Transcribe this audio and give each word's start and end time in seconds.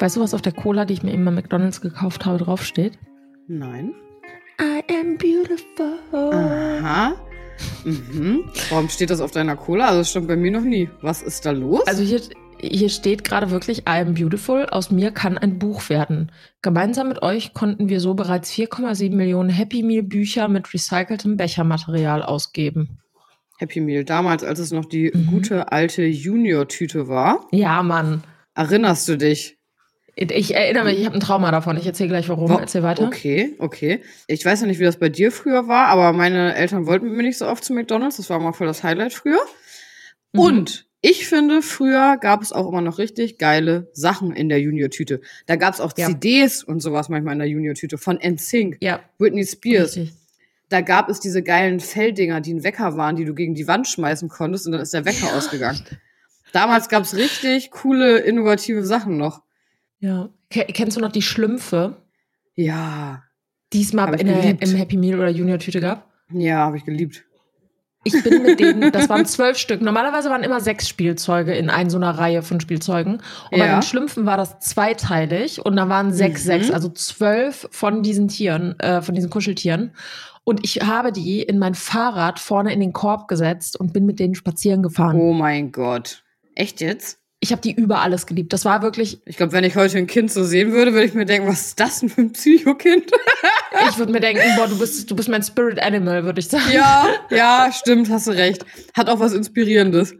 Weißt 0.00 0.16
du, 0.16 0.20
was 0.20 0.34
auf 0.34 0.42
der 0.42 0.52
Cola, 0.52 0.84
die 0.86 0.94
ich 0.94 1.02
mir 1.02 1.12
eben 1.12 1.24
bei 1.24 1.30
McDonalds 1.30 1.80
gekauft 1.80 2.24
habe, 2.24 2.38
draufsteht? 2.38 2.98
Nein. 3.46 3.92
I 4.60 4.82
am 4.98 5.16
beautiful. 5.18 6.32
Aha. 6.32 7.14
Mhm. 7.84 8.44
Warum 8.70 8.88
steht 8.88 9.10
das 9.10 9.20
auf 9.20 9.30
deiner 9.30 9.56
Cola? 9.56 9.86
Also 9.88 9.98
das 10.00 10.10
stand 10.10 10.26
bei 10.28 10.36
mir 10.36 10.50
noch 10.50 10.62
nie. 10.62 10.88
Was 11.02 11.22
ist 11.22 11.44
da 11.44 11.50
los? 11.50 11.86
Also 11.86 12.02
hier, 12.02 12.20
hier 12.60 12.88
steht 12.88 13.24
gerade 13.24 13.50
wirklich 13.50 13.80
I 13.80 14.00
am 14.00 14.14
beautiful. 14.14 14.66
Aus 14.70 14.90
mir 14.90 15.10
kann 15.10 15.36
ein 15.36 15.58
Buch 15.58 15.88
werden. 15.90 16.32
Gemeinsam 16.62 17.08
mit 17.08 17.20
euch 17.22 17.52
konnten 17.52 17.90
wir 17.90 18.00
so 18.00 18.14
bereits 18.14 18.50
4,7 18.52 19.14
Millionen 19.14 19.50
Happy 19.50 19.82
Meal 19.82 20.02
Bücher 20.02 20.48
mit 20.48 20.72
recyceltem 20.72 21.36
Bechermaterial 21.36 22.22
ausgeben. 22.22 22.98
Happy 23.58 23.80
Meal. 23.80 24.04
Damals, 24.04 24.42
als 24.44 24.58
es 24.58 24.72
noch 24.72 24.86
die 24.86 25.10
Mhm. 25.14 25.26
gute 25.26 25.70
alte 25.72 26.04
Junior-Tüte 26.04 27.08
war. 27.08 27.46
Ja, 27.50 27.82
Mann. 27.82 28.22
Erinnerst 28.54 29.06
du 29.08 29.18
dich? 29.18 29.58
Ich 30.22 30.54
erinnere 30.54 30.84
mich, 30.84 30.98
ich 31.00 31.06
habe 31.06 31.14
ein 31.16 31.20
Trauma 31.20 31.50
davon. 31.50 31.78
Ich 31.78 31.86
erzähle 31.86 32.10
gleich 32.10 32.28
warum. 32.28 32.50
Wa- 32.50 32.60
Erzähl 32.60 32.82
weiter. 32.82 33.04
Okay, 33.04 33.54
okay. 33.58 34.02
Ich 34.26 34.44
weiß 34.44 34.60
ja 34.60 34.66
nicht, 34.66 34.78
wie 34.78 34.84
das 34.84 34.98
bei 34.98 35.08
dir 35.08 35.32
früher 35.32 35.66
war, 35.66 35.86
aber 35.88 36.12
meine 36.12 36.54
Eltern 36.54 36.86
wollten 36.86 37.06
mit 37.06 37.14
mir 37.16 37.22
nicht 37.22 37.38
so 37.38 37.46
oft 37.46 37.64
zu 37.64 37.72
McDonalds. 37.72 38.18
Das 38.18 38.28
war 38.28 38.38
mal 38.38 38.52
voll 38.52 38.66
das 38.66 38.82
Highlight 38.84 39.14
früher. 39.14 39.40
Mhm. 40.34 40.40
Und 40.40 40.86
ich 41.00 41.26
finde, 41.26 41.62
früher 41.62 42.18
gab 42.20 42.42
es 42.42 42.52
auch 42.52 42.68
immer 42.68 42.82
noch 42.82 42.98
richtig 42.98 43.38
geile 43.38 43.88
Sachen 43.94 44.32
in 44.36 44.50
der 44.50 44.60
Junior-Tüte. 44.60 45.22
Da 45.46 45.56
gab 45.56 45.72
es 45.72 45.80
auch 45.80 45.92
Ja. 45.96 46.08
CDs 46.08 46.62
und 46.62 46.80
sowas 46.80 47.08
manchmal 47.08 47.32
in 47.32 47.38
der 47.38 47.48
Junior-Tüte 47.48 47.96
von 47.96 48.18
NSYNC, 48.22 48.76
Ja, 48.82 49.00
Britney 49.16 49.46
Spears. 49.46 49.96
richtig. 49.96 50.12
Da 50.68 50.82
gab 50.82 51.08
es 51.08 51.18
diese 51.18 51.42
geilen 51.42 51.80
Felddinger, 51.80 52.42
die 52.42 52.52
ein 52.54 52.62
Wecker 52.62 52.96
waren, 52.98 53.16
die 53.16 53.24
du 53.24 53.34
gegen 53.34 53.54
die 53.54 53.66
Wand 53.66 53.88
schmeißen 53.88 54.28
konntest 54.28 54.66
und 54.66 54.72
dann 54.72 54.82
ist 54.82 54.92
der 54.92 55.06
Wecker 55.06 55.34
ausgegangen. 55.34 55.80
Damals 56.52 56.88
gab 56.90 57.02
es 57.04 57.16
richtig 57.16 57.70
coole, 57.70 58.18
innovative 58.18 58.84
Sachen 58.84 59.16
noch. 59.16 59.42
Ja. 60.00 60.28
Ke- 60.50 60.66
Kennst 60.72 60.96
du 60.96 61.00
noch 61.00 61.12
die 61.12 61.22
Schlümpfe, 61.22 61.96
Ja, 62.56 63.22
die 63.72 63.82
es 63.82 63.92
mal 63.92 64.06
Hab 64.08 64.14
ich 64.14 64.20
in 64.22 64.26
der, 64.26 64.60
im 64.62 64.74
Happy 64.76 64.96
Meal 64.96 65.18
oder 65.18 65.28
Junior 65.30 65.58
Tüte 65.58 65.80
gab? 65.80 66.08
ja, 66.32 66.58
habe 66.58 66.76
ich 66.76 66.84
geliebt. 66.84 67.24
Ich 68.02 68.14
bin 68.24 68.42
mit 68.42 68.58
denen, 68.60 68.92
das 68.92 69.08
waren 69.10 69.26
zwölf 69.26 69.58
Stück. 69.58 69.82
Normalerweise 69.82 70.30
waren 70.30 70.42
immer 70.42 70.60
sechs 70.60 70.88
Spielzeuge 70.88 71.52
in 71.54 71.68
ein 71.68 71.90
so 71.90 71.98
einer 71.98 72.12
Reihe 72.12 72.42
von 72.42 72.58
Spielzeugen. 72.58 73.14
Und 73.50 73.58
bei 73.58 73.66
Ja. 73.66 73.78
den 73.78 73.82
Schlümpfen 73.82 74.24
war 74.24 74.38
das 74.38 74.58
zweiteilig 74.58 75.64
und 75.64 75.76
da 75.76 75.88
waren 75.90 76.12
sechs, 76.12 76.42
Mhm. 76.44 76.46
sechs, 76.46 76.70
also 76.70 76.88
zwölf 76.88 77.68
von 77.70 78.02
diesen 78.02 78.28
Tieren, 78.28 78.78
äh, 78.80 79.02
von 79.02 79.14
diesen 79.14 79.28
Kuscheltieren. 79.28 79.92
Und 80.44 80.60
ich 80.64 80.80
habe 80.80 81.12
die 81.12 81.42
in 81.42 81.58
mein 81.58 81.74
Fahrrad 81.74 82.38
vorne 82.40 82.72
in 82.72 82.80
den 82.80 82.94
Korb 82.94 83.28
gesetzt 83.28 83.78
und 83.78 83.92
bin 83.92 84.06
mit 84.06 84.18
denen 84.18 84.34
spazieren 84.34 84.82
gefahren. 84.82 85.16
Oh 85.20 85.34
mein 85.34 85.70
Gott. 85.70 86.24
Echt 86.54 86.80
jetzt? 86.80 87.19
Ich 87.42 87.52
habe 87.52 87.62
die 87.62 87.72
über 87.72 88.00
alles 88.02 88.26
geliebt. 88.26 88.52
Das 88.52 88.66
war 88.66 88.82
wirklich, 88.82 89.20
Ich 89.24 89.38
glaube, 89.38 89.52
wenn 89.52 89.64
ich 89.64 89.74
heute 89.74 89.96
ein 89.96 90.06
Kind 90.06 90.30
so 90.30 90.44
sehen 90.44 90.72
würde, 90.72 90.92
würde 90.92 91.06
ich 91.06 91.14
mir 91.14 91.24
denken, 91.24 91.48
was 91.48 91.68
ist 91.68 91.80
das 91.80 92.00
denn 92.00 92.10
für 92.10 92.20
ein 92.20 92.32
Psychokind? 92.32 93.10
ich 93.88 93.98
würde 93.98 94.12
mir 94.12 94.20
denken, 94.20 94.42
boah, 94.56 94.68
du 94.68 94.78
bist, 94.78 95.10
du 95.10 95.16
bist 95.16 95.28
mein 95.30 95.42
Spirit 95.42 95.80
Animal, 95.82 96.24
würde 96.24 96.40
ich 96.40 96.48
sagen. 96.48 96.70
ja, 96.72 97.08
ja, 97.30 97.70
stimmt, 97.72 98.10
hast 98.10 98.26
du 98.26 98.32
recht. 98.32 98.66
Hat 98.94 99.08
auch 99.08 99.20
was 99.20 99.32
Inspirierendes. 99.32 100.14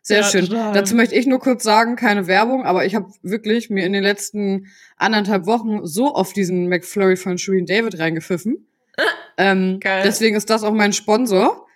Sehr 0.00 0.20
Ja, 0.20 0.24
schön. 0.24 0.46
total. 0.46 0.72
Dazu 0.72 0.94
möchte 0.94 1.14
ich 1.14 1.26
nur 1.26 1.40
kurz 1.40 1.62
sagen, 1.62 1.96
keine 1.96 2.26
Werbung, 2.26 2.64
aber 2.64 2.86
ich 2.86 2.94
habe 2.94 3.10
wirklich 3.22 3.68
mir 3.70 3.84
in 3.84 3.92
den 3.92 4.02
letzten 4.04 4.68
anderthalb 4.96 5.44
Wochen 5.46 5.84
so 5.84 6.14
oft 6.14 6.36
diesen 6.36 6.68
McFlurry 6.68 7.16
von 7.16 7.36
Shirin 7.36 7.66
David 7.66 7.98
reingepfiffen. 7.98 8.66
ähm, 9.36 9.78
Geil. 9.80 10.02
Deswegen 10.06 10.36
ist 10.36 10.48
das 10.48 10.62
auch 10.62 10.72
mein 10.72 10.94
Sponsor. 10.94 11.66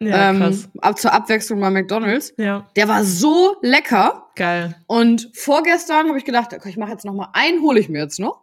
Ja, 0.00 0.30
ähm, 0.30 0.38
krass. 0.38 0.68
ab 0.80 0.96
zur 1.00 1.12
Abwechslung 1.12 1.58
bei 1.58 1.70
McDonald's. 1.70 2.32
Ja, 2.36 2.68
Der 2.76 2.86
war 2.86 3.02
so 3.04 3.56
lecker. 3.62 4.27
Geil. 4.38 4.74
Und 4.86 5.30
vorgestern 5.34 6.08
habe 6.08 6.16
ich 6.18 6.24
gedacht, 6.24 6.52
okay, 6.54 6.70
ich 6.70 6.76
mache 6.78 6.92
jetzt 6.92 7.04
noch 7.04 7.12
mal 7.12 7.28
einen, 7.34 7.60
hole 7.60 7.78
ich 7.78 7.88
mir 7.90 8.00
jetzt 8.00 8.18
noch. 8.18 8.40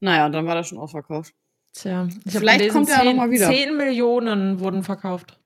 Naja, 0.00 0.28
dann 0.30 0.46
war 0.46 0.54
das 0.54 0.68
schon 0.68 0.78
ausverkauft. 0.78 1.34
Tja, 1.74 2.08
ich 2.24 2.32
Vielleicht 2.32 2.58
gelesen, 2.58 2.74
kommt 2.74 2.88
er 2.88 2.98
ja 2.98 3.04
noch 3.04 3.14
mal 3.14 3.30
wieder. 3.30 3.48
10 3.50 3.76
Millionen 3.76 4.60
wurden 4.60 4.82
verkauft. 4.82 5.38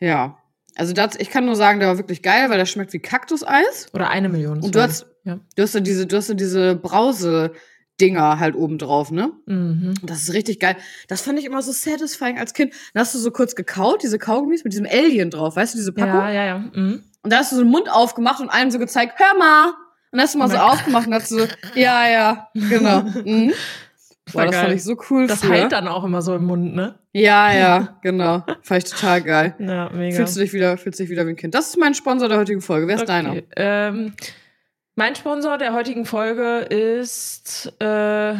Ja. 0.00 0.38
Also 0.76 0.92
das, 0.92 1.16
ich 1.16 1.30
kann 1.30 1.44
nur 1.44 1.56
sagen, 1.56 1.80
der 1.80 1.88
war 1.88 1.98
wirklich 1.98 2.22
geil, 2.22 2.50
weil 2.50 2.58
der 2.58 2.66
schmeckt 2.66 2.92
wie 2.92 3.00
Kaktuseis. 3.00 3.88
Oder 3.94 4.10
eine 4.10 4.28
Million. 4.28 4.62
Und 4.62 4.74
du 4.74 4.80
hast, 4.80 5.06
Ja. 5.24 5.40
du 5.56 5.62
hast 5.62 5.74
ja 5.74 5.80
diese, 5.80 6.06
du 6.06 6.16
hast 6.16 6.28
ja 6.28 6.34
diese 6.34 6.76
Brause-Dinger 7.98 8.38
halt 8.38 8.54
oben 8.54 8.78
drauf, 8.78 9.10
ne? 9.10 9.32
Mhm. 9.46 9.94
Das 10.02 10.22
ist 10.22 10.32
richtig 10.32 10.60
geil. 10.60 10.76
Das 11.08 11.20
fand 11.22 11.38
ich 11.38 11.44
immer 11.44 11.62
so 11.62 11.72
satisfying 11.72 12.38
als 12.38 12.54
Kind. 12.54 12.72
Dann 12.94 13.02
hast 13.02 13.14
du 13.14 13.18
so 13.18 13.30
kurz 13.30 13.54
gekaut, 13.54 14.02
diese 14.02 14.18
Kaugummis 14.18 14.64
mit 14.64 14.72
diesem 14.72 14.86
Alien 14.86 15.30
drauf, 15.30 15.56
weißt 15.56 15.74
du, 15.74 15.78
diese 15.78 15.92
Packung? 15.92 16.20
Ja, 16.20 16.30
ja, 16.32 16.46
ja. 16.46 16.58
Mhm. 16.58 17.02
Und 17.22 17.32
da 17.32 17.38
hast 17.38 17.52
du 17.52 17.56
so 17.56 17.62
den 17.62 17.70
Mund 17.70 17.90
aufgemacht 17.90 18.40
und 18.40 18.48
einem 18.48 18.70
so 18.70 18.78
gezeigt, 18.78 19.14
hör 19.18 19.36
mal. 19.38 19.66
Und 19.66 19.74
dann 20.12 20.20
hast 20.22 20.34
du 20.34 20.38
mal 20.38 20.48
so 20.50 20.56
aufgemacht 20.56 21.06
und 21.06 21.14
hast 21.14 21.28
so, 21.28 21.40
ja, 21.74 22.08
ja, 22.08 22.48
genau. 22.54 23.02
Mhm. 23.24 23.52
Boah, 24.34 24.42
das 24.44 24.52
geil. 24.52 24.64
fand 24.64 24.74
ich 24.74 24.84
so 24.84 24.94
cool 25.08 25.26
Das 25.26 25.40
früher. 25.40 25.52
heilt 25.52 25.72
dann 25.72 25.88
auch 25.88 26.04
immer 26.04 26.20
so 26.20 26.34
im 26.34 26.44
Mund, 26.44 26.74
ne? 26.74 26.96
Ja, 27.14 27.50
ja, 27.50 27.98
genau. 28.02 28.44
Fand 28.60 28.84
ich 28.84 28.90
total 28.90 29.22
geil. 29.22 29.54
Ja, 29.58 29.88
mega. 29.88 30.16
Fühlst 30.16 30.36
du 30.36 30.40
dich 30.40 30.52
wieder, 30.52 30.76
fühlst 30.76 31.00
dich 31.00 31.08
wieder 31.08 31.24
wie 31.26 31.30
ein 31.30 31.36
Kind. 31.36 31.54
Das 31.54 31.68
ist 31.68 31.78
mein 31.78 31.94
Sponsor 31.94 32.28
der 32.28 32.36
heutigen 32.36 32.60
Folge. 32.60 32.86
Wer 32.86 32.96
ist 32.96 33.08
deiner? 33.08 33.30
Okay, 33.30 33.46
Ähm, 33.56 34.12
mein 34.98 35.14
Sponsor 35.14 35.58
der 35.58 35.72
heutigen 35.74 36.04
Folge 36.04 36.58
ist, 36.58 37.72
äh, 37.80 38.34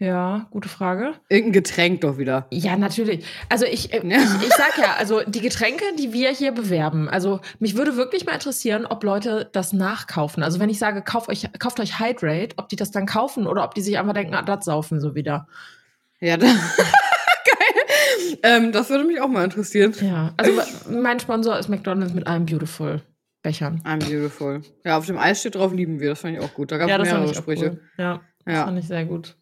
ja, 0.00 0.46
gute 0.50 0.68
Frage. 0.68 1.12
Irgendein 1.28 1.52
Getränk 1.62 2.00
doch 2.00 2.18
wieder. 2.18 2.48
Ja, 2.50 2.76
natürlich. 2.76 3.24
Also 3.48 3.64
ich, 3.64 3.92
äh, 3.94 4.04
Ja. 4.04 4.16
ich, 4.18 4.48
ich 4.48 4.54
sag 4.54 4.76
ja, 4.76 4.96
also 4.98 5.20
die 5.24 5.40
Getränke, 5.40 5.84
die 5.96 6.12
wir 6.12 6.30
hier 6.30 6.50
bewerben, 6.50 7.08
also 7.08 7.38
mich 7.60 7.76
würde 7.76 7.96
wirklich 7.96 8.26
mal 8.26 8.32
interessieren, 8.32 8.86
ob 8.86 9.04
Leute 9.04 9.48
das 9.52 9.72
nachkaufen. 9.72 10.42
Also 10.42 10.58
wenn 10.58 10.68
ich 10.68 10.80
sage, 10.80 11.00
kauft 11.00 11.28
euch, 11.28 11.48
kauft 11.60 11.78
euch 11.78 12.00
Hydrate, 12.00 12.56
ob 12.56 12.68
die 12.68 12.76
das 12.76 12.90
dann 12.90 13.06
kaufen 13.06 13.46
oder 13.46 13.62
ob 13.62 13.76
die 13.76 13.80
sich 13.80 13.96
einfach 13.96 14.14
denken, 14.14 14.34
ah, 14.34 14.42
das 14.42 14.64
saufen 14.64 14.98
so 15.00 15.14
wieder. 15.14 15.46
Ja, 16.18 16.36
da, 16.36 16.46
geil. 17.46 18.38
Ähm, 18.42 18.72
das 18.72 18.90
würde 18.90 19.04
mich 19.04 19.20
auch 19.20 19.28
mal 19.28 19.44
interessieren. 19.44 19.94
Ja, 20.00 20.32
also 20.36 20.60
mein 20.90 21.20
Sponsor 21.20 21.56
ist 21.56 21.68
McDonald's 21.68 22.14
mit 22.14 22.26
einem 22.26 22.46
Beautiful 22.46 23.00
Bechern. 23.44 23.80
I'm 23.84 23.98
beautiful. 24.00 24.62
Ja, 24.84 24.98
auf 24.98 25.06
dem 25.06 25.18
Eis 25.18 25.38
steht 25.40 25.54
drauf, 25.54 25.72
lieben 25.72 26.00
wir. 26.00 26.08
Das 26.10 26.20
fand 26.22 26.36
ich 26.36 26.42
auch 26.42 26.52
gut. 26.54 26.72
Da 26.72 26.78
gab 26.78 26.88
es 26.88 27.08
ja, 27.08 27.14
mehrere 27.18 27.34
Sprüche. 27.34 27.70
cool. 27.72 27.80
Ja, 27.98 28.20
das 28.44 28.54
Ja. 28.56 28.64
fand 28.64 28.78
ich 28.80 28.86
sehr 28.88 29.04
gut. 29.04 29.36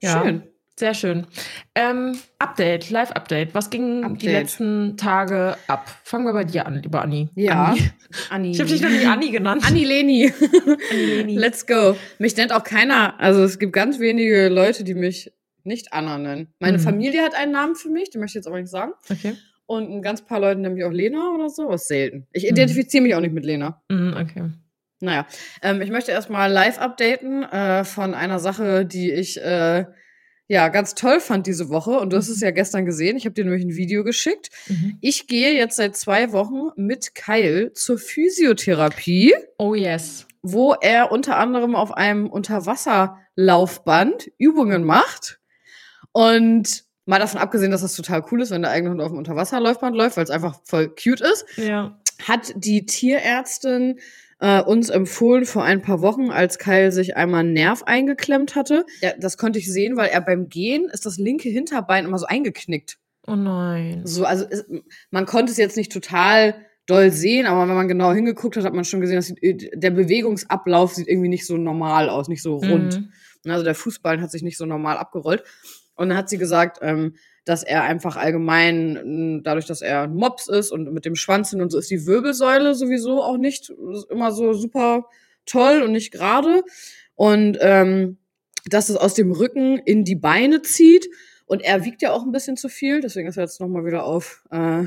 Ja, 0.00 0.22
Schön. 0.22 0.42
Sehr 0.78 0.94
schön. 0.94 1.26
Ähm, 1.74 2.16
Update, 2.38 2.88
Live-Update. 2.90 3.54
Was 3.54 3.68
ging 3.68 4.00
die 4.00 4.06
Update. 4.06 4.22
letzten 4.32 4.96
Tage 4.96 5.56
ab? 5.66 5.86
Fangen 6.02 6.24
wir 6.24 6.32
bei 6.32 6.44
dir 6.44 6.66
an, 6.66 6.80
lieber 6.82 7.02
Anni. 7.02 7.28
Ja. 7.34 7.66
Anni. 7.66 7.90
Anni. 8.30 8.50
Ich 8.52 8.58
habe 8.60 8.70
dich 8.70 8.80
noch 8.80 8.88
nie 8.88 9.04
Anni 9.04 9.30
genannt. 9.30 9.64
Anni 9.66 9.84
Leni. 9.84 10.32
Anni 10.90 11.04
Leni. 11.04 11.36
Let's 11.36 11.66
go. 11.66 11.94
Mich 12.18 12.36
nennt 12.38 12.52
auch 12.52 12.64
keiner. 12.64 13.20
Also 13.20 13.42
es 13.44 13.58
gibt 13.58 13.74
ganz 13.74 13.98
wenige 14.00 14.48
Leute, 14.48 14.82
die 14.82 14.94
mich 14.94 15.30
nicht 15.62 15.92
Anna 15.92 16.16
nennen. 16.18 16.54
Meine 16.58 16.78
Mhm. 16.78 16.82
Familie 16.82 17.22
hat 17.22 17.34
einen 17.34 17.52
Namen 17.52 17.74
für 17.76 17.90
mich, 17.90 18.08
den 18.10 18.20
möchte 18.20 18.38
ich 18.38 18.42
jetzt 18.42 18.46
aber 18.48 18.58
nicht 18.60 18.70
sagen. 18.70 18.92
Okay. 19.10 19.34
Und 19.72 19.90
ein 19.90 20.02
ganz 20.02 20.22
paar 20.22 20.40
Leute 20.40 20.60
mich 20.70 20.84
auch 20.84 20.90
Lena 20.90 21.32
oder 21.34 21.48
so. 21.48 21.70
Ist 21.72 21.88
selten. 21.88 22.26
Ich 22.32 22.44
Mhm. 22.44 22.50
identifiziere 22.50 23.02
mich 23.02 23.14
auch 23.14 23.20
nicht 23.20 23.34
mit 23.34 23.44
Lena. 23.44 23.82
Mhm, 23.88 24.16
okay. 24.20 24.50
Naja, 25.00 25.26
ähm, 25.62 25.80
ich 25.82 25.90
möchte 25.90 26.12
erstmal 26.12 26.50
live 26.52 26.78
updaten 26.78 27.42
äh, 27.42 27.84
von 27.84 28.14
einer 28.14 28.38
Sache, 28.38 28.84
die 28.86 29.10
ich 29.10 29.40
äh, 29.40 29.84
ja 30.48 30.68
ganz 30.68 30.94
toll 30.94 31.18
fand 31.20 31.46
diese 31.46 31.70
Woche. 31.70 31.92
Und 31.98 32.12
du 32.12 32.16
hast 32.18 32.28
es 32.28 32.40
ja 32.40 32.50
gestern 32.50 32.84
gesehen. 32.84 33.16
Ich 33.16 33.24
habe 33.24 33.34
dir 33.34 33.44
nämlich 33.44 33.64
ein 33.64 33.74
Video 33.76 34.04
geschickt. 34.04 34.50
Mhm. 34.68 34.98
Ich 35.00 35.26
gehe 35.26 35.54
jetzt 35.54 35.76
seit 35.76 35.96
zwei 35.96 36.32
Wochen 36.32 36.68
mit 36.76 37.14
Kyle 37.14 37.72
zur 37.72 37.98
Physiotherapie, 37.98 39.34
Oh 39.58 39.74
yes. 39.74 40.26
wo 40.42 40.74
er 40.74 41.10
unter 41.10 41.36
anderem 41.38 41.74
auf 41.74 41.92
einem 41.92 42.28
Unterwasserlaufband 42.28 44.30
Übungen 44.38 44.84
macht. 44.84 45.40
Und 46.12 46.84
mal 47.06 47.18
davon 47.18 47.40
abgesehen, 47.40 47.70
dass 47.70 47.82
das 47.82 47.94
total 47.94 48.24
cool 48.30 48.42
ist, 48.42 48.50
wenn 48.50 48.62
der 48.62 48.70
eigene 48.70 48.90
Hund 48.90 49.00
auf 49.00 49.08
dem 49.08 49.18
Unterwasserlaufband 49.18 49.96
läuft, 49.96 50.16
weil 50.16 50.24
es 50.24 50.30
einfach 50.30 50.60
voll 50.64 50.88
cute 50.88 51.20
ist 51.20 51.44
Ja. 51.56 51.98
hat 52.26 52.52
die 52.56 52.86
Tierärztin 52.86 53.98
äh, 54.40 54.60
uns 54.60 54.90
empfohlen 54.90 55.44
vor 55.44 55.62
ein 55.64 55.82
paar 55.82 56.00
Wochen, 56.02 56.30
als 56.30 56.58
Kyle 56.58 56.90
sich 56.90 57.16
einmal 57.16 57.40
einen 57.40 57.52
Nerv 57.52 57.84
eingeklemmt 57.84 58.56
hatte. 58.56 58.84
Ja, 59.00 59.12
das 59.18 59.36
konnte 59.36 59.58
ich 59.60 59.72
sehen, 59.72 59.96
weil 59.96 60.08
er 60.10 60.20
beim 60.20 60.48
Gehen 60.48 60.88
ist 60.92 61.06
das 61.06 61.16
linke 61.16 61.48
Hinterbein 61.48 62.04
immer 62.04 62.18
so 62.18 62.26
eingeknickt. 62.26 62.98
Oh 63.26 63.36
nein. 63.36 64.02
So, 64.04 64.24
also 64.24 64.44
es, 64.50 64.64
man 65.12 65.26
konnte 65.26 65.52
es 65.52 65.58
jetzt 65.58 65.76
nicht 65.76 65.92
total 65.92 66.56
doll 66.86 67.12
sehen, 67.12 67.46
aber 67.46 67.68
wenn 67.68 67.76
man 67.76 67.86
genau 67.86 68.12
hingeguckt 68.12 68.56
hat, 68.56 68.64
hat 68.64 68.74
man 68.74 68.84
schon 68.84 69.00
gesehen, 69.00 69.14
dass 69.14 69.32
die, 69.32 69.70
der 69.72 69.90
Bewegungsablauf 69.92 70.92
sieht 70.94 71.06
irgendwie 71.06 71.28
nicht 71.28 71.46
so 71.46 71.56
normal 71.56 72.08
aus, 72.08 72.26
nicht 72.26 72.42
so 72.42 72.56
rund. 72.56 73.00
Mhm. 73.44 73.50
Also 73.50 73.64
der 73.64 73.76
Fußballen 73.76 74.20
hat 74.20 74.32
sich 74.32 74.42
nicht 74.42 74.58
so 74.58 74.66
normal 74.66 74.96
abgerollt. 74.98 75.44
Und 75.94 76.08
dann 76.08 76.18
hat 76.18 76.28
sie 76.28 76.38
gesagt, 76.38 76.78
ähm, 76.82 77.16
dass 77.44 77.62
er 77.62 77.82
einfach 77.82 78.16
allgemein, 78.16 79.42
dadurch, 79.42 79.66
dass 79.66 79.82
er 79.82 80.02
ein 80.02 80.14
Mops 80.14 80.48
ist 80.48 80.70
und 80.70 80.92
mit 80.92 81.04
dem 81.04 81.16
Schwanz 81.16 81.50
hin 81.50 81.60
und 81.60 81.70
so, 81.70 81.78
ist 81.78 81.90
die 81.90 82.06
Wirbelsäule 82.06 82.74
sowieso 82.74 83.22
auch 83.22 83.36
nicht 83.36 83.72
immer 84.10 84.32
so 84.32 84.52
super 84.52 85.06
toll 85.44 85.82
und 85.82 85.92
nicht 85.92 86.12
gerade. 86.12 86.62
Und 87.14 87.58
ähm, 87.60 88.18
dass 88.66 88.88
es 88.88 88.96
aus 88.96 89.14
dem 89.14 89.32
Rücken 89.32 89.78
in 89.78 90.04
die 90.04 90.14
Beine 90.14 90.62
zieht. 90.62 91.08
Und 91.46 91.62
er 91.62 91.84
wiegt 91.84 92.02
ja 92.02 92.12
auch 92.12 92.22
ein 92.22 92.32
bisschen 92.32 92.56
zu 92.56 92.68
viel, 92.68 93.00
deswegen 93.00 93.28
ist 93.28 93.36
er 93.36 93.44
jetzt 93.44 93.60
nochmal 93.60 93.84
wieder 93.84 94.04
auf 94.04 94.44
äh, 94.50 94.84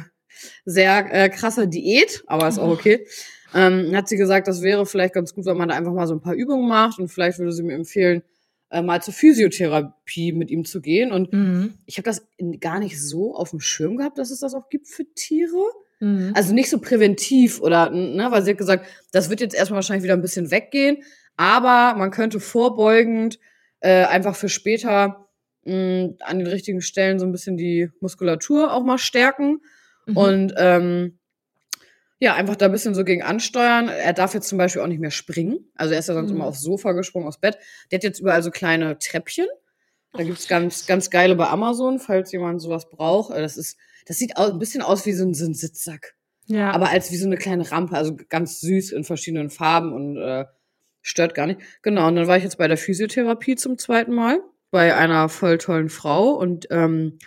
sehr 0.65 1.13
äh, 1.13 1.29
krasser 1.29 1.67
Diät, 1.67 2.23
aber 2.27 2.47
ist 2.47 2.59
auch 2.59 2.71
okay. 2.71 3.05
Ähm, 3.53 3.95
hat 3.95 4.09
sie 4.09 4.17
gesagt, 4.17 4.47
das 4.47 4.61
wäre 4.61 4.85
vielleicht 4.85 5.13
ganz 5.13 5.33
gut, 5.33 5.45
wenn 5.45 5.57
man 5.57 5.69
da 5.69 5.75
einfach 5.75 5.93
mal 5.93 6.07
so 6.07 6.15
ein 6.15 6.21
paar 6.21 6.33
Übungen 6.33 6.67
macht 6.67 6.99
und 6.99 7.09
vielleicht 7.09 7.39
würde 7.39 7.51
sie 7.51 7.63
mir 7.63 7.75
empfehlen, 7.75 8.23
äh, 8.69 8.81
mal 8.81 9.01
zur 9.01 9.13
Physiotherapie 9.13 10.31
mit 10.33 10.49
ihm 10.51 10.65
zu 10.65 10.81
gehen. 10.81 11.11
Und 11.11 11.31
Mhm. 11.33 11.75
ich 11.85 11.97
habe 11.97 12.05
das 12.05 12.27
in, 12.37 12.59
gar 12.59 12.79
nicht 12.79 13.01
so 13.01 13.35
auf 13.35 13.51
dem 13.51 13.59
Schirm 13.59 13.97
gehabt, 13.97 14.17
dass 14.17 14.31
es 14.31 14.39
das 14.39 14.53
auch 14.53 14.69
gibt 14.69 14.87
für 14.87 15.05
Tiere. 15.13 15.63
Mhm. 15.99 16.31
Also 16.35 16.53
nicht 16.53 16.69
so 16.69 16.79
präventiv 16.79 17.61
oder, 17.61 17.89
ne, 17.89 18.27
weil 18.29 18.43
sie 18.43 18.51
hat 18.51 18.57
gesagt, 18.57 18.85
das 19.11 19.29
wird 19.29 19.39
jetzt 19.41 19.55
erstmal 19.55 19.77
wahrscheinlich 19.77 20.03
wieder 20.03 20.13
ein 20.15 20.21
bisschen 20.21 20.51
weggehen, 20.51 20.97
aber 21.37 21.97
man 21.97 22.11
könnte 22.11 22.39
vorbeugend 22.39 23.39
äh, 23.79 24.03
einfach 24.05 24.35
für 24.35 24.49
später 24.49 25.27
mh, 25.63 26.15
an 26.19 26.39
den 26.39 26.47
richtigen 26.47 26.81
Stellen 26.81 27.17
so 27.19 27.25
ein 27.25 27.31
bisschen 27.31 27.57
die 27.57 27.89
Muskulatur 27.99 28.73
auch 28.73 28.83
mal 28.83 28.97
stärken 28.97 29.61
Mhm. 30.07 30.17
und 30.17 30.53
ähm, 30.57 31.17
ja, 32.25 32.33
einfach 32.35 32.55
da 32.55 32.65
ein 32.65 32.71
bisschen 32.71 32.95
so 32.95 33.03
gegen 33.03 33.23
ansteuern. 33.23 33.87
Er 33.87 34.13
darf 34.13 34.33
jetzt 34.33 34.47
zum 34.49 34.57
Beispiel 34.57 34.81
auch 34.81 34.87
nicht 34.87 34.99
mehr 34.99 35.11
springen. 35.11 35.69
Also 35.75 35.93
er 35.93 35.99
ist 35.99 36.07
ja 36.07 36.13
sonst 36.13 36.29
Mhm. 36.31 36.37
immer 36.37 36.45
aufs 36.47 36.61
Sofa 36.61 36.91
gesprungen, 36.91 37.27
aufs 37.27 37.39
Bett. 37.39 37.57
Der 37.91 37.97
hat 37.97 38.03
jetzt 38.03 38.19
überall 38.19 38.43
so 38.43 38.51
kleine 38.51 38.97
Treppchen. 38.99 39.47
Da 40.13 40.23
gibt's 40.23 40.47
ganz, 40.47 40.85
ganz 40.87 41.09
geile 41.09 41.35
bei 41.35 41.47
Amazon, 41.47 41.99
falls 41.99 42.31
jemand 42.31 42.61
sowas 42.61 42.89
braucht. 42.89 43.31
Äh, 43.33 43.41
Das 43.41 43.57
ist, 43.57 43.77
das 44.07 44.17
sieht 44.17 44.37
ein 44.37 44.59
bisschen 44.59 44.81
aus 44.81 45.05
wie 45.05 45.13
so 45.13 45.23
ein, 45.25 45.33
so 45.33 45.45
ein 45.45 45.53
Sitzsack. 45.53 46.15
ja. 46.47 46.71
Aber 46.71 46.89
als 46.89 47.11
wie 47.11 47.17
so 47.17 47.25
eine 47.25 47.37
kleine 47.37 47.69
Rampe, 47.71 47.95
also 47.95 48.15
ganz 48.29 48.59
süß 48.61 48.91
in 48.91 49.03
verschiedenen 49.03 49.49
Farben 49.49 49.93
und 49.93 50.17
äh, 50.17 50.45
stört 51.01 51.35
gar 51.35 51.47
nicht. 51.47 51.59
Genau, 51.83 52.07
und 52.07 52.15
dann 52.15 52.27
war 52.27 52.37
ich 52.37 52.43
jetzt 52.43 52.57
bei 52.57 52.67
der 52.67 52.77
Physiotherapie 52.77 53.55
zum 53.55 53.77
zweiten 53.77 54.13
Mal 54.13 54.39
bei 54.71 54.95
einer 54.95 55.29
voll 55.29 55.57
tollen 55.57 55.89
Frau 55.89 56.31
und 56.31 56.67
ähm, 56.71 57.19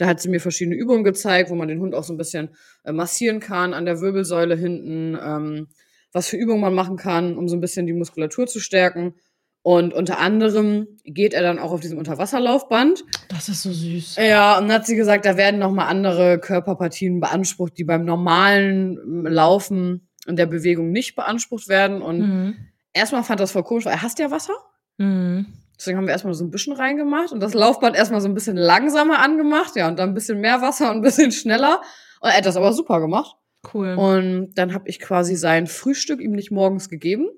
da 0.00 0.06
hat 0.06 0.20
sie 0.20 0.28
mir 0.28 0.40
verschiedene 0.40 0.76
Übungen 0.76 1.04
gezeigt, 1.04 1.50
wo 1.50 1.54
man 1.54 1.68
den 1.68 1.80
Hund 1.80 1.94
auch 1.94 2.04
so 2.04 2.12
ein 2.12 2.16
bisschen 2.16 2.50
äh, 2.84 2.92
massieren 2.92 3.40
kann 3.40 3.74
an 3.74 3.84
der 3.84 4.00
Wirbelsäule 4.00 4.56
hinten, 4.56 5.18
ähm, 5.22 5.68
was 6.12 6.28
für 6.28 6.36
Übungen 6.36 6.60
man 6.60 6.74
machen 6.74 6.96
kann, 6.96 7.36
um 7.36 7.48
so 7.48 7.56
ein 7.56 7.60
bisschen 7.60 7.86
die 7.86 7.92
Muskulatur 7.92 8.46
zu 8.46 8.60
stärken. 8.60 9.14
Und 9.62 9.92
unter 9.92 10.18
anderem 10.18 10.86
geht 11.04 11.34
er 11.34 11.42
dann 11.42 11.58
auch 11.58 11.70
auf 11.70 11.80
diesem 11.80 11.98
Unterwasserlaufband. 11.98 13.04
das 13.28 13.50
ist 13.50 13.62
so 13.62 13.70
süß. 13.72 14.16
Ja, 14.16 14.56
und 14.58 14.68
dann 14.68 14.76
hat 14.78 14.86
sie 14.86 14.96
gesagt, 14.96 15.26
da 15.26 15.36
werden 15.36 15.60
nochmal 15.60 15.88
andere 15.88 16.38
Körperpartien 16.38 17.20
beansprucht, 17.20 17.76
die 17.76 17.84
beim 17.84 18.06
normalen 18.06 18.96
ähm, 18.98 19.26
Laufen 19.26 20.08
und 20.26 20.36
der 20.38 20.46
Bewegung 20.46 20.90
nicht 20.92 21.14
beansprucht 21.14 21.68
werden. 21.68 22.00
Und 22.00 22.18
Mhm. 22.20 22.56
erstmal 22.94 23.22
fand 23.22 23.40
das 23.40 23.52
voll 23.52 23.62
komisch, 23.64 23.84
weil 23.84 23.92
er 23.92 24.02
hasst 24.02 24.18
ja 24.18 24.30
Wasser. 24.30 24.54
Mhm. 24.96 25.46
Deswegen 25.80 25.96
haben 25.96 26.04
wir 26.04 26.12
erstmal 26.12 26.34
so 26.34 26.44
ein 26.44 26.50
bisschen 26.50 26.74
reingemacht 26.74 27.32
und 27.32 27.40
das 27.40 27.54
Laufband 27.54 27.96
erstmal 27.96 28.20
so 28.20 28.28
ein 28.28 28.34
bisschen 28.34 28.54
langsamer 28.58 29.20
angemacht, 29.20 29.76
ja, 29.76 29.88
und 29.88 29.98
dann 29.98 30.10
ein 30.10 30.14
bisschen 30.14 30.38
mehr 30.38 30.60
Wasser 30.60 30.90
und 30.90 30.96
ein 30.98 31.00
bisschen 31.00 31.32
schneller. 31.32 31.80
Und 32.20 32.28
er 32.28 32.36
hat 32.36 32.44
das 32.44 32.58
aber 32.58 32.74
super 32.74 33.00
gemacht. 33.00 33.36
Cool. 33.72 33.94
Und 33.94 34.52
dann 34.56 34.74
habe 34.74 34.90
ich 34.90 35.00
quasi 35.00 35.36
sein 35.36 35.66
Frühstück 35.66 36.20
ihm 36.20 36.32
nicht 36.32 36.50
morgens 36.50 36.90
gegeben, 36.90 37.30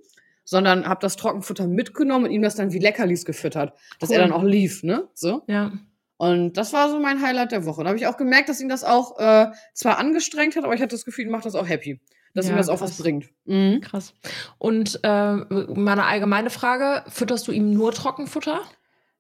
sondern 0.43 0.89
habe 0.89 0.99
das 1.01 1.15
Trockenfutter 1.15 1.69
mitgenommen 1.69 2.25
und 2.25 2.31
ihm 2.33 2.43
das 2.43 2.57
dann 2.57 2.73
wie 2.73 2.81
Leckerlis 2.81 3.25
gefüttert, 3.25 3.75
dass 4.01 4.11
Cool. 4.11 4.17
er 4.17 4.23
dann 4.23 4.33
auch 4.33 4.43
lief, 4.43 4.83
ne? 4.83 5.07
So. 5.15 5.43
ja. 5.47 5.71
Und 6.17 6.57
das 6.57 6.73
war 6.73 6.89
so 6.89 6.99
mein 6.99 7.23
Highlight 7.23 7.53
der 7.53 7.65
Woche. 7.65 7.83
Da 7.85 7.91
habe 7.91 7.99
ich 7.99 8.09
auch 8.09 8.17
gemerkt, 8.17 8.49
dass 8.49 8.61
ihn 8.61 8.69
das 8.69 8.83
auch 8.83 9.21
äh, 9.21 9.53
zwar 9.73 9.99
angestrengt 9.99 10.57
hat, 10.57 10.65
aber 10.65 10.75
ich 10.75 10.81
hatte 10.81 10.97
das 10.97 11.05
Gefühl, 11.05 11.27
ihn 11.27 11.31
macht 11.31 11.47
das 11.47 11.55
auch 11.55 11.69
happy. 11.69 12.01
Dass 12.35 12.47
Ja, 12.47 12.53
ihm 12.53 12.57
das 12.57 12.69
auch 12.69 12.79
krass. 12.79 12.91
was 12.99 13.03
bringt. 13.03 13.29
Mhm. 13.45 13.81
Krass. 13.83 14.15
Und 14.59 15.01
äh, 15.03 15.35
meine 15.75 16.05
allgemeine 16.05 16.51
Frage: 16.51 17.05
Fütterst 17.09 17.47
du 17.49 17.53
ihm 17.53 17.73
nur 17.73 17.93
Trockenfutter? 17.93 18.61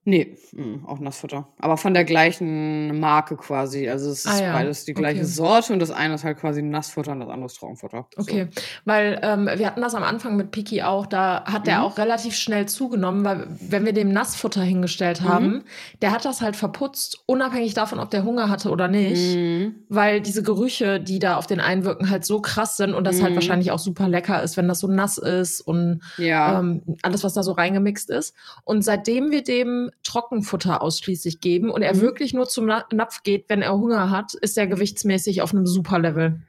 Nee, 0.05 0.37
mhm, 0.51 0.85
auch 0.85 0.99
Nassfutter. 0.99 1.47
Aber 1.59 1.77
von 1.77 1.95
der 1.95 2.05
gleichen 2.05 2.99
Marke 2.99 3.37
quasi. 3.37 3.89
Also 3.89 4.11
es 4.11 4.25
ist 4.25 4.33
Ah 4.33 4.43
ja, 4.43 4.53
beides 4.53 4.85
die 4.85 4.95
gleiche 4.95 5.21
okay. 5.21 5.29
Sorte 5.29 5.73
und 5.73 5.79
das 5.79 5.93
eine 5.93 6.15
ist 6.15 6.25
halt 6.25 6.39
quasi 6.39 6.61
Nassfutter 6.61 7.13
und 7.13 7.21
das 7.21 7.29
andere 7.29 7.47
ist 7.47 7.55
Trockenfutter. 7.59 8.09
Okay, 8.17 8.49
weil 8.85 9.21
ähm, 9.23 9.49
wir 9.55 9.65
hatten 9.65 9.81
das 9.81 9.95
am 9.95 10.03
Anfang 10.03 10.35
mit 10.35 10.51
Piki 10.51 10.83
auch, 10.83 11.07
da 11.07 11.45
hat 11.45 11.69
der 11.69 11.79
Mhm. 11.79 11.85
auch 11.85 11.99
relativ 11.99 12.35
schnell 12.35 12.67
zugenommen, 12.67 13.25
weil 13.25 13.47
wenn 13.61 13.85
wir 13.85 13.93
dem 13.93 14.13
Nassfutter 14.13 14.63
hingestellt 14.63 15.21
Mhm. 15.21 15.29
haben, 15.29 15.65
der 16.03 16.11
hat 16.11 16.25
das 16.25 16.41
halt 16.41 16.57
verputzt, 16.57 17.23
unabhängig 17.27 17.75
davon, 17.75 18.01
ob 18.01 18.11
der 18.11 18.25
Hunger 18.25 18.49
hatte 18.49 18.71
oder 18.71 18.87
So. 18.87 18.91
nicht. 18.93 19.37
Mhm. 19.37 19.75
Weil 19.89 20.21
diese 20.21 20.43
Gerüche, 20.43 20.99
die 20.99 21.21
da 21.21 21.37
auf 21.37 21.47
den 21.47 21.61
einwirken, 21.61 22.11
halt 22.11 22.25
so 22.25 22.41
krass 22.41 22.77
sind 22.77 22.93
und 22.95 23.05
das 23.07 23.23
halt 23.23 23.31
Mhm. 23.33 23.37
wahrscheinlich 23.37 23.71
auch 23.71 23.79
super 23.79 24.09
lecker 24.09 24.43
ist, 24.43 24.57
wenn 24.57 24.67
das 24.67 24.81
so 24.81 24.89
nass 24.89 25.17
ist 25.19 25.61
und 25.61 26.01
Ja. 26.17 26.59
ähm, 26.59 26.83
alles, 27.03 27.23
was 27.23 27.35
da 27.35 27.45
so 27.45 27.53
reingemixt 27.53 28.11
ist. 28.11 28.35
Und 28.65 28.83
seitdem 28.83 29.31
wir 29.31 29.45
dem 29.45 29.91
Trockenfutter 30.03 30.83
ausschließlich 30.83 31.41
geben 31.41 31.71
und 31.71 31.83
er 31.83 31.95
Mhm. 31.95 32.01
wirklich 32.01 32.35
nur 32.35 32.49
zum 32.49 32.67
Na 32.67 32.85
Napf 32.93 33.23
geht, 33.23 33.49
wenn 33.49 33.63
er 33.63 33.73
Hunger 33.75 34.11
hat, 34.11 34.35
ist 34.35 34.57
er 34.59 34.67
gewichtsmäßig 34.67 35.43
auf 35.43 35.53
einem 35.55 35.67
super 35.67 35.99
Level. 35.99 36.41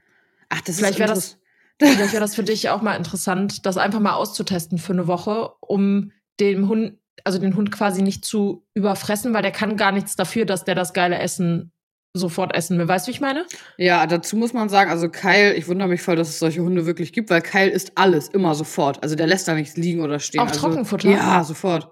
Ach, 0.49 0.61
das 0.61 0.77
vielleicht 0.77 0.93
ist 0.95 0.99
wäre 0.99 1.13
das- 1.13 1.37
Vielleicht 1.81 2.13
wäre 2.13 2.21
das 2.21 2.35
für 2.35 2.43
dich 2.43 2.69
auch 2.69 2.81
mal 2.81 2.95
interessant, 2.95 3.65
das 3.65 3.77
einfach 3.77 3.99
mal 3.99 4.13
auszutesten 4.13 4.77
für 4.77 4.93
eine 4.93 5.07
Woche, 5.07 5.49
um 5.59 6.11
dem 6.39 6.69
Hund, 6.69 6.97
also 7.23 7.39
den 7.39 7.55
Hund 7.55 7.71
quasi 7.71 8.01
nicht 8.03 8.23
zu 8.23 8.63
überfressen, 8.75 9.33
weil 9.33 9.41
der 9.41 9.51
kann 9.51 9.75
gar 9.75 9.91
nichts 9.91 10.15
dafür, 10.15 10.45
dass 10.45 10.63
der 10.63 10.75
das 10.75 10.93
geile 10.93 11.17
Essen 11.17 11.71
sofort 12.15 12.53
essen 12.55 12.77
will. 12.77 12.87
Weißt 12.87 13.07
du, 13.07 13.09
wie 13.09 13.15
ich 13.15 13.21
meine? 13.21 13.45
Ja, 13.77 14.05
dazu 14.05 14.37
muss 14.37 14.53
man 14.53 14.69
sagen, 14.69 14.91
also 14.91 15.09
Kyle, 15.09 15.53
ich 15.55 15.67
wundere 15.67 15.87
mich 15.89 16.01
voll, 16.03 16.15
dass 16.15 16.29
es 16.29 16.37
solche 16.39 16.61
Hunde 16.61 16.85
wirklich 16.85 17.11
gibt, 17.11 17.31
weil 17.31 17.41
Kyle 17.41 17.69
isst 17.71 17.93
alles, 17.95 18.27
immer 18.29 18.53
sofort. 18.53 19.01
Also 19.01 19.15
der 19.15 19.25
lässt 19.25 19.47
da 19.47 19.55
nichts 19.55 19.75
liegen 19.75 20.01
oder 20.01 20.19
stehen. 20.19 20.41
Auch 20.41 20.47
also, 20.49 20.59
Trockenfutter? 20.59 21.09
Ja, 21.09 21.43
sofort. 21.43 21.89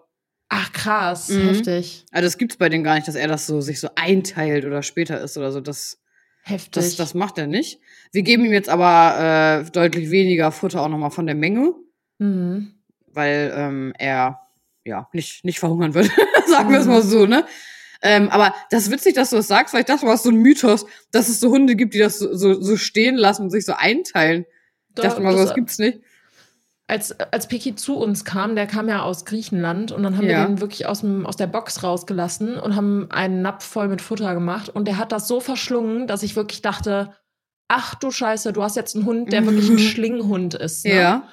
Ach 0.54 0.74
krass, 0.74 1.30
Mhm. 1.30 1.48
heftig. 1.48 2.06
Also 2.12 2.26
das 2.28 2.38
gibt's 2.38 2.58
bei 2.58 2.68
denen 2.68 2.84
gar 2.84 2.96
nicht, 2.96 3.08
dass 3.08 3.16
er 3.16 3.30
das 3.30 3.48
so 3.48 3.62
sich 3.62 3.80
so 3.80 3.88
einteilt 3.96 4.66
oder 4.66 4.84
später 4.84 5.22
isst 5.22 5.38
oder 5.38 5.50
so. 5.54 5.62
Das, 5.62 5.98
Heftig. 6.44 6.72
das, 6.74 6.96
das 6.98 7.14
macht 7.14 7.38
er 7.38 7.48
nicht. 7.48 7.80
Wir 8.12 8.22
geben 8.24 8.44
ihm 8.44 8.52
jetzt 8.52 8.68
aber 8.68 9.64
äh, 9.66 9.72
deutlich 9.72 10.12
weniger 10.12 10.52
Futter 10.52 10.82
auch 10.82 10.90
nochmal 10.90 11.12
von 11.12 11.26
der 11.26 11.36
Menge, 11.36 11.74
mhm. 12.20 12.74
weil 13.08 13.54
ähm, 13.56 13.94
er 13.98 14.40
ja 14.84 15.08
nicht, 15.14 15.46
nicht 15.46 15.60
verhungern 15.60 15.94
wird. 15.94 16.10
Sagen 16.48 16.70
wir 16.70 16.80
es 16.80 16.86
Mhm. 16.86 16.92
mal 16.92 17.02
so, 17.02 17.26
ne? 17.26 17.46
Ähm, 18.02 18.28
aber 18.30 18.54
das 18.72 18.84
ist 18.84 18.92
witzig, 18.92 19.14
dass 19.16 19.30
du 19.30 19.38
das 19.38 19.48
sagst, 19.48 19.74
weil 19.74 19.82
ich 19.82 19.86
dachte, 19.86 20.06
du 20.06 20.12
hast 20.12 20.24
so 20.24 20.32
ein 20.32 20.36
Mythos, 20.36 20.86
dass 21.12 21.30
es 21.30 21.40
so 21.40 21.50
Hunde 21.52 21.76
gibt, 21.78 21.94
die 21.94 22.00
das 22.00 22.20
so, 22.20 22.36
so, 22.36 22.60
so 22.60 22.76
stehen 22.76 23.16
lassen 23.16 23.44
und 23.44 23.52
sich 23.52 23.64
so 23.64 23.74
einteilen. 23.74 24.46
Ich 24.90 24.96
Da- 24.96 25.04
dachte 25.04 25.22
mal, 25.22 25.32
das- 25.32 25.42
sowas 25.44 25.56
gibt's 25.56 25.78
nicht. 25.78 26.00
Als, 26.92 27.18
als 27.20 27.48
Piki 27.48 27.76
zu 27.76 27.96
uns 27.98 28.26
kam, 28.26 28.56
der 28.56 28.68
kam 28.68 28.90
ja 28.90 29.02
aus 29.02 29.26
Griechenland 29.26 29.92
und 29.92 30.04
dann 30.04 30.18
haben 30.18 30.26
Ja. 30.30 30.42
wir 30.42 30.46
den 30.48 30.60
wirklich 30.62 30.86
aus, 30.86 31.00
dem, 31.02 31.26
aus 31.26 31.38
der 31.38 31.48
Box 31.48 31.84
rausgelassen 31.84 32.58
und 32.58 32.76
haben 32.76 33.08
einen 33.10 33.42
Napf 33.42 33.64
voll 33.66 33.88
mit 33.88 34.02
Futter 34.02 34.34
gemacht 34.34 34.70
und 34.70 34.88
der 34.88 34.98
hat 34.98 35.12
das 35.12 35.28
so 35.28 35.40
verschlungen, 35.40 36.06
dass 36.06 36.22
ich 36.22 36.36
wirklich 36.36 36.62
dachte, 36.62 37.14
ach 37.70 37.96
du 37.96 38.12
Scheiße, 38.12 38.52
du 38.52 38.62
hast 38.62 38.76
jetzt 38.76 38.96
einen 38.96 39.06
Hund, 39.06 39.32
der 39.32 39.46
wirklich 39.46 39.70
ein 39.70 39.80
Schlinghund 39.92 40.54
ist. 40.54 40.86
Ne? 40.86 40.96
Ja. 40.96 41.24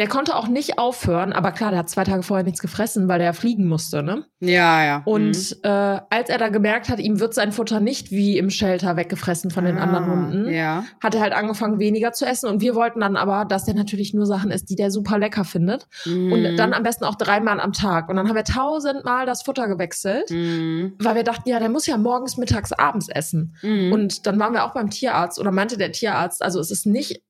Der 0.00 0.08
konnte 0.08 0.34
auch 0.34 0.48
nicht 0.48 0.78
aufhören, 0.78 1.34
aber 1.34 1.52
klar, 1.52 1.70
der 1.72 1.80
hat 1.80 1.90
zwei 1.90 2.04
Tage 2.04 2.22
vorher 2.22 2.42
nichts 2.42 2.60
gefressen, 2.62 3.06
weil 3.06 3.18
der 3.18 3.34
fliegen 3.34 3.68
musste, 3.68 4.02
ne? 4.02 4.24
Ja, 4.40 4.82
ja. 4.82 5.02
Und 5.04 5.36
Mhm. 5.36 5.58
äh, 5.62 5.68
als 6.08 6.30
er 6.30 6.38
da 6.38 6.48
gemerkt 6.48 6.88
hat, 6.88 6.98
ihm 7.00 7.20
wird 7.20 7.34
sein 7.34 7.52
Futter 7.52 7.80
nicht 7.80 8.10
wie 8.10 8.38
im 8.38 8.48
Shelter 8.48 8.96
weggefressen 8.96 9.50
von 9.50 9.66
den 9.66 9.76
Ah, 9.76 9.82
anderen 9.82 10.06
Hunden, 10.10 10.50
Ja. 10.50 10.84
hat 11.02 11.14
er 11.14 11.20
halt 11.20 11.34
angefangen, 11.34 11.78
weniger 11.78 12.12
zu 12.12 12.24
essen. 12.24 12.48
Und 12.48 12.62
wir 12.62 12.74
wollten 12.74 13.00
dann 13.00 13.16
aber, 13.18 13.44
dass 13.44 13.66
der 13.66 13.74
natürlich 13.74 14.14
nur 14.14 14.24
Sachen 14.24 14.50
isst, 14.50 14.70
die 14.70 14.74
der 14.74 14.90
super 14.90 15.18
lecker 15.18 15.44
findet. 15.44 15.86
Und 16.06 16.30
Mhm. 16.44 16.56
dann 16.56 16.72
am 16.72 16.82
besten 16.82 17.04
auch 17.04 17.16
dreimal 17.16 17.60
am 17.60 17.74
Tag. 17.74 18.08
Und 18.08 18.16
dann 18.16 18.26
haben 18.26 18.36
wir 18.36 18.44
tausendmal 18.44 19.26
das 19.26 19.42
Futter 19.42 19.68
gewechselt, 19.68 20.30
Mhm. 20.30 20.94
weil 20.98 21.14
wir 21.16 21.24
dachten, 21.24 21.46
ja, 21.46 21.58
der 21.58 21.68
muss 21.68 21.84
ja 21.86 21.98
morgens, 21.98 22.38
mittags, 22.38 22.72
abends 22.72 23.10
essen. 23.10 23.54
Mhm. 23.60 23.92
Und 23.92 24.26
dann 24.26 24.38
waren 24.38 24.54
wir 24.54 24.64
auch 24.64 24.72
beim 24.72 24.88
Tierarzt 24.88 25.38
oder 25.38 25.52
meinte 25.52 25.76
der 25.76 25.92
Tierarzt, 25.92 26.42
also 26.42 26.58
es 26.58 26.70
ist 26.70 26.86
nicht 26.86 27.20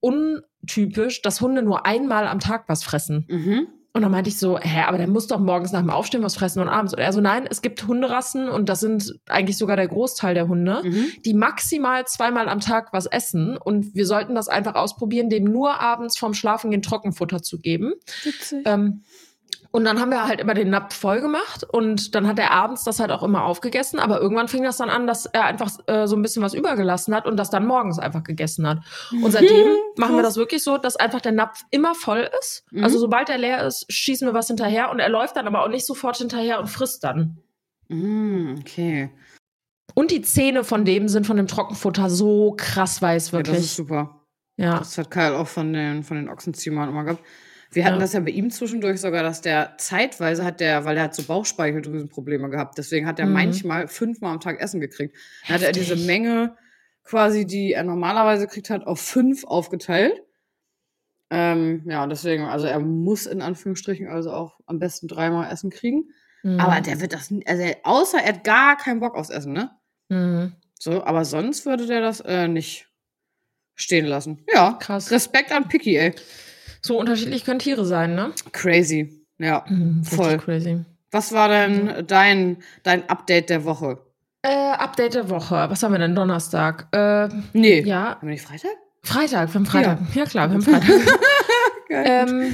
untypisch, 0.63 1.23
dass 1.23 1.41
Hunde 1.41 1.63
nur 1.63 1.87
einmal 1.87 2.27
am 2.27 2.39
Tag 2.41 2.65
was 2.69 2.85
fressen. 2.85 3.27
Mhm. 3.29 3.69
Und 3.93 4.03
dann 4.03 4.13
meinte 4.13 4.31
ich 4.31 4.39
so, 4.39 4.57
hä, 4.57 4.83
aber 4.87 4.99
der 4.99 5.09
muss 5.09 5.27
doch 5.27 5.41
morgens 5.41 5.73
nach 5.73 5.81
dem 5.81 5.91
Aufstehen 5.91 6.23
was 6.23 6.37
fressen 6.37 6.61
und 6.63 6.69
abends. 6.69 6.93
Und 6.95 7.01
er 7.01 7.13
so, 7.13 7.21
nein, 7.21 7.49
es 7.51 7.61
gibt 7.61 7.85
Hunderassen 7.89 8.49
und 8.49 8.69
das 8.69 8.79
sind 8.79 9.15
eigentlich 9.29 9.59
sogar 9.59 9.75
der 9.75 9.89
Großteil 9.89 10.33
der 10.35 10.47
Hunde, 10.47 10.83
Mhm. 10.85 11.07
die 11.25 11.35
maximal 11.35 12.07
zweimal 12.07 12.49
am 12.49 12.61
Tag 12.61 12.93
was 12.93 13.07
essen. 13.07 13.57
Und 13.57 13.97
wir 13.97 14.07
sollten 14.07 14.37
das 14.37 14.47
einfach 14.47 14.77
ausprobieren, 14.77 15.29
dem 15.29 15.43
nur 15.43 15.81
abends 15.81 16.17
vorm 16.17 16.35
Schlafengehen 16.35 16.83
Trockenfutter 16.83 17.43
zu 17.43 17.59
geben. 17.59 17.95
Witzig. 18.23 18.63
Ähm, 18.65 19.03
und 19.73 19.85
dann 19.85 20.01
haben 20.01 20.11
wir 20.11 20.27
halt 20.27 20.41
immer 20.41 20.55
den 20.55 20.71
Napf 20.71 20.97
voll 20.97 21.21
gemacht 21.21 21.63
und 21.65 22.15
dann 22.17 22.27
hat 22.27 22.39
er 22.41 22.51
abends 22.51 22.83
das 22.83 22.99
halt 22.99 23.13
auch 23.13 23.23
immer 23.23 23.45
aufgegessen. 23.45 24.01
Aber 24.01 24.21
irgendwann 24.21 24.49
fing 24.49 24.65
das 24.65 24.79
dann 24.79 24.91
an, 24.91 25.07
dass 25.07 25.27
er 25.27 25.45
einfach 25.45 25.71
äh, 25.87 26.09
so 26.09 26.17
ein 26.17 26.23
bisschen 26.23 26.43
was 26.43 26.55
übergelassen 26.55 27.15
hat 27.15 27.27
und 27.27 27.37
das 27.37 27.51
dann 27.51 27.67
morgens 27.67 28.01
einfach 28.01 28.25
gegessen 28.25 28.67
hat. 28.67 28.79
Und 29.13 29.31
seitdem 29.31 29.69
machen 29.97 30.17
wir 30.17 30.23
das 30.23 30.37
wirklich 30.37 30.65
so, 30.65 30.77
dass 30.77 30.97
einfach 30.97 31.21
der 31.21 31.33
Napf 31.33 31.63
immer 31.71 31.95
voll 31.95 32.29
ist. 32.41 32.65
Mhm. 32.73 32.83
Also 32.83 32.99
sobald 32.99 33.29
er 33.29 33.39
leer 33.39 33.65
ist, 33.65 33.87
schießen 33.89 34.27
wir 34.27 34.35
was 34.35 34.49
hinterher 34.49 34.91
und 34.91 34.99
er 34.99 35.09
läuft 35.09 35.37
dann 35.37 35.47
aber 35.47 35.63
auch 35.63 35.69
nicht 35.69 35.87
sofort 35.87 36.17
hinterher 36.17 36.59
und 36.59 36.67
frisst 36.67 37.05
dann. 37.05 37.39
Mhm, 37.89 38.57
okay. 38.61 39.11
Und 39.95 40.11
die 40.11 40.23
Zähne 40.23 40.65
von 40.65 40.85
dem 40.85 41.09
sind 41.09 41.27
von 41.27 41.37
dem 41.37 41.47
Trockenfutter 41.47 42.11
so 42.11 42.55
krass 42.57 43.01
weiß, 43.01 43.31
Ja, 43.31 43.43
das 43.43 43.49
ist 43.49 43.55
wirklich. 43.55 43.73
super. 43.73 44.21
Ja. 44.57 44.79
Das 44.79 44.99
hat 44.99 45.11
Kyle 45.11 45.37
auch 45.37 45.47
von 45.47 45.73
den, 45.73 46.03
von 46.03 46.17
den 46.17 46.29
Ochsenziehern 46.29 46.89
immer 46.89 47.05
gehabt. 47.05 47.23
Wir 47.73 47.85
hatten 47.85 47.95
Ja. 47.97 48.01
das 48.01 48.13
ja 48.15 48.21
bei 48.21 48.31
ihm 48.31 48.51
zwischendurch 48.51 49.01
sogar, 49.01 49.23
dass 49.23 49.43
der 49.43 49.75
zeitweise 49.79 50.45
hat 50.45 50.59
der, 50.61 50.85
weil 50.85 50.97
er 50.97 51.05
hat 51.05 51.15
so 51.15 51.23
Bauchspeicheldrüsenprobleme 51.23 52.51
gehabt, 52.51 52.77
deswegen 52.79 53.07
hat 53.07 53.19
er 53.21 53.27
Mhm. 53.27 53.33
manchmal 53.33 53.87
fünfmal 53.89 54.33
am 54.33 54.41
Tag 54.41 54.61
Essen 54.61 54.81
gekriegt. 54.81 55.17
Dann 55.47 55.55
hat 55.57 55.63
er 55.63 55.73
diese. 55.73 55.95
Menge 55.97 56.57
quasi, 57.05 57.47
die 57.47 57.73
er 57.73 57.85
normalerweise 57.85 58.47
kriegt 58.49 58.71
hat, 58.71 58.87
auf 58.87 59.01
fünf 59.01 59.45
aufgeteilt. 59.45 60.21
Ähm, 61.31 61.83
ja, 61.87 62.07
deswegen, 62.09 62.45
also 62.45 62.67
er 62.67 62.81
muss 62.81 63.27
in 63.27 63.41
Anführungsstrichen 63.41 64.09
also 64.09 64.33
auch 64.33 64.59
am 64.67 64.79
besten 64.81 65.07
dreimal 65.07 65.51
Essen 65.53 65.71
kriegen. 65.71 66.11
Mhm. 66.43 66.59
Aber 66.59 66.81
der 66.81 67.01
wird 67.01 67.13
das, 67.13 67.33
also 67.47 67.63
er- 67.63 67.77
außer 67.85 68.19
er 68.19 68.29
hat 68.35 68.45
gar 68.45 68.77
keinen 68.77 68.99
Bock 69.01 69.15
aufs 69.15 69.31
Essen, 69.31 69.53
ne? 69.53 69.71
Mhm. 70.09 70.55
So, 70.79 71.05
aber 71.05 71.25
sonst 71.25 71.67
würde 71.67 71.87
der 71.87 72.01
das 72.01 72.21
äh, 72.21 72.49
nicht 72.49 72.89
stehen 73.77 74.07
lassen. 74.07 74.45
Ja, 74.53 74.73
Krass. 74.81 75.11
Respekt 75.13 75.53
an 75.53 75.69
Picky, 75.69 75.97
ey. 75.97 76.15
So 76.83 76.99
unterschiedlich 76.99 77.45
können 77.45 77.59
Tiere 77.59 77.85
sein, 77.85 78.15
ne? 78.15 78.33
Crazy. 78.53 79.25
Ja. 79.39 79.65
Mhm, 79.69 80.05
Voll. 80.05 80.39
Crazy. 80.39 80.85
Was 81.11 81.33
war 81.33 81.49
denn 81.49 82.07
dein, 82.07 82.59
dein 82.83 83.09
Update 83.09 83.51
der 83.51 83.65
Woche? 83.65 83.99
Äh, 84.43 84.49
Update 84.73 85.15
der 85.15 85.29
Woche. 85.29 85.55
Was 85.69 85.83
haben 85.83 85.93
wir 85.93 85.99
denn? 85.99 86.15
Donnerstag. 86.15 86.87
Äh, 86.93 87.29
Nee. 87.53 87.81
ja, 87.83 88.11
Haben 88.17 88.29
wir 88.29 88.31
nicht 88.31 88.43
Freitag? 88.47 88.71
Freitag. 89.03 89.49
Wir 89.49 89.55
haben 89.55 89.67
Freitag. 89.67 89.99
Ja, 90.15 90.25
klar, 90.25 90.49
wir 90.49 90.55
haben 90.55 90.63
Freitag. 90.63 90.89
Ähm, 91.93 92.53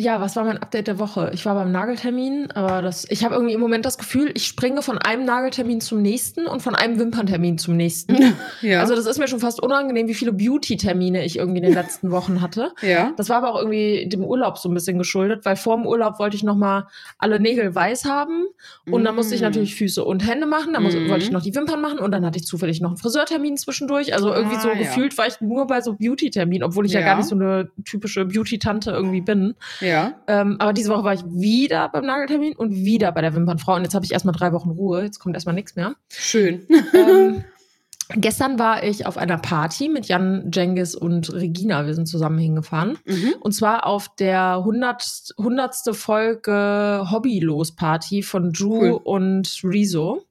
ja, 0.00 0.20
was 0.20 0.34
war 0.34 0.44
mein 0.44 0.56
Update 0.58 0.86
der 0.86 0.98
Woche? 0.98 1.30
Ich 1.34 1.44
war 1.44 1.54
beim 1.54 1.70
Nageltermin, 1.72 2.50
aber 2.52 2.80
das, 2.80 3.06
ich 3.10 3.22
habe 3.24 3.34
irgendwie 3.34 3.52
im 3.52 3.60
Moment 3.60 3.84
das 3.84 3.98
Gefühl, 3.98 4.30
ich 4.34 4.46
springe 4.46 4.80
von 4.80 4.96
einem 4.98 5.24
Nageltermin 5.26 5.80
zum 5.82 6.00
nächsten 6.00 6.46
und 6.46 6.60
von 6.62 6.74
einem 6.74 6.98
Wimperntermin 6.98 7.58
zum 7.58 7.76
nächsten. 7.76 8.16
ja. 8.62 8.80
Also 8.80 8.94
das 8.96 9.04
ist 9.06 9.18
mir 9.18 9.28
schon 9.28 9.40
fast 9.40 9.62
unangenehm, 9.62 10.08
wie 10.08 10.14
viele 10.14 10.32
Beauty-Termine 10.32 11.24
ich 11.24 11.36
irgendwie 11.36 11.58
in 11.58 11.64
den 11.64 11.74
letzten 11.82 12.10
Wochen 12.10 12.40
hatte. 12.40 12.72
ja. 12.82 13.12
Das 13.16 13.28
war 13.28 13.36
aber 13.38 13.52
auch 13.54 13.58
irgendwie 13.58 14.08
dem 14.08 14.24
Urlaub 14.24 14.56
so 14.58 14.68
ein 14.70 14.74
bisschen 14.74 14.96
geschuldet, 14.96 15.44
weil 15.44 15.56
vor 15.56 15.76
dem 15.76 15.86
Urlaub 15.86 16.18
wollte 16.18 16.36
ich 16.36 16.42
noch 16.42 16.56
mal 16.56 16.86
alle 17.18 17.38
Nägel 17.38 17.74
weiß 17.74 18.06
haben 18.06 18.46
und 18.90 19.04
dann 19.04 19.14
musste 19.14 19.34
ich 19.34 19.40
Mm. 19.42 19.44
natürlich 19.44 19.74
Füße 19.74 20.02
und 20.04 20.26
Hände 20.26 20.46
machen, 20.46 20.72
dann 20.72 20.82
muss, 20.82 20.94
Mhm. 20.94 21.08
wollte 21.10 21.24
ich 21.24 21.30
noch 21.30 21.42
die 21.42 21.54
Wimpern 21.54 21.80
machen 21.80 21.98
und 21.98 22.10
dann 22.12 22.24
hatte 22.24 22.38
ich 22.38 22.46
zufällig 22.46 22.80
noch 22.80 22.90
einen 22.90 22.96
Friseurtermin 22.96 23.56
zwischendurch. 23.58 24.14
Also 24.14 24.32
irgendwie 24.32 24.56
Ah, 24.56 24.60
so 24.60 24.68
ja. 24.68 24.74
gefühlt 24.74 25.16
war 25.18 25.26
ich 25.26 25.40
nur 25.40 25.66
bei 25.66 25.80
so 25.82 25.94
Beauty-Terminen, 25.94 26.62
obwohl 26.62 26.86
ich 26.86 26.92
ja. 26.92 27.00
Ja. 27.00 27.06
gar 27.06 27.16
nicht 27.16 27.26
so 27.28 27.34
eine 27.34 27.70
typische 27.84 28.24
Beauty-Tante 28.24 28.90
irgendwie 28.92 29.20
bin. 29.20 29.54
Ja. 29.80 29.89
Ähm, 30.26 30.56
aber 30.58 30.72
diese 30.72 30.90
Woche 30.90 31.04
war 31.04 31.14
ich 31.14 31.24
wieder 31.26 31.88
beim 31.88 32.06
Nageltermin 32.06 32.54
und 32.56 32.74
wieder 32.74 33.12
bei 33.12 33.20
der 33.20 33.34
Wimpernfrau 33.34 33.74
und 33.74 33.82
jetzt 33.82 33.94
habe 33.94 34.04
ich 34.04 34.12
erstmal 34.12 34.34
drei 34.34 34.52
Wochen 34.52 34.70
Ruhe, 34.70 35.02
jetzt 35.02 35.18
kommt 35.18 35.34
erstmal 35.34 35.54
nichts 35.54 35.76
mehr. 35.76 35.94
Schön. 36.08 36.66
ähm, 36.94 37.44
gestern 38.16 38.58
war 38.58 38.82
ich 38.82 39.06
auf 39.06 39.16
einer 39.16 39.38
Party 39.38 39.88
mit 39.88 40.06
Jan, 40.06 40.50
Jengis 40.52 40.94
und 40.94 41.32
Regina. 41.32 41.86
Wir 41.86 41.94
sind 41.94 42.06
zusammen 42.06 42.38
hingefahren. 42.38 42.98
Mhm. 43.04 43.34
Und 43.40 43.52
zwar 43.52 43.86
auf 43.86 44.14
der 44.16 44.56
100. 44.58 45.34
100. 45.38 45.74
Folge 45.92 47.06
Hobbylos-Party 47.10 48.22
von 48.22 48.52
Drew 48.52 48.80
Cool. 48.80 49.00
und 49.04 49.60
Rezo. 49.64 50.24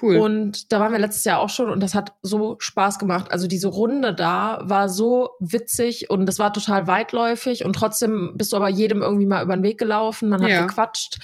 Cool. 0.00 0.16
Und 0.16 0.72
da 0.72 0.80
waren 0.80 0.92
wir 0.92 0.98
letztes 0.98 1.24
Jahr 1.24 1.38
auch 1.40 1.48
schon 1.48 1.70
und 1.70 1.80
das 1.82 1.94
hat 1.94 2.12
so 2.22 2.56
Spaß 2.58 2.98
gemacht. 2.98 3.30
Also 3.30 3.46
diese 3.46 3.68
Runde 3.68 4.14
da 4.14 4.60
war 4.62 4.88
so 4.88 5.30
witzig 5.40 6.10
und 6.10 6.26
das 6.26 6.38
war 6.38 6.52
total 6.52 6.86
weitläufig 6.86 7.64
und 7.64 7.72
trotzdem 7.74 8.32
bist 8.36 8.52
du 8.52 8.56
aber 8.56 8.68
jedem 8.68 9.02
irgendwie 9.02 9.26
mal 9.26 9.42
über 9.42 9.56
den 9.56 9.62
Weg 9.62 9.78
gelaufen, 9.78 10.28
man 10.28 10.42
hat 10.42 10.50
Ja. 10.50 10.66
gequatscht. 10.66 11.18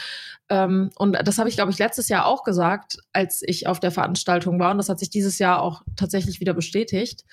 Ähm, 0.48 0.90
und 0.96 1.16
das 1.24 1.38
habe 1.38 1.48
ich, 1.48 1.56
glaube 1.56 1.70
ich, 1.70 1.78
letztes 1.78 2.08
Jahr 2.08 2.26
auch 2.26 2.42
gesagt, 2.44 2.98
als 3.12 3.42
ich 3.44 3.66
auf 3.66 3.80
der 3.80 3.90
Veranstaltung 3.90 4.58
war 4.58 4.70
und 4.72 4.78
das 4.78 4.88
hat 4.88 4.98
sich 4.98 5.10
dieses 5.10 5.38
Jahr 5.38 5.62
auch 5.62 5.82
tatsächlich 5.96 6.40
wieder 6.40 6.54
bestätigt. 6.54 7.24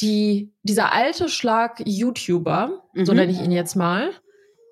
Die, 0.00 0.52
dieser 0.62 0.92
alte 0.92 1.28
Schlag 1.28 1.80
YouTuber, 1.84 2.82
so 3.04 3.12
Mhm. 3.12 3.18
nenne 3.18 3.32
ich 3.32 3.40
ihn 3.40 3.52
jetzt 3.52 3.76
mal, 3.76 4.10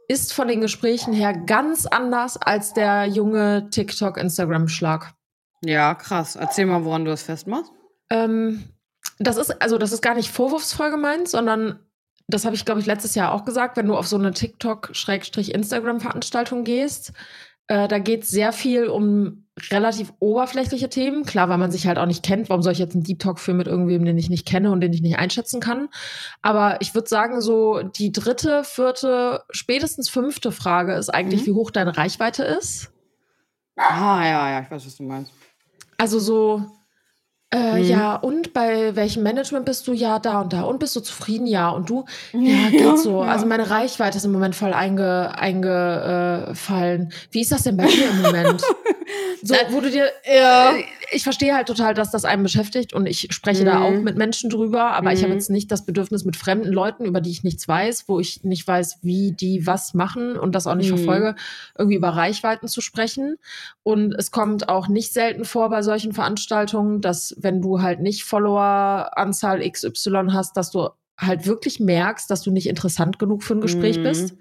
ist 0.09 0.35
von 0.35 0.49
den 0.49 0.61
Gesprächen 0.61 1.15
her 1.15 1.33
ganz 1.33 1.87
anders 1.87 2.37
als 2.37 2.75
der 2.75 3.07
junge 3.07 3.69
TikTok-Instagram-Schlag. 3.71 5.15
Ja, 5.67 5.95
krass. 5.95 6.37
Erzähl 6.37 6.67
mal, 6.67 6.85
woran 6.85 7.05
du 7.05 7.11
das 7.11 7.23
festmachst. 7.23 7.73
Ähm, 8.11 8.65
das 9.19 9.37
ist, 9.37 9.63
also 9.63 9.79
das 9.79 9.93
ist 9.93 10.03
gar 10.03 10.15
nicht 10.15 10.31
vorwurfsvoll 10.31 10.91
gemeint, 10.91 11.29
sondern 11.29 11.79
das 12.27 12.45
habe 12.45 12.57
ich, 12.57 12.65
glaube 12.65 12.81
ich, 12.81 12.87
letztes 12.87 13.15
Jahr 13.15 13.33
auch 13.33 13.45
gesagt, 13.45 13.77
wenn 13.77 13.87
du 13.87 13.97
auf 13.97 14.07
so 14.07 14.17
eine 14.17 14.33
TikTok-Instagram-Veranstaltung 14.33 16.65
gehst, 16.65 17.13
äh, 17.67 17.89
da 17.89 17.99
geht 17.99 18.25
es 18.25 18.31
sehr 18.31 18.53
viel 18.53 18.89
um 18.89 19.47
relativ 19.71 20.13
oberflächliche 20.19 20.89
Themen. 20.89 21.25
Klar, 21.25 21.49
weil 21.49 21.59
man 21.59 21.71
sich 21.71 21.87
halt 21.87 21.99
auch 21.99 22.07
nicht 22.07 22.25
kennt. 22.25 22.49
Warum 22.49 22.63
soll 22.63 22.73
ich 22.73 22.79
jetzt 22.79 22.95
einen 22.95 23.05
Deep 23.05 23.21
Talk 23.21 23.39
führen 23.39 23.57
mit 23.57 23.69
irgendwem, 23.69 24.05
den 24.05 24.19
ich 24.19 24.29
nicht 24.29 24.47
kenne 24.47 24.73
und 24.73 24.81
den 24.81 24.93
ich 24.93 25.01
nicht 25.01 25.19
einschätzen 25.19 25.61
kann? 25.61 25.89
Aber 26.43 26.79
ich 26.81 26.95
würde 26.95 27.09
sagen, 27.09 27.41
so 27.41 27.83
die 27.83 28.11
dritte, 28.11 28.65
vierte, 28.65 29.43
spätestens 29.51 30.11
fünfte 30.11 30.51
Frage 30.51 30.95
ist 30.95 31.11
eigentlich, 31.11 31.43
Mhm. 31.43 31.47
wie 31.47 31.53
hoch 31.53 31.71
deine 31.71 31.97
Reichweite 31.97 32.43
ist. 32.45 32.91
Ah, 33.77 34.23
ja, 34.25 34.51
ja, 34.51 34.61
ich 34.63 34.71
weiß, 34.71 34.87
was 34.87 34.97
du 34.97 35.05
meinst. 35.05 35.33
Also 35.99 36.19
so, 36.19 36.63
äh, 37.53 37.79
Mhm. 37.81 37.85
ja, 37.89 38.17
und 38.17 38.53
bei 38.53 38.97
welchem 38.97 39.23
Management 39.23 39.65
bist 39.65 39.87
du? 39.87 39.93
Ja, 39.93 40.19
da 40.19 40.41
und 40.41 40.53
da. 40.53 40.63
Und 40.63 40.79
bist 40.81 40.97
du 40.97 41.01
zufrieden? 41.01 41.47
Ja. 41.47 41.69
Und 41.71 41.89
du? 41.89 42.05
Ja, 42.33 42.69
geht 42.71 42.99
so. 42.99 43.23
Ja. 43.23 43.31
Also 43.31 43.47
meine 43.47 43.71
Reichweite 43.71 44.17
ist 44.19 44.25
im 44.25 44.33
Moment 44.33 44.57
voll 44.57 44.73
einge, 44.73 45.33
eingefallen. 45.39 47.13
Wie 47.31 47.41
ist 47.43 47.53
das 47.53 47.63
denn 47.63 47.77
bei 47.77 47.87
dir 47.87 48.11
im 48.11 48.23
Moment? 48.23 48.61
so, 49.43 49.55
wo 49.71 49.81
du 49.81 49.91
dir, 49.91 50.09
Ja. 50.27 50.73
äh, 50.75 50.85
ich 51.11 51.23
verstehe 51.25 51.55
halt 51.55 51.67
total, 51.69 51.95
dass 51.95 52.11
das 52.11 52.25
einen 52.25 52.43
beschäftigt 52.43 52.93
und 52.93 53.07
ich 53.07 53.29
spreche 53.31 53.65
da 53.65 53.79
Mhm. 53.79 53.83
auch 53.83 54.03
mit 54.03 54.17
Menschen 54.17 54.51
drüber, 54.51 54.93
aber 54.93 55.13
ich 55.13 55.21
habe 55.23 55.33
Mhm. 55.33 55.39
jetzt 55.39 55.51
nicht 55.51 55.71
das 55.73 55.85
Bedürfnis 55.87 56.25
mit 56.25 56.37
fremden 56.37 56.73
Leuten, 56.73 57.05
über 57.05 57.21
die 57.21 57.31
ich 57.31 57.45
nichts 57.45 57.67
weiß, 57.67 58.05
wo 58.09 58.21
ich 58.21 58.45
nicht 58.45 58.67
weiß, 58.67 58.99
wie 59.03 59.33
die 59.33 59.67
was 59.67 59.95
machen 59.95 60.37
und 60.39 60.55
das 60.55 60.67
auch 60.67 60.75
nicht 60.75 60.91
Mhm. 60.91 60.97
verfolge, 60.97 61.35
irgendwie 61.79 61.97
über 61.97 62.11
Reichweiten 62.11 62.69
zu 62.69 62.81
sprechen. 62.81 63.37
Und 63.83 64.15
es 64.15 64.31
kommt 64.31 64.69
auch 64.69 64.89
nicht 64.89 65.13
selten 65.13 65.45
vor 65.45 65.71
bei 65.71 65.83
solchen 65.83 66.13
Veranstaltungen, 66.13 67.01
dass 67.01 67.35
wenn 67.39 67.61
du 67.61 67.81
halt 67.83 68.01
nicht 68.01 68.25
Follower-Anzahl 68.25 69.61
XY 69.69 70.29
hast, 70.33 70.57
dass 70.57 70.71
du 70.71 70.89
halt 71.19 71.47
wirklich 71.47 71.81
merkst, 71.81 72.31
dass 72.31 72.43
du 72.43 72.51
nicht 72.51 72.67
interessant 72.69 73.19
genug 73.19 73.43
für 73.43 73.55
ein 73.55 73.61
Gespräch 73.61 73.99
Mhm. 73.99 74.03
bist. 74.03 74.35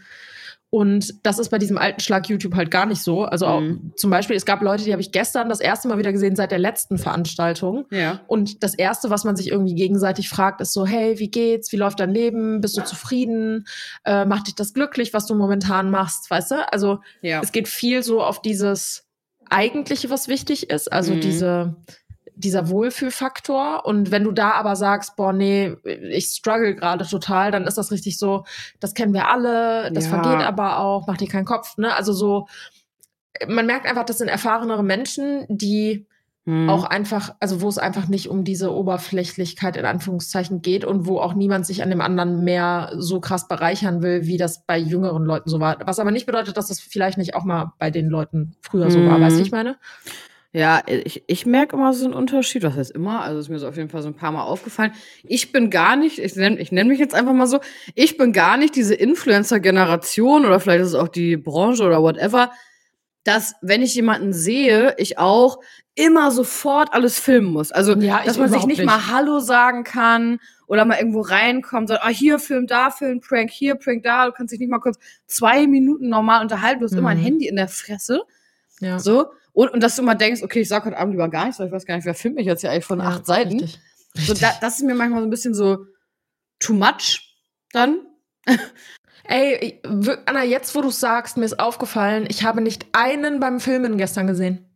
Und 0.74 1.14
das 1.24 1.38
ist 1.38 1.50
bei 1.50 1.60
diesem 1.60 1.78
alten 1.78 2.00
Schlag 2.00 2.28
YouTube 2.30 2.56
halt 2.56 2.72
gar 2.72 2.88
nicht 2.88 3.04
so. 3.04 3.26
Also 3.26 3.46
auch, 3.46 3.60
Mhm. 3.62 3.94
zum 3.96 4.10
Beispiel, 4.10 4.36
es 4.36 4.44
gab 4.44 4.64
Leute, 4.64 4.84
die 4.84 4.92
habe 4.92 5.04
ich 5.04 5.12
gestern 5.12 5.48
das 5.48 5.60
erste 5.60 5.88
Mal 5.88 6.00
wieder 6.00 6.12
gesehen 6.12 6.36
seit 6.36 6.50
der 6.50 6.58
letzten 6.58 6.98
Veranstaltung. 6.98 7.86
Ja. 7.92 8.22
Und 8.26 8.64
das 8.64 8.74
Erste, 8.74 9.12
was 9.12 9.24
man 9.24 9.36
sich 9.36 9.52
irgendwie 9.52 9.76
gegenseitig 9.76 10.30
fragt, 10.30 10.62
ist 10.62 10.74
so, 10.74 10.88
hey, 10.88 11.20
wie 11.20 11.30
geht's? 11.30 11.72
Wie 11.72 11.76
läuft 11.78 12.00
dein 12.00 12.10
Leben? 12.10 12.60
Bist 12.60 12.76
du 12.76 12.84
zufrieden? 12.84 13.66
Äh, 14.04 14.26
macht 14.26 14.48
dich 14.48 14.56
das 14.56 14.74
glücklich, 14.74 15.14
was 15.14 15.28
du 15.28 15.36
momentan 15.36 15.92
machst? 15.92 16.32
Weißt 16.32 16.50
du? 16.50 16.74
Also 16.74 17.02
Ja. 17.22 17.40
es 17.44 17.52
geht 17.52 17.68
viel 17.68 18.02
so 18.02 18.24
auf 18.24 18.42
dieses 18.42 19.06
Eigentliche, 19.52 20.10
was 20.10 20.28
wichtig 20.28 20.72
ist. 20.72 20.92
Also 20.92 21.14
Mhm. 21.14 21.20
diese, 21.22 21.76
dieser 22.36 22.70
Wohlfühlfaktor. 22.70 23.86
Und 23.86 24.12
wenn 24.12 24.24
du 24.24 24.32
da 24.32 24.52
aber 24.52 24.76
sagst, 24.76 25.16
boah, 25.16 25.34
nee, 25.34 25.76
ich 25.84 26.26
struggle 26.28 26.76
gerade 26.76 27.06
total, 27.06 27.52
dann 27.52 27.66
ist 27.66 27.78
das 27.78 27.92
richtig 27.92 28.18
so, 28.18 28.46
das 28.80 28.94
kennen 28.94 29.14
wir 29.14 29.28
alle, 29.30 29.92
das 29.92 30.06
Ja. 30.06 30.10
vergeht 30.10 30.46
aber 30.46 30.80
auch, 30.80 31.08
mach 31.08 31.18
dir 31.18 31.28
keinen 31.28 31.46
Kopf, 31.46 31.78
ne? 31.78 31.96
Also 31.96 32.14
so, 32.14 32.48
man 33.48 33.66
merkt 33.66 33.86
einfach, 33.86 34.06
das 34.06 34.18
sind 34.18 34.28
erfahrenere 34.28 34.84
Menschen, 34.84 35.46
die 35.50 36.06
Mhm. 36.46 36.70
auch 36.70 36.84
einfach, 36.84 37.36
also 37.40 37.62
wo 37.62 37.70
es 37.70 37.78
einfach 37.78 38.10
nicht 38.10 38.28
um 38.28 38.44
diese 38.44 38.74
Oberflächlichkeit 38.74 39.78
in 39.78 39.86
Anführungszeichen 39.86 40.62
geht 40.62 40.84
und 40.84 41.06
wo 41.08 41.20
auch 41.20 41.34
niemand 41.36 41.66
sich 41.66 41.82
an 41.82 41.90
dem 41.90 42.02
anderen 42.02 42.44
mehr 42.44 42.92
so 42.98 43.22
krass 43.22 43.48
bereichern 43.48 44.02
will, 44.02 44.26
wie 44.26 44.36
das 44.36 44.66
bei 44.66 44.78
jüngeren 44.78 45.24
Leuten 45.24 45.50
so 45.50 45.62
war. 45.62 45.78
Was 45.86 46.00
aber 46.00 46.12
nicht 46.12 46.26
bedeutet, 46.26 46.58
dass 46.58 46.68
das 46.68 46.82
vielleicht 46.82 47.18
nicht 47.18 47.34
auch 47.34 47.46
mal 47.46 47.72
bei 47.80 47.92
den 47.92 48.10
Leuten 48.10 48.56
früher 48.60 48.92
so 48.92 49.06
war. 49.06 49.20
Mhm. 49.20 49.22
Weißt 49.22 49.38
du, 49.38 49.40
wie 49.40 49.48
ich 49.48 49.52
meine? 49.52 49.78
Ja, 50.56 50.84
ich, 50.86 51.24
ich 51.26 51.46
merke 51.48 51.76
immer 51.76 51.94
so 51.94 52.06
einen 52.06 52.14
Unterschied. 52.14 52.62
Was 52.62 52.76
heißt 52.76 52.92
immer? 52.92 53.22
Also 53.22 53.40
ist 53.40 53.50
mir 53.50 53.58
so 53.58 53.68
auf 53.68 53.76
jeden 53.76 53.90
Fall 53.90 54.04
so 54.04 54.10
ein 54.10 54.16
paar 54.16 54.32
Mal 54.32 54.44
aufgefallen. 54.44 54.92
Ich 55.24 55.52
bin 55.52 55.72
gar 55.72 55.96
nicht, 55.96 56.20
ich 56.20 56.36
nenne 56.36 56.60
ich 56.60 56.72
nenn 56.72 56.88
mich 56.88 57.00
jetzt 57.00 57.16
einfach 57.16 57.34
mal 57.34 57.48
so, 57.48 57.60
ich 57.96 58.18
bin 58.18 58.34
gar 58.34 58.58
nicht 58.58 58.76
diese 58.76 58.94
Influencer-Generation 58.94 60.46
oder 60.46 60.60
vielleicht 60.60 60.82
ist 60.82 60.90
es 60.90 60.96
auch 60.96 61.08
die 61.08 61.38
Branche 61.38 61.84
oder 61.84 62.02
whatever, 62.04 62.52
dass 63.24 63.56
wenn 63.62 63.82
ich 63.82 63.96
jemanden 63.96 64.32
sehe, 64.32 64.94
ich 64.98 65.18
auch 65.18 65.58
immer 65.96 66.30
sofort 66.32 66.94
alles 66.94 67.20
filmen 67.20 67.52
muss. 67.52 67.72
Also, 67.72 67.94
Ja, 67.96 68.22
dass 68.24 68.38
man 68.38 68.50
sich 68.52 68.66
nicht, 68.66 68.78
nicht. 68.80 68.86
mal 68.86 69.08
Hallo 69.12 69.40
sagen 69.40 69.84
kann 69.84 70.40
oder 70.68 70.86
mal 70.86 70.98
irgendwo 70.98 71.22
reinkommt, 71.22 71.88
sagt, 71.88 72.04
ah, 72.04 72.10
hier 72.10 72.38
Film, 72.40 72.68
da 72.68 72.92
Film, 72.92 73.22
Prank, 73.22 73.50
hier 73.50 73.76
Prank, 73.76 74.04
da, 74.04 74.26
du 74.28 74.32
kannst 74.34 74.52
dich 74.54 74.60
nicht 74.60 74.70
mal 74.70 74.80
kurz 74.80 74.98
zwei 75.28 75.66
Minuten 75.68 76.10
normal 76.10 76.42
unterhalten, 76.42 76.80
du 76.82 76.86
hast 76.86 76.94
immer 76.94 77.10
ein 77.10 77.18
Mhm. 77.18 77.24
Handy 77.24 77.48
in 77.48 77.56
der 77.56 77.68
Fresse. 77.68 78.22
Ja. 78.80 79.00
So. 79.00 79.28
Und, 79.54 79.70
und 79.70 79.82
dass 79.82 79.96
du 79.96 80.02
immer 80.02 80.16
denkst, 80.16 80.42
okay, 80.42 80.62
ich 80.62 80.68
sag 80.68 80.86
heute 80.86 80.98
Abend 80.98 81.14
lieber 81.14 81.30
gar 81.30 81.46
nichts, 81.46 81.60
weil 81.60 81.68
ich 81.68 81.74
weiß 81.74 81.86
gar 81.86 81.96
nicht, 81.96 82.06
wer 82.06 82.16
filmt 82.16 82.36
mich 82.36 82.48
jetzt 82.48 82.62
hier 82.62 82.72
eigentlich 82.72 82.86
von 82.86 83.00
Ja, 83.00 83.06
acht 83.06 83.26
Seiten. 83.26 83.60
Richtig. 83.60 83.80
So, 84.16 84.34
da, 84.34 84.52
das 84.62 84.78
ist 84.78 84.84
mir 84.84 84.96
manchmal 84.96 85.22
so 85.22 85.28
ein 85.28 85.32
bisschen 85.32 85.54
so 85.54 85.86
too 86.60 86.74
much 86.74 87.38
dann. 87.72 88.00
Ey, 89.26 89.82
Anna, 90.26 90.44
jetzt 90.44 90.76
wo 90.76 90.82
du 90.82 90.90
sagst, 90.90 91.38
mir 91.38 91.46
ist 91.46 91.60
aufgefallen, 91.60 92.26
ich 92.28 92.44
habe 92.44 92.62
nicht 92.62 92.88
einen 92.92 93.40
beim 93.40 93.60
Filmen 93.60 93.98
gestern 93.98 94.28
gesehen. 94.28 94.73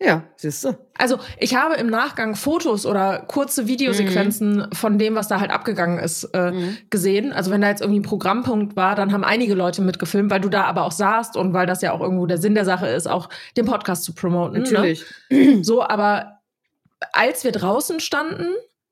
Ja, 0.00 0.22
siehst 0.36 0.64
du. 0.64 0.78
Also 0.96 1.18
ich 1.38 1.56
habe 1.56 1.74
im 1.74 1.88
Nachgang 1.88 2.36
Fotos 2.36 2.86
oder 2.86 3.24
kurze 3.26 3.66
Videosequenzen 3.66 4.68
von 4.72 4.96
dem, 4.96 5.16
was 5.16 5.26
da 5.26 5.40
halt 5.40 5.50
abgegangen 5.50 5.98
ist, 5.98 6.22
äh, 6.34 6.52
Mhm. 6.52 6.76
gesehen. 6.88 7.32
Also 7.32 7.50
wenn 7.50 7.60
da 7.62 7.68
jetzt 7.68 7.80
irgendwie 7.80 7.98
ein 7.98 8.04
Programmpunkt 8.04 8.76
war, 8.76 8.94
dann 8.94 9.12
haben 9.12 9.24
einige 9.24 9.54
Leute 9.54 9.82
mitgefilmt, 9.82 10.30
weil 10.30 10.40
du 10.40 10.48
da 10.48 10.64
aber 10.64 10.84
auch 10.84 10.92
saßt 10.92 11.36
und 11.36 11.52
weil 11.52 11.66
das 11.66 11.82
ja 11.82 11.90
auch 11.92 12.00
irgendwo 12.00 12.26
der 12.26 12.38
Sinn 12.38 12.54
der 12.54 12.64
Sache 12.64 12.86
ist, 12.86 13.08
auch 13.08 13.28
den 13.56 13.64
Podcast 13.66 14.04
zu 14.04 14.14
promoten. 14.14 14.62
Natürlich. 14.62 15.04
Ne? 15.30 15.64
So, 15.64 15.82
aber 15.82 16.38
als 17.12 17.42
wir 17.42 17.50
draußen 17.52 17.98
standen, 17.98 18.46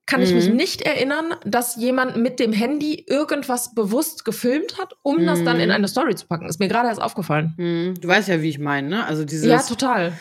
kann 0.07 0.23
ich 0.23 0.33
mich 0.35 0.49
Mhm. 0.49 0.57
nicht 0.57 0.83
erinnern, 0.83 1.35
dass 1.45 1.77
jemand 1.77 2.17
mit 2.17 2.39
dem 2.41 2.53
Handy 2.53 3.05
irgendwas 3.09 3.75
bewusst 3.75 4.25
gefilmt 4.25 4.79
hat, 4.81 4.95
um 5.03 5.25
das 5.27 5.43
dann 5.45 5.57
Mhm. 5.57 5.63
in 5.65 5.71
eine 5.73 5.89
Story 5.89 6.15
zu 6.17 6.27
packen. 6.27 6.49
Ist 6.49 6.61
mir 6.61 6.69
gerade 6.69 6.89
erst 6.89 7.03
aufgefallen. 7.03 7.55
Hm, 7.57 7.95
du 8.01 8.07
weißt 8.09 8.29
ja, 8.29 8.41
wie 8.43 8.49
ich 8.49 8.59
meine, 8.61 8.89
ne? 8.89 9.05
Also 9.05 9.25
dieses, 9.25 9.47
ja, 9.49 9.61
total. 9.63 10.13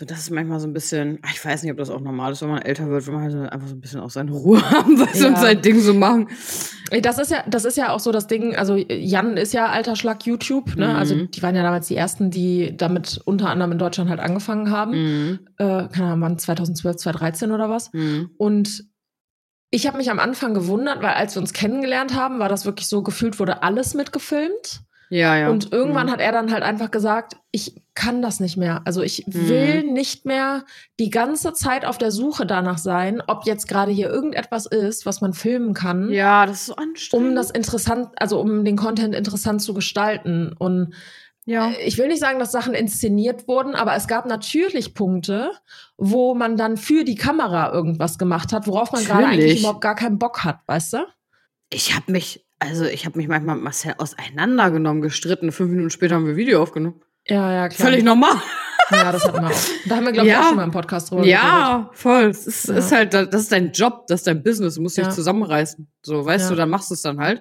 So 0.00 0.06
das 0.06 0.20
ist 0.20 0.30
manchmal 0.30 0.58
so 0.60 0.66
ein 0.66 0.72
bisschen, 0.72 1.18
ach, 1.20 1.30
ich 1.34 1.44
weiß 1.44 1.62
nicht, 1.62 1.70
ob 1.72 1.76
das 1.76 1.90
auch 1.90 2.00
normal 2.00 2.32
ist, 2.32 2.40
wenn 2.40 2.48
man 2.48 2.62
älter 2.62 2.88
wird, 2.88 3.06
wenn 3.06 3.12
man 3.14 3.22
halt 3.34 3.52
einfach 3.52 3.68
so 3.68 3.74
ein 3.74 3.80
bisschen 3.82 4.00
auch 4.00 4.08
seine 4.08 4.30
Ruhe 4.32 4.58
haben, 4.70 4.98
weißt 4.98 5.20
du, 5.22 5.26
und 5.28 5.34
Ja. 5.34 5.40
sein 5.40 5.60
Ding 5.60 5.78
so 5.78 5.92
machen. 5.92 6.28
Das 7.02 7.18
ist 7.18 7.30
ja, 7.30 7.44
das 7.46 7.66
ist 7.66 7.76
ja 7.76 7.92
auch 7.92 8.00
so 8.00 8.10
das 8.10 8.26
Ding. 8.26 8.56
Also 8.56 8.76
Jan 8.76 9.36
ist 9.36 9.52
ja 9.52 9.66
alter 9.66 9.96
Schlag 9.96 10.24
YouTube. 10.26 10.74
Ne? 10.76 10.88
Mhm. 10.88 10.96
Also 10.96 11.26
die 11.26 11.42
waren 11.42 11.54
ja 11.54 11.62
damals 11.62 11.86
die 11.88 11.96
ersten, 11.96 12.30
die 12.30 12.74
damit 12.76 13.20
unter 13.26 13.50
anderem 13.50 13.72
in 13.72 13.78
Deutschland 13.78 14.08
halt 14.08 14.20
angefangen 14.20 14.70
haben. 14.70 14.92
Mhm. 14.92 15.38
Äh, 15.58 15.88
keine 15.88 16.06
Ahnung, 16.06 16.20
wann 16.22 16.38
2012, 16.38 16.96
2013 16.96 17.52
oder 17.52 17.68
was. 17.68 17.92
Mhm. 17.92 18.30
Und 18.38 18.84
ich 19.70 19.86
habe 19.86 19.98
mich 19.98 20.10
am 20.10 20.18
Anfang 20.18 20.54
gewundert, 20.54 21.02
weil 21.02 21.12
als 21.14 21.36
wir 21.36 21.42
uns 21.42 21.52
kennengelernt 21.52 22.16
haben, 22.16 22.38
war 22.38 22.48
das 22.48 22.64
wirklich 22.64 22.88
so 22.88 23.02
gefühlt, 23.02 23.38
wurde 23.38 23.62
alles 23.62 23.92
mitgefilmt. 23.94 24.80
Ja, 25.10 25.36
ja. 25.36 25.48
Und 25.50 25.72
irgendwann 25.72 26.06
Mhm. 26.06 26.10
hat 26.12 26.20
er 26.20 26.32
dann 26.32 26.52
halt 26.52 26.62
einfach 26.62 26.90
gesagt, 26.90 27.36
ich 27.50 27.74
kann 28.00 28.22
das 28.22 28.40
nicht 28.40 28.56
mehr. 28.56 28.80
Also 28.86 29.02
ich 29.02 29.26
Mhm. 29.26 29.48
will 29.50 29.82
nicht 29.84 30.24
mehr 30.24 30.64
die 30.98 31.10
ganze 31.10 31.52
Zeit 31.52 31.84
auf 31.84 31.98
der 31.98 32.10
Suche 32.10 32.46
danach 32.46 32.78
sein, 32.78 33.22
ob 33.26 33.44
jetzt 33.44 33.68
gerade 33.68 33.92
hier 33.92 34.08
irgendetwas 34.08 34.64
ist, 34.64 35.04
was 35.04 35.20
man 35.20 35.34
filmen 35.34 35.74
kann, 35.74 36.10
Ja, 36.10 36.46
das 36.46 36.60
ist 36.62 36.66
so 36.66 36.76
anstrengend. 36.76 37.28
um 37.28 37.34
das 37.34 37.50
interessant, 37.50 38.08
also 38.16 38.40
um 38.40 38.64
den 38.64 38.76
Content 38.76 39.14
interessant 39.14 39.60
zu 39.60 39.74
gestalten. 39.74 40.54
Und 40.58 40.94
ja. 41.44 41.72
ich 41.84 41.98
will 41.98 42.08
nicht 42.08 42.20
sagen, 42.20 42.38
dass 42.38 42.52
Sachen 42.52 42.72
inszeniert 42.72 43.46
wurden, 43.48 43.74
aber 43.74 43.94
es 43.94 44.08
gab 44.08 44.24
natürlich 44.26 44.94
Punkte, 44.94 45.50
wo 45.98 46.34
man 46.34 46.56
dann 46.56 46.78
für 46.78 47.04
die 47.04 47.16
Kamera 47.16 47.70
irgendwas 47.72 48.16
gemacht 48.16 48.52
hat, 48.54 48.66
worauf 48.66 48.92
man 48.92 49.04
gerade 49.04 49.26
eigentlich 49.26 49.60
überhaupt 49.60 49.82
gar 49.82 49.94
keinen 49.94 50.18
Bock 50.18 50.42
hat, 50.44 50.60
weißt 50.66 50.94
du? 50.94 50.98
Ich 51.72 51.94
habe 51.94 52.10
mich, 52.12 52.46
also 52.60 52.84
ich 52.86 53.04
habe 53.04 53.18
mich 53.18 53.28
manchmal 53.28 53.56
mit 53.56 53.64
Marcel 53.64 53.94
auseinandergenommen, 53.98 55.02
gestritten. 55.02 55.52
Fünf 55.52 55.70
Minuten 55.70 55.90
später 55.90 56.14
haben 56.14 56.26
wir 56.26 56.36
Video 56.36 56.62
aufgenommen. 56.62 57.00
Ja, 57.30 57.52
ja, 57.52 57.68
klar. 57.68 57.88
Völlig 57.88 58.04
normal. 58.04 58.34
Ja, 58.92 59.12
das 59.12 59.24
hatten 59.24 59.40
wir 59.40 59.46
auch. 59.50 59.60
Da 59.88 59.94
haben 59.96 60.04
wir, 60.06 60.10
glaube 60.10 60.26
ich, 60.26 60.32
Ja. 60.34 60.40
auch 60.40 60.48
schon 60.48 60.56
mal 60.56 60.64
im 60.64 60.72
Podcast 60.72 61.10
drüber 61.12 61.22
geredet. 61.22 61.40
Ja, 61.40 61.90
voll. 61.92 62.24
Es 62.24 62.44
ist, 62.48 62.66
Ja. 62.66 62.74
ist 62.74 62.90
halt, 62.90 63.14
das 63.14 63.42
ist 63.42 63.52
dein 63.52 63.70
Job, 63.70 64.08
das 64.08 64.22
ist 64.22 64.26
dein 64.26 64.42
Business. 64.42 64.74
Du 64.74 64.80
musst 64.82 64.96
dich 64.96 65.04
Ja. 65.04 65.10
zusammenreißen. 65.12 65.86
So, 66.02 66.24
weißt 66.26 66.50
du, 66.50 66.56
dann 66.56 66.70
machst 66.70 66.90
du 66.90 66.94
es 66.94 67.02
dann 67.02 67.20
halt. 67.20 67.40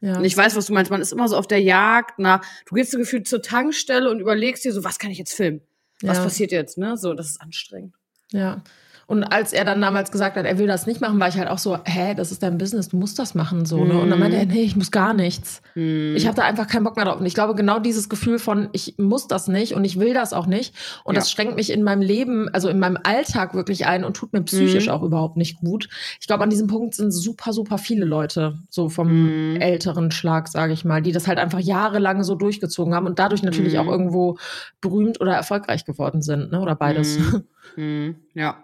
Ja. 0.00 0.16
Und 0.16 0.24
ich 0.24 0.36
weiß, 0.36 0.54
was 0.54 0.66
du 0.66 0.72
meinst. 0.74 0.92
Man 0.92 1.00
ist 1.00 1.10
immer 1.12 1.26
so 1.26 1.36
auf 1.36 1.48
der 1.48 1.60
Jagd 1.60 2.20
nach, 2.20 2.40
du 2.66 2.76
gehst 2.76 2.92
so 2.92 2.98
gefühlt 2.98 3.26
zur 3.26 3.42
Tankstelle 3.42 4.08
und 4.08 4.20
überlegst 4.20 4.64
dir 4.64 4.72
so, 4.72 4.84
was 4.84 5.00
kann 5.00 5.10
ich 5.10 5.18
jetzt 5.18 5.34
filmen? 5.34 5.60
Was 6.02 6.22
passiert 6.22 6.52
jetzt, 6.52 6.78
ne? 6.78 6.96
So, 6.96 7.14
das 7.14 7.26
ist 7.30 7.40
anstrengend. 7.40 7.94
Ja. 8.30 8.62
Und 9.08 9.22
als 9.22 9.52
er 9.52 9.64
dann 9.64 9.80
damals 9.80 10.10
gesagt 10.10 10.36
hat, 10.36 10.44
er 10.46 10.58
will 10.58 10.66
das 10.66 10.86
nicht 10.86 11.00
machen, 11.00 11.20
war 11.20 11.28
ich 11.28 11.36
halt 11.38 11.48
auch 11.48 11.58
so, 11.58 11.78
hä, 11.84 12.14
das 12.16 12.32
ist 12.32 12.42
dein 12.42 12.58
Business, 12.58 12.88
du 12.88 12.96
musst 12.96 13.18
das 13.20 13.36
machen, 13.36 13.64
so, 13.64 13.84
ne? 13.84 13.96
Und 14.00 14.10
dann 14.10 14.18
meinte 14.18 14.36
er, 14.36 14.46
nee, 14.46 14.62
ich 14.62 14.74
muss 14.74 14.90
gar 14.90 15.14
nichts. 15.14 15.62
Hm. 15.74 16.16
Ich 16.16 16.26
habe 16.26 16.34
da 16.34 16.42
einfach 16.42 16.66
keinen 16.66 16.82
Bock 16.82 16.96
mehr 16.96 17.04
drauf. 17.04 17.20
Und 17.20 17.26
ich 17.26 17.34
glaube, 17.34 17.54
genau 17.54 17.78
dieses 17.78 18.08
Gefühl 18.08 18.40
von, 18.40 18.68
ich 18.72 18.96
muss 18.98 19.28
das 19.28 19.46
nicht 19.46 19.74
und 19.74 19.84
ich 19.84 20.00
will 20.00 20.12
das 20.12 20.32
auch 20.32 20.46
nicht. 20.48 20.74
Und 21.04 21.14
Ja. 21.14 21.20
das 21.20 21.30
schränkt 21.30 21.54
mich 21.54 21.70
in 21.72 21.84
meinem 21.84 22.02
Leben, 22.02 22.48
also 22.52 22.68
in 22.68 22.80
meinem 22.80 22.98
Alltag 23.04 23.54
wirklich 23.54 23.86
ein 23.86 24.02
und 24.02 24.16
tut 24.16 24.32
mir 24.32 24.42
psychisch 24.42 24.86
Mhm. 24.86 24.92
auch 24.92 25.02
überhaupt 25.04 25.36
nicht 25.36 25.60
gut. 25.60 25.88
Ich 26.20 26.26
glaube, 26.26 26.42
an 26.42 26.50
diesem 26.50 26.66
Punkt 26.66 26.94
sind 26.96 27.12
super, 27.12 27.52
super 27.52 27.78
viele 27.78 28.04
Leute, 28.06 28.58
so 28.70 28.88
vom 28.88 29.52
Mhm. 29.54 29.60
älteren 29.60 30.10
Schlag, 30.10 30.48
sage 30.48 30.72
ich 30.72 30.84
mal, 30.84 31.00
die 31.00 31.12
das 31.12 31.28
halt 31.28 31.38
einfach 31.38 31.60
jahrelang 31.60 32.24
so 32.24 32.34
durchgezogen 32.34 32.92
haben 32.92 33.06
und 33.06 33.20
dadurch 33.20 33.44
natürlich 33.44 33.74
Mhm. 33.74 33.78
auch 33.78 33.86
irgendwo 33.86 34.36
berühmt 34.80 35.20
oder 35.20 35.32
erfolgreich 35.34 35.84
geworden 35.84 36.22
sind, 36.22 36.50
ne? 36.50 36.60
Oder 36.60 36.74
beides. 36.74 37.18
Mhm. 37.20 37.44
Hm. 37.74 38.16
Ja, 38.32 38.56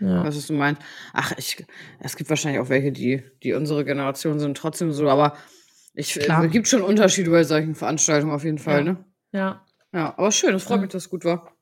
Ja. 0.00 0.24
was 0.24 0.36
ist 0.36 0.50
du 0.50 0.54
meinst. 0.54 0.82
Ach, 1.12 1.32
ich, 1.36 1.64
es 2.00 2.16
gibt 2.16 2.28
wahrscheinlich 2.30 2.60
auch 2.60 2.68
welche, 2.68 2.92
die, 2.92 3.22
die 3.42 3.52
unsere 3.54 3.84
Generation 3.84 4.38
sind, 4.38 4.56
trotzdem 4.56 4.92
so, 4.92 5.08
aber 5.08 5.36
ich, 5.94 6.14
Klar. 6.14 6.44
es 6.44 6.50
gibt 6.50 6.68
schon 6.68 6.82
Unterschiede 6.82 7.30
bei 7.30 7.44
solchen 7.44 7.74
Veranstaltungen 7.74 8.32
auf 8.34 8.44
jeden 8.44 8.58
Fall, 8.58 8.78
Ja. 8.78 8.92
ne? 8.92 9.04
ja. 9.32 9.62
Ja, 9.92 10.14
aber 10.18 10.30
schön, 10.32 10.54
es 10.54 10.64
freut 10.64 10.80
mich, 10.80 10.90
dass 10.90 11.04
es 11.04 11.10
gut 11.10 11.24
war. 11.24 11.52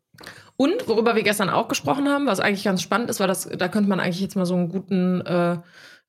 Und 0.56 0.88
worüber 0.88 1.14
wir 1.14 1.22
gestern 1.22 1.50
auch 1.50 1.68
gesprochen 1.68 2.08
haben, 2.08 2.26
was 2.26 2.40
eigentlich 2.40 2.64
ganz 2.64 2.82
spannend 2.82 3.10
ist, 3.10 3.20
weil 3.20 3.28
das, 3.28 3.48
da 3.48 3.68
könnte 3.68 3.88
man 3.88 4.00
eigentlich 4.00 4.20
jetzt 4.20 4.34
mal 4.34 4.46
so 4.46 4.54
einen 4.54 4.68
guten, 4.68 5.20
äh, 5.20 5.58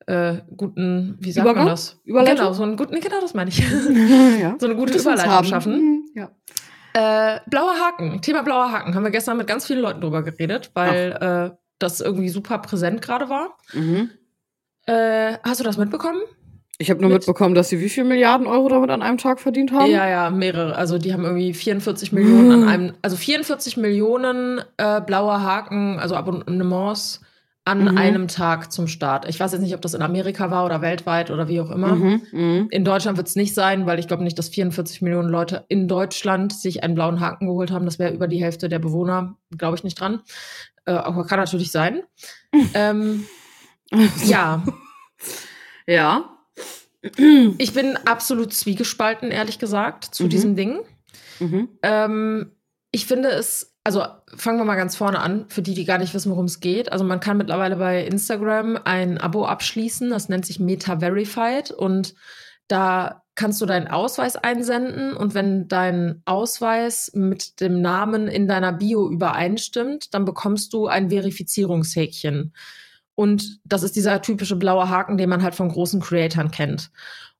äh, 0.07 0.41
guten, 0.55 1.17
wie 1.19 1.31
sagt 1.31 1.45
Übergang? 1.45 1.65
man 1.65 1.71
das? 1.73 1.99
Überleitung? 2.03 2.37
Genau, 2.37 2.53
so 2.53 2.63
einen 2.63 2.77
guten, 2.77 2.99
genau 2.99 3.21
das 3.21 3.33
meine 3.33 3.49
ich. 3.49 3.59
ja. 4.39 4.55
so 4.59 4.65
eine 4.65 4.75
gute 4.75 4.97
Überleitung 4.97 5.43
schaffen. 5.43 5.73
Mhm, 5.75 6.05
Ja. 6.15 6.31
Äh, 6.93 7.41
blauer 7.47 7.73
Haken, 7.79 8.21
Thema 8.21 8.41
blauer 8.43 8.71
Haken, 8.71 8.95
haben 8.95 9.03
wir 9.03 9.11
gestern 9.11 9.37
mit 9.37 9.47
ganz 9.47 9.65
vielen 9.67 9.81
Leuten 9.81 9.99
drüber 10.01 10.23
geredet, 10.23 10.71
weil 10.73 11.51
äh, 11.51 11.57
das 11.79 12.01
irgendwie 12.01 12.29
super 12.29 12.57
präsent 12.59 13.01
gerade 13.01 13.29
war. 13.29 13.57
Mhm. 13.73 14.09
Äh, 14.85 15.37
hast 15.43 15.59
du 15.59 15.63
das 15.63 15.77
mitbekommen? 15.77 16.19
Ich 16.77 16.89
habe 16.89 16.99
nur 16.99 17.09
Mit- 17.09 17.19
mitbekommen, 17.21 17.55
dass 17.55 17.69
sie 17.69 17.79
wie 17.79 17.87
viel 17.89 18.03
Milliarden 18.03 18.47
Euro 18.47 18.67
damit 18.67 18.89
an 18.89 19.01
einem 19.01 19.17
Tag 19.17 19.39
verdient 19.39 19.71
haben. 19.71 19.89
Ja, 19.89 20.07
ja, 20.09 20.29
mehrere. 20.29 20.75
Also 20.75 20.97
die 20.97 21.13
haben 21.13 21.23
irgendwie 21.23 21.53
44 21.53 22.11
Millionen 22.11 22.51
an 22.63 22.67
einem, 22.67 22.93
also 23.01 23.15
44 23.15 23.77
Millionen 23.77 24.61
äh, 24.77 24.99
blaue 25.01 25.41
Haken, 25.41 25.99
also 25.99 26.15
Abonnements 26.15 27.21
an 27.63 27.81
Mhm. 27.85 27.97
einem 27.97 28.27
Tag 28.27 28.71
zum 28.73 28.87
Start. 28.87 29.27
Ich 29.27 29.39
weiß 29.39 29.53
jetzt 29.53 29.61
nicht, 29.61 29.73
ob 29.73 29.81
das 29.81 29.93
in 29.95 30.01
Amerika 30.03 30.51
war 30.51 30.65
oder 30.65 30.81
weltweit 30.81 31.31
oder 31.31 31.47
wie 31.47 31.61
auch 31.61 31.71
immer. 31.71 31.95
Mhm, 31.95 32.21
mhm. 32.31 32.67
In 32.69 32.83
Deutschland 32.85 33.17
wird 33.17 33.27
es 33.27 33.35
nicht 33.37 33.55
sein, 33.55 33.85
weil 33.87 33.97
ich 33.97 34.07
glaube 34.07 34.23
nicht, 34.23 34.37
dass 34.37 34.49
44 34.49 35.01
Millionen 35.01 35.29
Leute 35.29 35.63
in 35.69 35.87
Deutschland 35.87 36.53
sich 36.53 36.83
einen 36.83 36.93
blauen 36.93 37.21
Haken 37.21 37.47
geholt 37.47 37.71
haben. 37.71 37.85
Das 37.85 37.97
wäre 37.99 38.13
über 38.13 38.27
die 38.27 38.43
Hälfte 38.43 38.67
der 38.69 38.79
Bewohner, 38.79 39.35
glaube 39.57 39.77
ich 39.77 39.83
nicht 39.85 39.99
dran. 39.99 40.19
Äh, 40.85 40.91
aber 40.93 41.25
kann 41.25 41.39
natürlich 41.39 41.71
sein. 41.71 42.03
ähm, 42.73 43.25
ja, 44.25 44.63
Ja. 45.87 46.31
ich 47.57 47.73
bin 47.73 47.97
absolut 48.05 48.53
zwiegespalten, 48.53 49.29
ehrlich 49.31 49.59
gesagt, 49.59 50.05
zu 50.05 50.23
Mhm. 50.23 50.29
diesem 50.29 50.55
Ding. 50.55 50.79
Mhm. 51.39 51.69
Ähm, 51.83 52.51
ich 52.91 53.05
finde 53.05 53.29
es, 53.29 53.75
also 53.83 54.03
fangen 54.35 54.57
wir 54.57 54.65
mal 54.65 54.75
ganz 54.75 54.95
vorne 54.95 55.19
an, 55.19 55.45
für 55.49 55.61
die, 55.61 55.75
die 55.75 55.85
gar 55.85 55.99
nicht 55.99 56.13
wissen, 56.15 56.31
worum 56.31 56.45
es 56.45 56.59
geht. 56.61 56.91
Also 56.91 57.03
man 57.05 57.19
kann 57.19 57.37
mittlerweile 57.37 57.75
bei 57.75 58.03
Instagram 58.03 58.79
ein 58.85 59.19
Abo 59.19 59.45
abschließen, 59.45 60.09
das 60.09 60.29
nennt 60.29 60.45
sich 60.47 60.59
Meta 60.59 60.99
Verified 60.99 61.69
und 61.71 62.15
da 62.67 63.23
kannst 63.35 63.59
du 63.61 63.65
deinen 63.65 63.87
Ausweis 63.87 64.35
einsenden 64.37 65.13
und 65.13 65.33
wenn 65.33 65.67
dein 65.67 66.21
Ausweis 66.25 67.11
mit 67.13 67.59
dem 67.59 67.81
Namen 67.81 68.27
in 68.27 68.47
deiner 68.47 68.71
Bio 68.71 69.09
übereinstimmt, 69.09 70.13
dann 70.13 70.23
bekommst 70.25 70.71
du 70.73 70.87
ein 70.87 71.09
Verifizierungshäkchen. 71.09 72.53
Und 73.15 73.59
das 73.65 73.83
ist 73.83 73.95
dieser 73.95 74.21
typische 74.21 74.55
blaue 74.55 74.89
Haken, 74.89 75.17
den 75.17 75.29
man 75.29 75.43
halt 75.43 75.55
von 75.55 75.69
großen 75.69 76.01
Creatoren 76.01 76.51
kennt. 76.51 76.91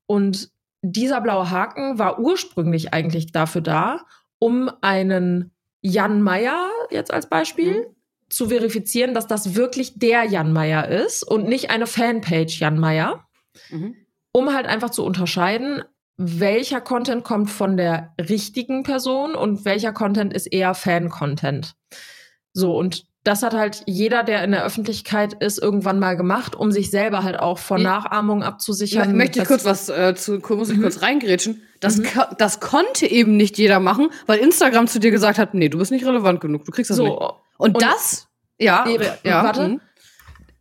Und 0.06 0.50
dieser 0.82 1.22
blaue 1.22 1.50
Haken 1.50 1.98
war 1.98 2.20
ursprünglich 2.20 2.94
eigentlich 2.94 3.32
dafür 3.32 3.62
da, 3.62 4.02
um 4.40 4.70
einen 4.82 5.52
Jan 5.82 6.22
Meyer 6.22 6.70
jetzt 6.92 7.14
als 7.14 7.28
Beispiel 7.30 7.74
Mhm. 7.82 7.86
zu 8.30 8.50
verifizieren, 8.50 9.14
dass 9.14 9.28
das 9.28 9.56
wirklich 9.56 9.98
der 10.00 10.24
Jan 10.26 10.52
Meyer 10.54 10.88
ist 10.88 11.24
und 11.24 11.48
nicht 11.48 11.70
eine 11.70 11.88
Fanpage 11.88 12.60
Jan 12.60 12.80
Meyer, 12.80 13.28
Mhm. 13.70 13.96
Um 14.36 14.54
halt 14.54 14.65
einfach 14.67 14.89
zu 14.89 15.06
unterscheiden, 15.06 15.82
welcher 16.17 16.82
Content 16.82 17.24
kommt 17.24 17.50
von 17.50 17.78
der 17.78 18.13
richtigen 18.19 18.84
Person 18.84 19.34
und 19.34 19.63
welcher 19.63 19.93
Content 19.93 20.34
ist 20.34 20.48
eher 20.48 20.74
Fan-Content. 20.74 21.76
So, 22.52 22.78
und 22.78 23.06
das 23.24 23.43
hat 23.43 23.54
halt 23.54 23.84
jeder, 23.88 24.24
der 24.24 24.43
in 24.43 24.52
der 24.52 24.63
Öffentlichkeit 24.65 25.34
ist, 25.41 25.58
irgendwann 25.58 26.00
mal 26.00 26.15
gemacht, 26.17 26.54
um 26.56 26.71
sich 26.71 26.91
selber 26.91 27.24
halt 27.24 27.39
auch 27.39 27.58
vor 27.58 27.78
Ja. 27.78 27.84
Nachahmung 27.84 28.43
abzusichern. 28.43 29.12
Mö- 29.12 29.15
Möchte 29.15 29.39
ich 29.41 29.48
kurz 29.48 29.63
was 29.65 29.88
äh, 29.89 30.13
zu, 30.15 30.39
muss 30.50 30.69
ich 30.69 30.78
Mhm. 30.78 30.82
kurz 30.84 31.02
reingrätschen? 31.02 31.62
Das, 31.80 31.98
Mhm. 31.98 32.06
das 32.38 32.60
konnte 32.60 33.08
eben 33.08 33.36
nicht 33.38 33.58
jeder 33.58 33.80
machen, 33.80 34.10
weil 34.26 34.39
Instagram 34.39 34.88
zu 34.88 35.00
dir 35.00 35.12
gesagt 35.12 35.39
hat, 35.39 35.54
nee, 35.54 35.69
du 35.69 35.78
bist 35.78 35.91
nicht 35.91 36.06
relevant 36.06 36.39
genug, 36.41 36.65
du 36.65 36.71
kriegst 36.71 36.91
das 36.91 36.98
nicht. 37.00 37.08
so, 37.08 37.34
Und, 37.58 37.76
und- 37.76 37.82
das, 37.82 38.28
ja, 38.60 38.86
ja, 39.24 39.43
warte. 39.43 39.67
mhm. 39.69 39.82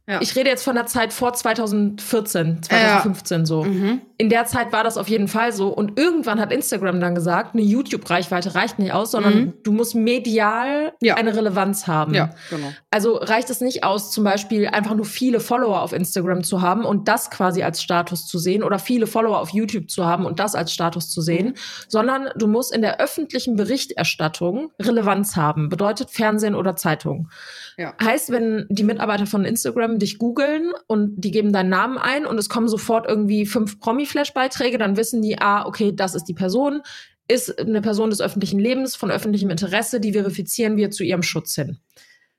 Ja. 0.07 0.21
Ich 0.21 0.37
rede 0.37 0.51
jetzt 0.51 0.65
von 0.65 0.75
der 0.75 0.85
Zeit 0.87 1.13
vor 1.15 1.33
2014, 1.33 2.63
2015 2.63 3.47
so. 3.47 3.65
Mhm. 3.65 4.03
In 4.19 4.29
der 4.29 4.45
Zeit 4.45 4.71
war 4.73 4.85
das 4.85 4.97
auf 4.99 5.09
jeden 5.09 5.29
Fall 5.29 5.53
so. 5.53 5.69
Und 5.69 5.99
irgendwann 5.99 6.39
hat 6.41 6.53
Instagram 6.53 7.01
dann 7.01 7.15
gesagt, 7.15 7.55
eine 7.55 7.63
YouTube-Reichweite 7.65 8.55
reicht 8.55 8.79
nicht 8.79 8.93
aus, 8.93 9.11
sondern 9.11 9.35
Mhm. 9.35 9.53
du 9.65 9.73
musst 9.73 9.95
medial 9.95 10.93
Ja. 11.01 11.15
eine 11.17 11.35
Relevanz 11.35 11.87
haben. 11.87 12.15
Ja, 12.15 12.31
genau. 12.51 12.69
Also 12.91 13.17
reicht 13.17 13.49
es 13.51 13.61
nicht 13.61 13.83
aus, 13.83 14.11
zum 14.13 14.25
Beispiel 14.25 14.69
einfach 14.69 14.95
nur 14.95 15.05
viele 15.07 15.41
Follower 15.41 15.81
auf 15.83 15.93
Instagram 15.93 16.45
zu 16.45 16.61
haben 16.63 16.85
und 16.85 17.09
das 17.09 17.31
quasi 17.31 17.63
als 17.63 17.83
Status 17.83 18.27
zu 18.27 18.39
sehen 18.39 18.63
oder 18.63 18.79
viele 18.79 19.07
Follower 19.07 19.41
auf 19.41 19.51
YouTube 19.51 19.91
zu 19.91 20.05
haben 20.05 20.27
und 20.27 20.39
das 20.39 20.55
als 20.55 20.73
Status 20.73 21.11
zu 21.11 21.21
sehen, 21.23 21.49
Mhm. 21.49 21.55
sondern 21.89 22.29
du 22.37 22.47
musst 22.47 22.75
in 22.75 22.83
der 22.83 23.01
öffentlichen 23.01 23.57
Berichterstattung 23.57 24.71
Relevanz 24.81 25.35
haben. 25.37 25.69
Bedeutet 25.71 26.11
Fernsehen 26.11 26.55
oder 26.55 26.77
Zeitung. 26.77 27.29
Ja. 27.77 27.95
Heißt, 28.03 28.31
wenn 28.31 28.67
die 28.69 28.85
Mitarbeiter 28.85 29.27
von 29.27 29.45
Instagram 29.45 29.94
dich 29.99 30.19
googeln 30.19 30.73
und 30.87 31.15
die 31.17 31.31
geben 31.31 31.53
deinen 31.53 31.71
Namen 31.71 31.99
ein 31.99 32.27
und 32.27 32.39
es 32.39 32.49
kommen 32.49 32.69
sofort 32.69 33.07
irgendwie 33.07 33.47
fünf 33.47 33.81
Promi-Flash-Beiträge, 33.81 34.79
dann 34.79 34.97
wissen 34.97 35.23
die, 35.23 35.39
ah, 35.39 35.67
okay, 35.67 35.93
das 35.95 36.15
ist 36.15 36.25
die 36.25 36.35
Person, 36.35 36.83
ist 37.29 37.59
eine 37.59 37.81
Person 37.81 38.11
des 38.11 38.21
öffentlichen 38.21 38.59
Lebens, 38.59 38.97
von 38.97 39.11
öffentlichem 39.11 39.51
Interesse, 39.51 40.01
die 40.01 40.13
verifizieren 40.13 40.77
wir 40.77 40.91
zu 40.91 41.05
ihrem 41.05 41.23
Schutz 41.23 41.55
hin. 41.55 41.79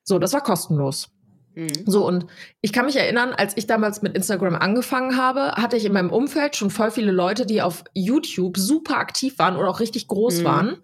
So, 0.04 0.20
das 0.20 0.34
war 0.34 0.44
kostenlos. 0.44 1.10
Mhm. 1.56 1.70
So, 1.86 2.06
und 2.06 2.28
ich 2.62 2.74
kann 2.74 2.86
mich 2.86 2.96
erinnern, 2.96 3.34
als 3.36 3.54
ich 3.56 3.66
damals 3.66 4.02
mit 4.02 4.16
Instagram 4.16 4.56
angefangen 4.56 5.18
habe, 5.18 5.54
hatte 5.54 5.78
ich 5.78 5.86
in 5.86 5.94
meinem 5.94 6.12
Umfeld 6.12 6.56
schon 6.56 6.70
voll 6.70 6.92
viele 6.92 7.12
Leute, 7.12 7.46
die 7.46 7.62
auf 7.62 7.84
YouTube 7.94 8.58
super 8.58 8.98
aktiv 8.98 9.40
waren 9.40 9.56
oder 9.56 9.70
auch 9.70 9.80
richtig 9.80 10.08
groß 10.08 10.40
Mhm. 10.40 10.44
waren 10.44 10.78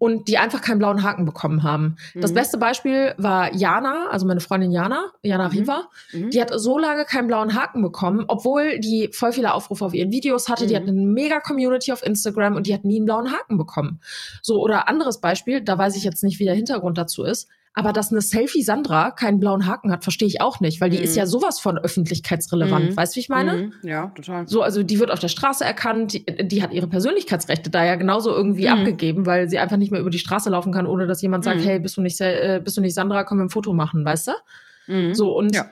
und 0.00 0.28
die 0.28 0.38
einfach 0.38 0.62
keinen 0.62 0.78
blauen 0.78 1.02
Haken 1.02 1.26
bekommen 1.26 1.62
haben. 1.62 1.96
Das 2.14 2.30
Mhm. 2.30 2.34
beste 2.36 2.56
Beispiel 2.58 3.14
war 3.18 3.54
Jana, 3.54 4.08
also 4.10 4.26
meine 4.26 4.40
Freundin 4.40 4.72
Jana, 4.72 5.12
Jana 5.22 5.48
Mhm. 5.48 5.54
Riva. 5.58 5.82
Mhm. 6.14 6.30
Die 6.30 6.40
hat 6.40 6.50
so 6.54 6.78
lange 6.78 7.04
keinen 7.04 7.26
blauen 7.26 7.54
Haken 7.54 7.82
bekommen, 7.82 8.24
obwohl 8.26 8.78
die 8.80 9.10
voll 9.12 9.32
viele 9.32 9.52
Aufrufe 9.52 9.84
auf 9.84 9.92
ihren 9.92 10.10
Videos 10.10 10.48
hatte. 10.48 10.66
Die 10.66 10.72
Mhm. 10.72 10.76
hat 10.78 10.88
eine 10.88 10.92
mega 11.02 11.40
Community 11.40 11.92
auf 11.92 12.02
Instagram 12.02 12.56
und 12.56 12.66
die 12.66 12.72
hat 12.72 12.82
nie 12.84 12.96
einen 12.96 13.04
blauen 13.04 13.30
Haken 13.30 13.58
bekommen. 13.58 14.00
So, 14.40 14.60
oder 14.62 14.88
anderes 14.88 15.20
Beispiel, 15.20 15.60
da 15.60 15.76
weiß 15.76 15.94
ich 15.96 16.02
jetzt 16.04 16.24
nicht, 16.24 16.38
wie 16.40 16.44
der 16.46 16.54
Hintergrund 16.54 16.96
dazu 16.96 17.22
ist. 17.22 17.48
Aber 17.72 17.92
dass 17.92 18.10
eine 18.10 18.20
Selfie 18.20 18.62
Sandra 18.64 19.12
keinen 19.12 19.38
blauen 19.38 19.66
Haken 19.66 19.92
hat, 19.92 20.02
verstehe 20.02 20.26
ich 20.26 20.40
auch 20.40 20.58
nicht, 20.60 20.80
weil 20.80 20.90
die 20.90 20.98
Mhm. 20.98 21.04
ist 21.04 21.14
ja 21.16 21.24
sowas 21.26 21.60
von 21.60 21.78
öffentlichkeitsrelevant. 21.78 22.90
Mhm. 22.90 22.96
Weißt 22.96 23.14
du, 23.14 23.16
wie 23.16 23.20
ich 23.20 23.28
meine? 23.28 23.52
Mhm. 23.56 23.72
Ja, 23.88 24.08
total. 24.08 24.48
So, 24.48 24.62
also 24.62 24.82
die 24.82 24.98
wird 24.98 25.10
auf 25.12 25.20
der 25.20 25.28
Straße 25.28 25.64
erkannt, 25.64 26.12
die, 26.14 26.24
die 26.24 26.62
hat 26.62 26.72
ihre 26.72 26.88
Persönlichkeitsrechte 26.88 27.70
da 27.70 27.84
ja 27.84 27.94
genauso 27.94 28.30
irgendwie 28.32 28.66
Mhm. 28.66 28.72
abgegeben, 28.80 29.24
weil 29.26 29.48
sie 29.48 29.58
einfach 29.60 29.76
nicht 29.76 29.92
mehr 29.92 30.00
über 30.00 30.10
die 30.10 30.18
Straße 30.18 30.50
laufen 30.50 30.72
kann, 30.72 30.86
ohne 30.86 31.06
dass 31.06 31.22
jemand 31.22 31.44
sagt, 31.44 31.60
Mhm. 31.60 31.64
hey, 31.64 31.78
bist 31.78 31.96
du 31.96 32.00
nicht, 32.02 32.20
äh, 32.20 32.60
bist 32.62 32.76
du 32.76 32.80
nicht 32.80 32.94
Sandra, 32.94 33.22
können 33.24 33.40
wir 33.40 33.44
ein 33.44 33.50
Foto 33.50 33.72
machen, 33.72 34.04
weißt 34.04 34.28
du? 34.28 34.32
Mhm. 34.92 35.14
So, 35.14 35.36
und 35.36 35.54
Ja. 35.54 35.66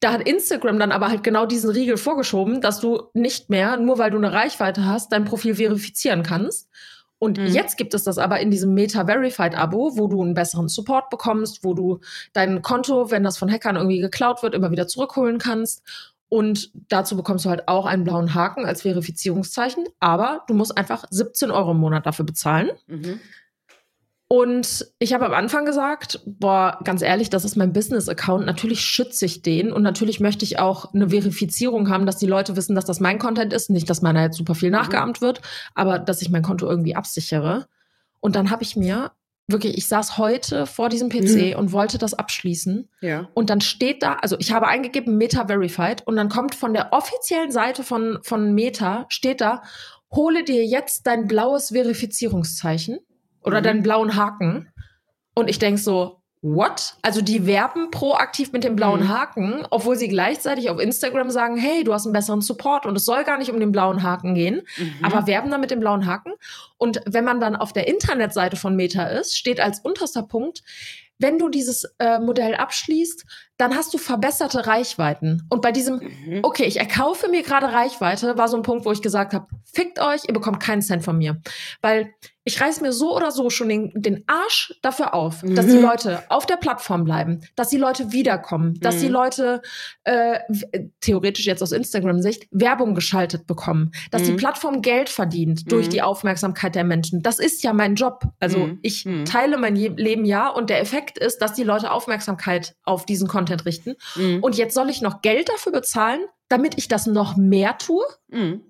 da 0.00 0.12
hat 0.12 0.26
Instagram 0.26 0.78
dann 0.78 0.90
aber 0.92 1.08
halt 1.10 1.22
genau 1.22 1.44
diesen 1.44 1.68
Riegel 1.70 1.98
vorgeschoben, 1.98 2.62
dass 2.62 2.80
du 2.80 3.02
nicht 3.12 3.50
mehr, 3.50 3.76
nur 3.76 3.98
weil 3.98 4.10
du 4.10 4.16
eine 4.16 4.32
Reichweite 4.32 4.86
hast, 4.86 5.12
dein 5.12 5.26
Profil 5.26 5.54
verifizieren 5.54 6.22
kannst. 6.22 6.70
Und 7.20 7.38
Mhm. 7.38 7.46
jetzt 7.48 7.76
gibt 7.76 7.92
es 7.92 8.02
das 8.02 8.16
aber 8.18 8.40
in 8.40 8.50
diesem 8.50 8.72
Meta-Verified-Abo, 8.74 9.98
wo 9.98 10.08
du 10.08 10.22
einen 10.22 10.34
besseren 10.34 10.68
Support 10.68 11.10
bekommst, 11.10 11.62
wo 11.62 11.74
du 11.74 12.00
dein 12.32 12.62
Konto, 12.62 13.10
wenn 13.10 13.22
das 13.22 13.36
von 13.36 13.50
Hackern 13.50 13.76
irgendwie 13.76 14.00
geklaut 14.00 14.42
wird, 14.42 14.54
immer 14.54 14.70
wieder 14.70 14.88
zurückholen 14.88 15.38
kannst. 15.38 15.82
Und 16.30 16.70
dazu 16.88 17.16
bekommst 17.16 17.44
du 17.44 17.50
halt 17.50 17.68
auch 17.68 17.84
einen 17.84 18.04
blauen 18.04 18.34
Haken 18.34 18.64
als 18.64 18.82
Verifizierungszeichen. 18.82 19.84
Aber 19.98 20.44
du 20.48 20.54
musst 20.54 20.76
einfach 20.78 21.04
17 21.10 21.50
Euro 21.50 21.72
im 21.72 21.76
Monat 21.78 22.06
dafür 22.06 22.24
bezahlen. 22.24 22.70
Mhm. 22.86 23.20
Und 24.32 24.86
ich 25.00 25.12
habe 25.12 25.26
am 25.26 25.32
Anfang 25.32 25.64
gesagt, 25.64 26.20
boah, 26.24 26.78
ganz 26.84 27.02
ehrlich, 27.02 27.30
das 27.30 27.44
ist 27.44 27.56
mein 27.56 27.72
Business-Account. 27.72 28.46
Natürlich 28.46 28.80
schütze 28.80 29.26
ich 29.26 29.42
den 29.42 29.72
und 29.72 29.82
natürlich 29.82 30.20
möchte 30.20 30.44
ich 30.44 30.60
auch 30.60 30.94
eine 30.94 31.10
Verifizierung 31.10 31.90
haben, 31.90 32.06
dass 32.06 32.18
die 32.18 32.28
Leute 32.28 32.54
wissen, 32.54 32.76
dass 32.76 32.84
das 32.84 33.00
mein 33.00 33.18
Content 33.18 33.52
ist. 33.52 33.70
Nicht, 33.70 33.90
dass 33.90 34.02
meiner 34.02 34.22
jetzt 34.22 34.36
super 34.36 34.54
viel 34.54 34.70
nachgeahmt 34.70 35.20
wird, 35.20 35.40
aber 35.74 35.98
dass 35.98 36.22
ich 36.22 36.30
mein 36.30 36.44
Konto 36.44 36.68
irgendwie 36.68 36.94
absichere. 36.94 37.66
Und 38.20 38.36
dann 38.36 38.52
habe 38.52 38.62
ich 38.62 38.76
mir 38.76 39.10
wirklich, 39.48 39.76
ich 39.76 39.88
saß 39.88 40.16
heute 40.16 40.64
vor 40.64 40.90
diesem 40.90 41.08
PC 41.08 41.58
und 41.58 41.72
wollte 41.72 41.98
das 41.98 42.14
abschließen. 42.14 42.88
Ja. 43.00 43.28
Und 43.34 43.50
dann 43.50 43.60
steht 43.60 44.04
da, 44.04 44.12
also 44.22 44.36
ich 44.38 44.52
habe 44.52 44.68
eingegeben 44.68 45.16
Meta 45.16 45.48
Verified 45.48 46.06
und 46.06 46.14
dann 46.14 46.28
kommt 46.28 46.54
von 46.54 46.72
der 46.72 46.92
offiziellen 46.92 47.50
Seite 47.50 47.82
von, 47.82 48.20
von 48.22 48.54
Meta, 48.54 49.06
steht 49.08 49.40
da, 49.40 49.62
hole 50.12 50.44
dir 50.44 50.64
jetzt 50.64 51.08
dein 51.08 51.26
blaues 51.26 51.70
Verifizierungszeichen 51.70 53.00
oder 53.42 53.60
Mhm. 53.60 53.64
deinen 53.64 53.82
blauen 53.82 54.16
Haken. 54.16 54.68
Und 55.34 55.48
ich 55.48 55.58
denk 55.58 55.78
so, 55.78 56.16
what? 56.42 56.94
Also 57.02 57.20
die 57.20 57.46
werben 57.46 57.90
proaktiv 57.90 58.52
mit 58.52 58.64
dem 58.64 58.74
blauen 58.74 59.00
Mhm. 59.04 59.08
Haken, 59.08 59.66
obwohl 59.70 59.96
sie 59.96 60.08
gleichzeitig 60.08 60.70
auf 60.70 60.80
Instagram 60.80 61.30
sagen, 61.30 61.56
hey, 61.58 61.84
du 61.84 61.92
hast 61.92 62.06
einen 62.06 62.14
besseren 62.14 62.40
Support 62.40 62.86
und 62.86 62.96
es 62.96 63.04
soll 63.04 63.24
gar 63.24 63.36
nicht 63.38 63.50
um 63.50 63.60
den 63.60 63.72
blauen 63.72 64.02
Haken 64.02 64.34
gehen, 64.34 64.62
Mhm. 64.78 65.04
aber 65.04 65.26
werben 65.26 65.50
dann 65.50 65.60
mit 65.60 65.70
dem 65.70 65.80
blauen 65.80 66.06
Haken. 66.06 66.32
Und 66.78 67.02
wenn 67.06 67.24
man 67.24 67.40
dann 67.40 67.56
auf 67.56 67.72
der 67.74 67.88
Internetseite 67.88 68.56
von 68.56 68.74
Meta 68.74 69.04
ist, 69.04 69.36
steht 69.36 69.60
als 69.60 69.80
unterster 69.80 70.22
Punkt, 70.22 70.62
wenn 71.18 71.38
du 71.38 71.50
dieses 71.50 71.84
äh, 71.98 72.18
Modell 72.18 72.54
abschließt, 72.54 73.26
dann 73.60 73.76
hast 73.76 73.92
du 73.94 73.98
verbesserte 73.98 74.66
Reichweiten. 74.66 75.46
Und 75.50 75.60
bei 75.62 75.72
diesem, 75.72 75.96
Mhm. 76.00 76.40
okay, 76.42 76.64
ich 76.64 76.78
erkaufe 76.78 77.28
mir 77.28 77.42
gerade 77.42 77.72
Reichweite, 77.72 78.36
war 78.38 78.48
so 78.48 78.56
ein 78.56 78.62
Punkt, 78.62 78.84
wo 78.84 78.92
ich 78.92 79.02
gesagt 79.02 79.34
habe, 79.34 79.46
fickt 79.64 80.00
euch, 80.00 80.22
ihr 80.26 80.34
bekommt 80.34 80.60
keinen 80.60 80.82
Cent 80.82 81.04
von 81.04 81.18
mir. 81.18 81.40
Weil 81.82 82.14
ich 82.44 82.58
reiß 82.60 82.80
mir 82.80 82.92
so 82.92 83.14
oder 83.14 83.30
so 83.30 83.50
schon 83.50 83.68
den, 83.68 83.92
den 83.94 84.24
Arsch 84.26 84.74
dafür 84.82 85.12
auf, 85.12 85.42
dass 85.44 85.66
die 85.66 85.76
Mhm. 85.76 85.82
Leute 85.82 86.22
auf 86.30 86.46
der 86.46 86.56
Plattform 86.56 87.04
bleiben, 87.04 87.40
dass 87.54 87.68
die 87.68 87.76
Leute 87.76 88.12
wiederkommen, 88.12 88.80
dass 88.80 88.96
Mhm. 88.96 89.00
die 89.00 89.08
Leute 89.08 89.62
äh, 90.04 90.40
w- 90.48 90.88
theoretisch 91.00 91.44
jetzt 91.46 91.62
aus 91.62 91.70
Instagram-Sicht 91.72 92.48
Werbung 92.50 92.94
geschaltet 92.94 93.46
bekommen, 93.46 93.92
dass 94.10 94.22
die 94.22 94.32
Mhm. 94.32 94.36
Plattform 94.38 94.82
Geld 94.82 95.10
verdient 95.10 95.70
durch 95.70 95.86
Mhm. 95.86 95.90
die 95.90 96.02
Aufmerksamkeit 96.02 96.74
der 96.74 96.82
Menschen. 96.84 97.22
Das 97.22 97.38
ist 97.38 97.62
ja 97.62 97.72
mein 97.74 97.94
Job. 97.94 98.24
Also 98.40 98.58
Mhm. 98.58 98.78
ich 98.82 99.04
Mhm. 99.04 99.26
teile 99.26 99.58
mein 99.58 99.76
Leben 99.76 100.24
ja 100.24 100.48
und 100.48 100.70
der 100.70 100.80
Effekt 100.80 101.18
ist, 101.18 101.38
dass 101.42 101.52
die 101.52 101.62
Leute 101.62 101.92
Aufmerksamkeit 101.92 102.74
auf 102.84 103.04
diesen 103.04 103.28
Content 103.28 103.49
richten. 103.64 103.96
Mhm. 104.16 104.42
Und 104.42 104.56
jetzt 104.56 104.74
soll 104.74 104.88
ich 104.90 105.02
noch 105.02 105.20
Geld 105.22 105.48
dafür 105.48 105.72
bezahlen, 105.72 106.20
damit 106.48 106.74
ich 106.78 106.88
das 106.88 107.06
noch 107.06 107.36
mehr 107.36 107.78
tue? 107.78 108.04
Mhm. 108.28 108.62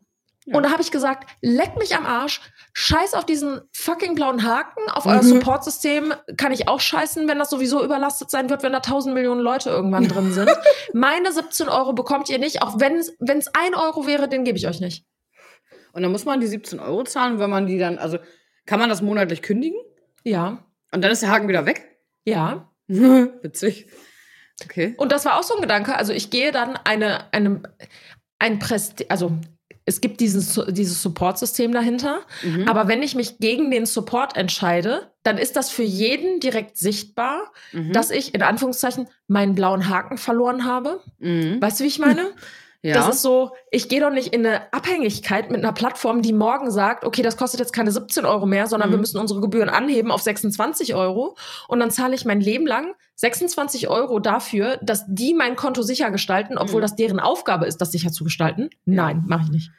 Ja. 0.46 0.56
Und 0.56 0.62
da 0.64 0.70
habe 0.72 0.80
ich 0.82 0.90
gesagt, 0.90 1.28
leck 1.42 1.76
mich 1.76 1.94
am 1.94 2.06
Arsch, 2.06 2.40
scheiß 2.72 3.12
auf 3.14 3.26
diesen 3.26 3.60
fucking 3.72 4.14
blauen 4.14 4.42
Haken, 4.42 4.80
auf 4.90 5.04
euer 5.06 5.22
Mhm. 5.22 5.28
Supportsystem 5.28 6.14
kann 6.38 6.50
ich 6.50 6.66
auch 6.66 6.80
scheißen, 6.80 7.28
wenn 7.28 7.38
das 7.38 7.50
sowieso 7.50 7.84
überlastet 7.84 8.30
sein 8.30 8.48
wird, 8.48 8.62
wenn 8.62 8.72
da 8.72 8.80
tausend 8.80 9.14
Millionen 9.14 9.42
Leute 9.42 9.68
irgendwann 9.68 10.08
drin 10.08 10.32
sind. 10.32 10.50
Meine 10.94 11.30
17 11.30 11.68
Euro 11.68 11.92
bekommt 11.92 12.30
ihr 12.30 12.38
nicht, 12.38 12.62
auch 12.62 12.80
wenn 12.80 12.96
es 12.96 13.12
ein 13.54 13.74
Euro 13.74 14.06
wäre, 14.06 14.28
den 14.28 14.44
gebe 14.44 14.56
ich 14.56 14.66
euch 14.66 14.80
nicht. 14.80 15.04
Und 15.92 16.02
dann 16.02 16.10
muss 16.12 16.24
man 16.24 16.40
die 16.40 16.46
17 16.46 16.80
Euro 16.80 17.04
zahlen, 17.04 17.38
wenn 17.38 17.50
man 17.50 17.66
die 17.66 17.78
dann, 17.78 17.98
also 17.98 18.18
kann 18.64 18.78
man 18.80 18.88
das 18.88 19.02
monatlich 19.02 19.42
kündigen? 19.42 19.78
Ja, 20.24 20.64
Und 20.92 21.02
dann 21.04 21.10
ist 21.12 21.22
der 21.22 21.30
Haken 21.30 21.48
wieder 21.48 21.66
weg? 21.66 21.86
ja. 22.24 22.66
Witzig. 22.88 23.86
Okay. 24.64 24.94
Und 24.96 25.12
das 25.12 25.24
war 25.24 25.38
auch 25.38 25.42
so 25.42 25.54
ein 25.54 25.60
Gedanke. 25.62 25.96
Also 25.96 26.12
ich 26.12 26.30
gehe 26.30 26.52
dann 26.52 26.76
eine, 26.84 27.32
eine, 27.32 27.62
ein 28.38 28.58
Presti 28.58 29.06
also 29.08 29.32
es 29.86 30.00
gibt 30.00 30.20
dieses, 30.20 30.60
dieses 30.68 31.02
Support-System 31.02 31.72
dahinter. 31.72 32.20
Mhm. 32.42 32.68
Aber 32.68 32.86
wenn 32.86 33.02
ich 33.02 33.14
mich 33.14 33.38
gegen 33.38 33.70
den 33.70 33.86
Support 33.86 34.36
entscheide, 34.36 35.10
dann 35.24 35.36
ist 35.36 35.56
das 35.56 35.70
für 35.70 35.82
jeden 35.82 36.38
direkt 36.38 36.76
sichtbar, 36.76 37.50
Mhm. 37.72 37.92
dass 37.92 38.10
ich 38.10 38.34
in 38.34 38.42
Anführungszeichen 38.42 39.08
meinen 39.26 39.54
blauen 39.54 39.88
Haken 39.88 40.16
verloren 40.18 40.64
habe. 40.64 41.00
Mhm. 41.18 41.60
Weißt 41.60 41.80
du, 41.80 41.84
wie 41.84 41.88
ich 41.88 41.98
meine? 41.98 42.30
Ja. 42.82 42.94
Das 42.94 43.08
ist 43.16 43.22
so, 43.22 43.50
ich 43.70 43.88
gehe 43.90 44.00
doch 44.00 44.10
nicht 44.10 44.32
in 44.34 44.46
eine 44.46 44.72
Abhängigkeit 44.72 45.50
mit 45.50 45.62
einer 45.62 45.72
Plattform, 45.74 46.22
die 46.22 46.32
morgen 46.32 46.70
sagt, 46.70 47.04
okay, 47.04 47.20
das 47.22 47.36
kostet 47.36 47.60
jetzt 47.60 47.72
keine 47.74 47.90
17 47.90 48.24
Euro 48.24 48.46
mehr, 48.46 48.66
sondern 48.66 48.88
Mhm. 48.88 48.94
wir 48.94 48.98
müssen 49.00 49.18
unsere 49.18 49.40
Gebühren 49.42 49.68
anheben 49.68 50.10
auf 50.10 50.22
26 50.22 50.94
Euro. 50.94 51.36
Und 51.68 51.80
dann 51.80 51.90
zahle 51.90 52.14
ich 52.14 52.24
mein 52.24 52.40
Leben 52.40 52.66
lang 52.66 52.94
26 53.16 53.88
Euro 53.88 54.18
dafür, 54.18 54.78
dass 54.82 55.04
die 55.08 55.34
mein 55.34 55.56
Konto 55.56 55.82
sicher 55.82 56.10
gestalten, 56.10 56.56
obwohl 56.56 56.80
Mhm. 56.80 56.84
das 56.84 56.96
deren 56.96 57.20
Aufgabe 57.20 57.66
ist, 57.66 57.82
das 57.82 57.92
sicher 57.92 58.12
zu 58.12 58.24
gestalten. 58.24 58.70
Nein, 58.86 59.24
mache 59.26 59.42
ich 59.44 59.50
nicht. 59.50 59.70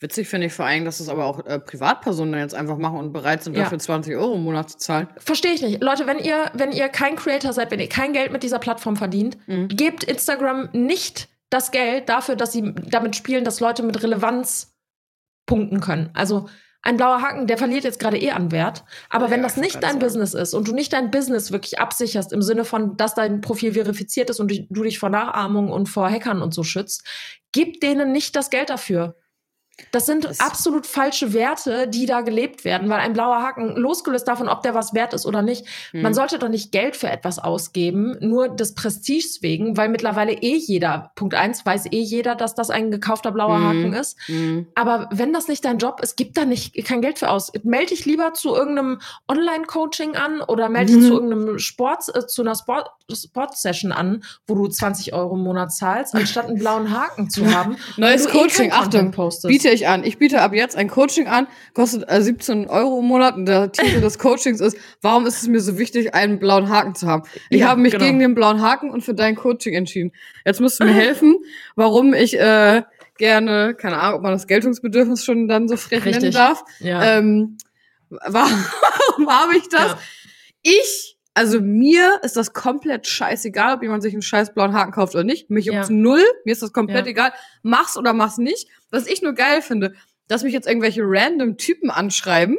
Witzig 0.00 0.28
finde 0.28 0.46
ich 0.46 0.52
vor 0.52 0.64
allem, 0.64 0.84
dass 0.84 1.00
es 1.00 1.08
aber 1.08 1.24
auch 1.24 1.44
äh, 1.44 1.58
Privatpersonen 1.58 2.38
jetzt 2.38 2.54
einfach 2.54 2.76
machen 2.78 2.98
und 3.00 3.12
bereit 3.12 3.42
sind, 3.42 3.56
Ja. 3.56 3.64
dafür 3.64 3.80
20 3.80 4.14
Euro 4.14 4.34
im 4.36 4.44
Monat 4.44 4.70
zu 4.70 4.78
zahlen. 4.78 5.08
Verstehe 5.18 5.54
ich 5.54 5.62
nicht. 5.62 5.82
Leute, 5.82 6.06
wenn 6.06 6.20
ihr, 6.20 6.52
wenn 6.54 6.70
ihr 6.70 6.88
kein 6.88 7.16
Creator 7.16 7.52
seid, 7.52 7.72
wenn 7.72 7.80
ihr 7.80 7.88
kein 7.88 8.12
Geld 8.12 8.30
mit 8.30 8.44
dieser 8.44 8.60
Plattform 8.60 8.94
verdient, 8.94 9.36
Mhm. 9.48 9.66
gebt 9.66 10.04
Instagram 10.04 10.68
nicht 10.72 11.28
das 11.50 11.70
Geld 11.70 12.08
dafür, 12.08 12.36
dass 12.36 12.52
sie 12.52 12.74
damit 12.90 13.16
spielen, 13.16 13.44
dass 13.44 13.60
Leute 13.60 13.82
mit 13.82 14.02
Relevanz 14.02 14.76
punkten 15.46 15.80
können. 15.80 16.10
Also 16.14 16.48
ein 16.82 16.96
blauer 16.96 17.22
Haken, 17.22 17.46
der 17.46 17.58
verliert 17.58 17.84
jetzt 17.84 17.98
gerade 17.98 18.18
eh 18.18 18.30
an 18.30 18.52
Wert. 18.52 18.84
Aber 19.10 19.26
Ja, 19.26 19.30
wenn 19.32 19.42
das 19.42 19.56
ich 19.56 19.62
nicht 19.62 19.82
dein 19.82 19.98
gerade 19.98 20.04
Business 20.06 20.34
ist 20.34 20.54
und 20.54 20.68
du 20.68 20.72
nicht 20.72 20.92
dein 20.92 21.10
Business 21.10 21.50
wirklich 21.50 21.80
absicherst 21.80 22.32
im 22.32 22.42
Sinne 22.42 22.64
von, 22.64 22.96
dass 22.96 23.14
dein 23.14 23.40
Profil 23.40 23.72
verifiziert 23.72 24.30
ist 24.30 24.38
und 24.40 24.52
du 24.70 24.82
dich 24.82 24.98
vor 24.98 25.08
Nachahmung 25.08 25.70
und 25.70 25.88
vor 25.88 26.08
Hackern 26.08 26.40
und 26.40 26.54
so 26.54 26.62
schützt, 26.62 27.04
gib 27.52 27.80
denen 27.80 28.12
nicht 28.12 28.36
das 28.36 28.50
Geld 28.50 28.70
dafür. 28.70 29.16
Das 29.92 30.06
sind 30.06 30.24
Das- 30.24 30.40
absolut 30.40 30.86
falsche 30.86 31.32
Werte, 31.32 31.86
die 31.88 32.04
da 32.06 32.20
gelebt 32.20 32.64
werden, 32.64 32.88
weil 32.90 32.98
ein 33.00 33.12
blauer 33.12 33.42
Haken, 33.42 33.76
losgelöst 33.76 34.26
davon, 34.28 34.48
ob 34.48 34.62
der 34.62 34.74
was 34.74 34.92
wert 34.92 35.14
ist 35.14 35.24
oder 35.24 35.40
nicht, 35.40 35.64
Mhm. 35.92 36.02
man 36.02 36.14
sollte 36.14 36.38
doch 36.38 36.48
nicht 36.48 36.72
Geld 36.72 36.96
für 36.96 37.08
etwas 37.08 37.38
ausgeben, 37.38 38.16
nur 38.20 38.48
des 38.48 38.74
Prestiges 38.74 39.40
wegen, 39.42 39.76
weil 39.76 39.88
mittlerweile 39.88 40.32
eh 40.32 40.56
jeder, 40.56 41.12
Punkt 41.14 41.34
eins, 41.34 41.64
weiß 41.64 41.86
eh 41.86 42.00
jeder, 42.00 42.34
dass 42.34 42.54
das 42.54 42.70
ein 42.70 42.90
gekaufter 42.90 43.30
blauer 43.32 43.58
Mhm. 43.58 43.64
Haken 43.68 43.92
ist. 43.94 44.16
Mhm. 44.28 44.66
Aber 44.74 45.08
wenn 45.12 45.32
das 45.32 45.48
nicht 45.48 45.64
dein 45.64 45.78
Job 45.78 46.00
ist, 46.02 46.16
gib 46.16 46.34
da 46.34 46.44
nicht 46.44 46.74
kein 46.84 47.00
Geld 47.00 47.18
für 47.18 47.30
aus. 47.30 47.52
Meld 47.62 47.90
dich 47.90 48.04
lieber 48.04 48.34
zu 48.34 48.54
irgendeinem 48.54 49.00
Online-Coaching 49.28 50.16
an 50.16 50.40
oder 50.40 50.68
melde 50.68 50.92
dich 50.92 51.02
Mhm. 51.02 51.06
zu 51.06 51.12
irgendeinem 51.14 51.58
Sport, 51.58 52.04
äh, 52.14 52.26
zu 52.26 52.42
einer 52.42 52.54
Sport, 52.56 52.90
Sport-Session 53.10 53.92
an, 53.92 54.22
wo 54.46 54.54
du 54.54 54.66
20 54.68 55.12
Euro 55.14 55.34
im 55.36 55.42
Monat 55.42 55.72
zahlst, 55.72 56.14
anstatt 56.14 56.46
einen 56.46 56.58
blauen 56.58 56.90
Haken 56.90 57.30
zu 57.30 57.46
haben. 57.54 57.76
Neues 57.96 58.26
eh 58.26 58.30
Coaching, 58.30 58.70
Content 58.70 58.74
Achtung, 58.74 59.10
postest. 59.12 59.48
biete 59.48 59.67
ich 59.72 59.88
an. 59.88 60.04
Ich 60.04 60.18
biete 60.18 60.40
ab 60.40 60.52
jetzt 60.52 60.76
ein 60.76 60.88
Coaching 60.88 61.26
an, 61.26 61.46
kostet 61.74 62.10
äh, 62.10 62.20
17 62.22 62.68
Euro 62.68 63.00
im 63.00 63.06
Monat 63.06 63.36
und 63.36 63.46
der 63.46 63.72
Titel 63.72 64.00
des 64.00 64.18
Coachings 64.18 64.60
ist, 64.60 64.76
warum 65.02 65.26
ist 65.26 65.42
es 65.42 65.48
mir 65.48 65.60
so 65.60 65.78
wichtig, 65.78 66.14
einen 66.14 66.38
blauen 66.38 66.68
Haken 66.68 66.94
zu 66.94 67.06
haben? 67.06 67.22
Ich 67.50 67.60
Ja, 67.60 67.68
habe 67.68 67.80
mich 67.80 67.92
genau. 67.92 68.04
gegen 68.04 68.18
den 68.18 68.34
blauen 68.34 68.62
Haken 68.62 68.90
und 68.90 69.02
für 69.02 69.14
dein 69.14 69.36
Coaching 69.36 69.74
entschieden. 69.74 70.12
Jetzt 70.44 70.60
musst 70.60 70.80
du 70.80 70.84
mir 70.84 70.92
helfen, 70.94 71.36
warum 71.76 72.14
ich 72.14 72.38
äh, 72.38 72.82
gerne, 73.18 73.74
keine 73.74 73.98
Ahnung, 73.98 74.16
ob 74.18 74.22
man 74.22 74.32
das 74.32 74.46
Geltungsbedürfnis 74.46 75.24
schon 75.24 75.48
dann 75.48 75.68
so 75.68 75.76
frech 75.76 76.04
nennen 76.04 76.14
Richtig. 76.14 76.34
darf. 76.34 76.64
Ja. 76.80 77.18
Ähm, 77.18 77.58
warum 78.10 79.28
habe 79.28 79.56
ich 79.56 79.68
das? 79.68 79.92
Ja. 79.92 79.98
Ich 80.62 81.17
Also 81.38 81.60
mir 81.60 82.18
ist 82.24 82.36
das 82.36 82.52
komplett 82.52 83.06
scheißegal, 83.06 83.76
ob 83.76 83.82
jemand 83.82 84.02
sich 84.02 84.12
einen 84.12 84.22
scheiß 84.22 84.54
blauen 84.54 84.72
Haken 84.72 84.90
kauft 84.90 85.14
oder 85.14 85.22
nicht. 85.22 85.50
Mich 85.50 85.66
Ja. 85.66 85.74
juckt's 85.74 85.88
null. 85.88 86.24
Mir 86.44 86.50
ist 86.50 86.62
das 86.62 86.72
komplett 86.72 87.06
Ja. 87.06 87.10
egal. 87.12 87.32
Mach's 87.62 87.96
oder 87.96 88.12
mach's 88.12 88.38
nicht. 88.38 88.68
Was 88.90 89.06
ich 89.06 89.22
nur 89.22 89.34
geil 89.34 89.62
finde, 89.62 89.94
dass 90.26 90.42
mich 90.42 90.52
jetzt 90.52 90.66
irgendwelche 90.66 91.02
random 91.04 91.56
Typen 91.56 91.90
anschreiben. 91.90 92.58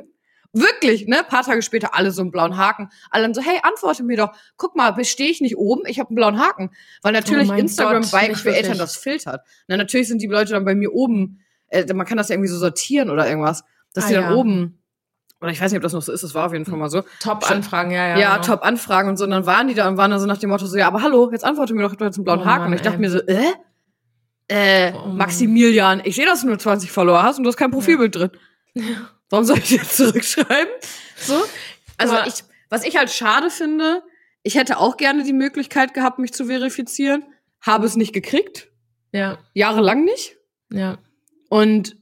Wirklich, 0.54 1.08
ne? 1.08 1.24
Paar 1.28 1.44
Tage 1.44 1.62
später 1.62 1.94
alle 1.94 2.12
so 2.12 2.22
einen 2.22 2.32
blauen 2.32 2.56
Haken. 2.56 2.88
Alle 3.12 3.24
dann 3.24 3.34
so, 3.34 3.42
hey, 3.42 3.60
antworte 3.64 4.02
mir 4.04 4.16
doch. 4.16 4.32
Guck 4.56 4.78
mal, 4.78 4.92
bestehe 4.92 5.30
ich 5.30 5.42
nicht 5.42 5.58
oben? 5.58 5.84
Ich 5.86 6.00
habe 6.00 6.10
einen 6.10 6.16
blauen 6.16 6.40
Haken. 6.40 6.72
Weil 7.02 7.12
natürlich 7.12 7.50
Oh 7.52 7.54
Instagram 7.56 8.04
Gott, 8.04 8.12
bei 8.14 8.30
wirklich. 8.30 8.78
das 8.78 8.96
filtert. 8.96 9.42
Na, 9.68 9.76
natürlich 9.76 10.08
sind 10.08 10.22
die 10.22 10.28
Leute 10.28 10.54
dann 10.54 10.64
bei 10.64 10.74
mir 10.74 10.94
oben. 10.94 11.42
Äh, 11.68 11.94
man 11.94 12.08
kann 12.08 12.18
das 12.18 12.30
ja 12.30 12.36
irgendwie 12.36 12.50
so 12.50 12.58
sortieren 12.58 13.10
oder 13.10 13.28
irgendwas. 13.30 13.64
Dass 13.94 14.06
Ah, 14.06 14.08
die 14.08 14.14
dann 14.14 14.24
ja. 14.24 14.36
oben. 14.36 14.79
Oder 15.42 15.52
ich 15.52 15.62
weiß 15.62 15.72
nicht, 15.72 15.78
ob 15.78 15.84
das 15.84 15.94
noch 15.94 16.02
so 16.02 16.12
ist. 16.12 16.24
Das 16.24 16.34
war 16.36 16.46
auf 16.48 16.52
jeden 16.54 16.66
Fall 16.66 16.78
mal 16.78 16.90
so. 16.90 17.04
Top-Anfragen, 17.22 17.92
ja, 17.92 18.08
ja. 18.10 18.18
Ja, 18.18 18.34
genau. 18.38 18.46
top 18.48 18.64
Anfragen 18.64 19.08
und 19.10 19.18
so. 19.18 19.24
Und 19.24 19.32
dann 19.32 19.46
waren 19.46 19.68
die 19.70 19.74
da 19.74 19.88
und 19.88 19.96
waren 19.98 20.12
dann 20.12 20.20
so 20.20 20.26
nach 20.26 20.38
dem 20.38 20.50
Motto 20.50 20.66
so, 20.66 20.78
ja, 20.78 20.88
aber 20.88 21.02
hallo, 21.02 21.30
jetzt 21.32 21.46
antworte 21.46 21.74
mir 21.74 21.84
doch, 21.84 21.96
du 21.96 22.04
hast 22.06 22.16
einen 22.18 22.26
blauen 22.26 22.42
Oh 22.42 22.46
Haken. 22.46 22.60
Mann, 22.64 22.68
und 22.72 22.76
ich 22.76 22.82
dachte 22.82 22.96
ey. 22.96 23.00
mir 23.02 23.10
so, 23.10 23.20
äh? 23.20 23.54
Äh, 24.48 24.94
Oh. 24.94 25.08
Maximilian, 25.10 26.02
ich 26.04 26.16
sehe, 26.16 26.26
dass 26.26 26.42
du 26.42 26.48
nur 26.48 26.58
20 26.60 26.92
Follower 26.92 27.22
hast 27.24 27.38
und 27.38 27.44
du 27.44 27.50
hast 27.50 27.58
kein 27.58 27.72
Profilbild 27.72 28.16
drin. 28.16 28.32
Warum 29.30 29.46
soll 29.46 29.60
ich 29.60 29.70
jetzt 29.70 29.96
zurückschreiben? 29.96 30.74
So. 31.18 31.36
Also 31.98 32.16
Aber- 32.16 32.28
ich, 32.28 32.44
was 32.70 32.84
ich 32.84 32.98
halt 32.98 33.10
schade 33.12 33.50
finde, 33.50 34.02
ich 34.44 34.56
hätte 34.56 34.78
auch 34.80 34.98
gerne 34.98 35.24
die 35.24 35.34
Möglichkeit 35.34 35.94
gehabt, 35.94 36.18
mich 36.20 36.34
zu 36.34 36.46
verifizieren, 36.46 37.24
habe 37.62 37.86
es 37.86 37.96
nicht 37.96 38.12
gekriegt, 38.14 38.68
Ja, 39.12 39.38
jahrelang 39.54 40.04
nicht. 40.04 40.36
ja. 40.72 40.98
Und 41.50 41.96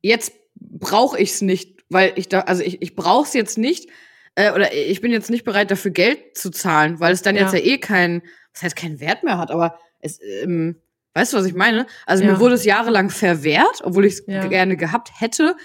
jetzt 0.00 0.32
brauche 0.58 1.18
ich 1.18 1.30
es 1.32 1.40
nicht, 1.42 1.73
weil 1.94 2.12
ich 2.16 2.28
da, 2.28 2.40
also 2.40 2.62
ich, 2.62 2.82
ich 2.82 2.94
brauche 2.94 3.26
es 3.26 3.32
jetzt 3.32 3.56
nicht, 3.56 3.88
äh, 4.34 4.52
oder 4.52 4.74
ich 4.74 5.00
bin 5.00 5.10
jetzt 5.12 5.30
nicht 5.30 5.44
bereit, 5.44 5.70
dafür 5.70 5.92
Geld 5.92 6.36
zu 6.36 6.50
zahlen, 6.50 7.00
weil 7.00 7.12
es 7.14 7.22
dann 7.22 7.36
Ja. 7.36 7.42
jetzt 7.42 7.54
ja 7.54 7.60
eh 7.60 7.78
keinen, 7.78 8.22
was 8.52 8.62
heißt 8.62 8.76
keinen 8.76 9.00
Wert 9.00 9.22
mehr 9.22 9.38
hat, 9.38 9.50
aber 9.50 9.78
es, 10.00 10.20
ähm, 10.42 10.76
weißt 11.14 11.32
du, 11.32 11.36
was 11.38 11.46
ich 11.46 11.54
meine? 11.54 11.86
Also 12.04 12.24
Ja. 12.24 12.32
mir 12.32 12.40
wurde 12.40 12.56
es 12.56 12.64
jahrelang 12.64 13.08
verwehrt, 13.08 13.80
obwohl 13.84 14.04
ich 14.04 14.14
es 14.14 14.24
Ja. 14.26 14.46
gerne 14.48 14.76
gehabt 14.76 15.10
hätte. 15.18 15.56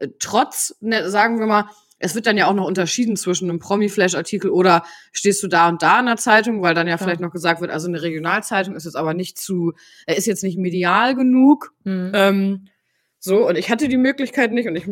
Äh, 0.00 0.08
Trotz, 0.18 0.74
ne, 0.80 1.08
sagen 1.10 1.38
wir 1.38 1.46
mal, 1.46 1.64
es 1.98 2.14
wird 2.14 2.26
dann 2.26 2.36
ja 2.36 2.46
auch 2.46 2.54
noch 2.54 2.66
unterschieden 2.66 3.16
zwischen 3.16 3.48
einem 3.48 3.58
Promi-Flash-Artikel 3.58 4.50
oder 4.50 4.82
stehst 5.12 5.42
du 5.42 5.48
da 5.48 5.68
und 5.68 5.82
da 5.82 6.00
in 6.00 6.06
der 6.06 6.16
Zeitung, 6.18 6.60
weil 6.62 6.74
dann 6.74 6.86
ja 6.86 6.96
Klar. 6.96 7.08
vielleicht 7.08 7.20
noch 7.20 7.32
gesagt 7.32 7.60
wird, 7.62 7.70
also 7.70 7.88
eine 7.88 8.02
Regionalzeitung 8.02 8.74
ist 8.76 8.84
jetzt 8.84 8.96
aber 8.96 9.14
nicht 9.14 9.38
zu, 9.38 9.72
äh, 10.06 10.14
ist 10.14 10.26
jetzt 10.26 10.42
nicht 10.42 10.58
medial 10.58 11.14
genug. 11.14 11.72
Hm. 11.84 12.12
Ähm, 12.14 12.68
so, 13.18 13.48
und 13.48 13.56
ich 13.56 13.70
hatte 13.70 13.88
die 13.88 13.96
Möglichkeit 13.96 14.52
nicht 14.52 14.68
und 14.68 14.76
ich 14.76 14.84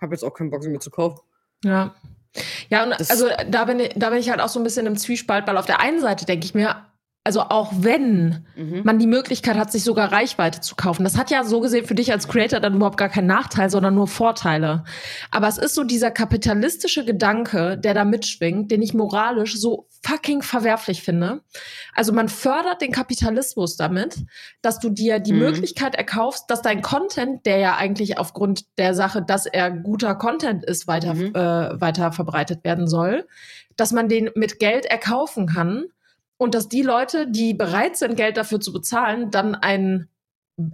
habe 0.00 0.14
jetzt 0.14 0.22
auch 0.24 0.34
keinen 0.34 0.50
Bock, 0.50 0.62
sie 0.62 0.68
mir 0.70 0.78
zu 0.80 0.90
kaufen. 0.90 1.20
Ja. 1.64 1.94
Ja, 2.68 2.84
und 2.84 2.90
Das- 2.98 3.10
also 3.10 3.28
da 3.48 3.64
bin, 3.64 3.80
ich, 3.80 3.90
da 3.96 4.10
bin 4.10 4.18
ich 4.18 4.28
halt 4.30 4.40
auch 4.40 4.48
so 4.48 4.58
ein 4.60 4.64
bisschen 4.64 4.86
im 4.86 4.96
Zwiespalt, 4.96 5.46
weil 5.46 5.56
auf 5.56 5.66
der 5.66 5.80
einen 5.80 6.00
Seite 6.00 6.24
denke 6.26 6.44
ich 6.46 6.54
mir, 6.54 6.84
also 7.26 7.40
auch 7.40 7.72
wenn 7.78 8.44
Mhm. 8.54 8.82
man 8.84 8.98
die 8.98 9.06
Möglichkeit 9.06 9.56
hat, 9.56 9.72
sich 9.72 9.82
sogar 9.82 10.12
Reichweite 10.12 10.60
zu 10.60 10.76
kaufen. 10.76 11.04
Das 11.04 11.16
hat 11.16 11.30
ja 11.30 11.42
so 11.42 11.60
gesehen 11.60 11.86
für 11.86 11.94
dich 11.94 12.12
als 12.12 12.28
Creator 12.28 12.60
dann 12.60 12.74
überhaupt 12.74 12.98
gar 12.98 13.08
keinen 13.08 13.26
Nachteil, 13.28 13.70
sondern 13.70 13.94
nur 13.94 14.06
Vorteile. 14.08 14.84
Aber 15.30 15.48
es 15.48 15.56
ist 15.56 15.74
so 15.74 15.84
dieser 15.84 16.10
kapitalistische 16.10 17.04
Gedanke, 17.04 17.78
der 17.78 17.94
da 17.94 18.04
mitschwingt, 18.04 18.70
den 18.70 18.82
ich 18.82 18.92
moralisch 18.92 19.56
so 19.58 19.88
fucking 20.02 20.42
verwerflich 20.42 21.02
finde. 21.02 21.40
Also 21.94 22.12
man 22.12 22.28
fördert 22.28 22.82
den 22.82 22.92
Kapitalismus 22.92 23.76
damit, 23.76 24.18
dass 24.60 24.78
du 24.78 24.90
dir 24.90 25.18
die 25.18 25.32
Mhm. 25.32 25.38
Möglichkeit 25.38 25.94
erkaufst, 25.94 26.50
dass 26.50 26.60
dein 26.60 26.82
Content, 26.82 27.46
der 27.46 27.56
ja 27.56 27.76
eigentlich 27.76 28.18
aufgrund 28.18 28.64
der 28.76 28.92
Sache, 28.94 29.22
dass 29.22 29.46
er 29.46 29.70
guter 29.70 30.14
Content 30.14 30.62
ist, 30.62 30.86
weiter, 30.86 31.14
Mhm. 31.14 31.34
äh, 31.34 31.80
weiter 31.80 32.12
verbreitet 32.12 32.64
werden 32.64 32.86
soll, 32.86 33.26
dass 33.76 33.92
man 33.92 34.08
den 34.10 34.28
mit 34.34 34.58
Geld 34.58 34.84
erkaufen 34.84 35.46
kann 35.46 35.84
und 36.36 36.54
dass 36.54 36.68
die 36.68 36.82
Leute, 36.82 37.26
die 37.28 37.54
bereit 37.54 37.96
sind, 37.96 38.16
Geld 38.16 38.36
dafür 38.36 38.60
zu 38.60 38.72
bezahlen, 38.72 39.30
dann 39.30 39.54
ein, 39.54 40.08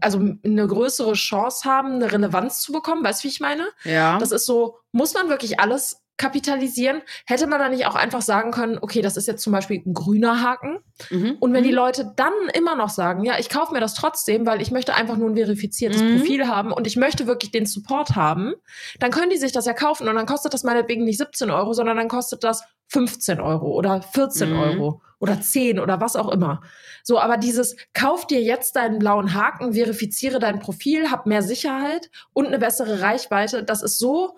also 0.00 0.18
eine 0.44 0.66
größere 0.66 1.12
Chance 1.14 1.68
haben, 1.68 1.94
eine 1.94 2.12
Relevanz 2.12 2.60
zu 2.60 2.72
bekommen. 2.72 3.04
Weißt 3.04 3.22
du, 3.22 3.24
wie 3.24 3.32
ich 3.32 3.40
meine? 3.40 3.68
Ja. 3.84 4.18
Das 4.18 4.30
ist 4.32 4.46
so, 4.46 4.76
muss 4.92 5.14
man 5.14 5.28
wirklich 5.28 5.60
alles 5.60 6.02
kapitalisieren? 6.18 7.00
Hätte 7.26 7.46
man 7.46 7.58
da 7.60 7.70
nicht 7.70 7.86
auch 7.86 7.94
einfach 7.94 8.20
sagen 8.20 8.50
können, 8.50 8.76
okay, 8.78 9.00
das 9.00 9.16
ist 9.16 9.26
jetzt 9.26 9.42
zum 9.42 9.54
Beispiel 9.54 9.82
ein 9.84 9.94
grüner 9.94 10.42
Haken. 10.42 10.80
mhm. 11.08 11.36
Und 11.40 11.54
wenn 11.54 11.64
die 11.64 11.70
Mhm. 11.70 11.76
Leute 11.76 12.12
dann 12.16 12.34
immer 12.52 12.76
noch 12.76 12.90
sagen, 12.90 13.24
ja, 13.24 13.38
ich 13.38 13.48
kaufe 13.48 13.72
mir 13.72 13.80
das 13.80 13.94
trotzdem, 13.94 14.44
weil 14.44 14.60
ich 14.60 14.70
möchte 14.70 14.94
einfach 14.94 15.16
nur 15.16 15.30
ein 15.30 15.34
verifiziertes 15.36 16.02
Mhm. 16.02 16.18
Profil 16.18 16.46
haben 16.46 16.72
und 16.72 16.86
ich 16.86 16.96
möchte 16.96 17.26
wirklich 17.26 17.52
den 17.52 17.64
Support 17.64 18.16
haben, 18.16 18.52
dann 18.98 19.10
können 19.12 19.30
die 19.30 19.38
sich 19.38 19.52
das 19.52 19.64
ja 19.64 19.72
kaufen 19.72 20.08
und 20.08 20.14
dann 20.14 20.26
kostet 20.26 20.52
das 20.52 20.62
meinetwegen 20.62 21.04
nicht 21.04 21.16
17 21.16 21.50
Euro, 21.50 21.72
sondern 21.72 21.96
dann 21.96 22.08
kostet 22.08 22.44
das 22.44 22.64
15 22.90 23.40
Euro 23.40 23.72
oder 23.72 24.02
14 24.02 24.50
Mhm. 24.50 24.58
Euro 24.58 25.02
oder 25.18 25.40
10 25.40 25.78
oder 25.80 26.00
was 26.00 26.16
auch 26.16 26.28
immer. 26.28 26.62
So, 27.02 27.18
aber 27.18 27.36
dieses, 27.36 27.76
kauf 27.94 28.26
dir 28.26 28.42
jetzt 28.42 28.76
deinen 28.76 28.98
blauen 28.98 29.34
Haken, 29.34 29.72
verifiziere 29.74 30.38
dein 30.38 30.58
Profil, 30.60 31.10
hab 31.10 31.26
mehr 31.26 31.42
Sicherheit 31.42 32.10
und 32.32 32.46
eine 32.46 32.58
bessere 32.58 33.00
Reichweite, 33.00 33.62
das 33.64 33.82
ist 33.82 33.98
so, 33.98 34.36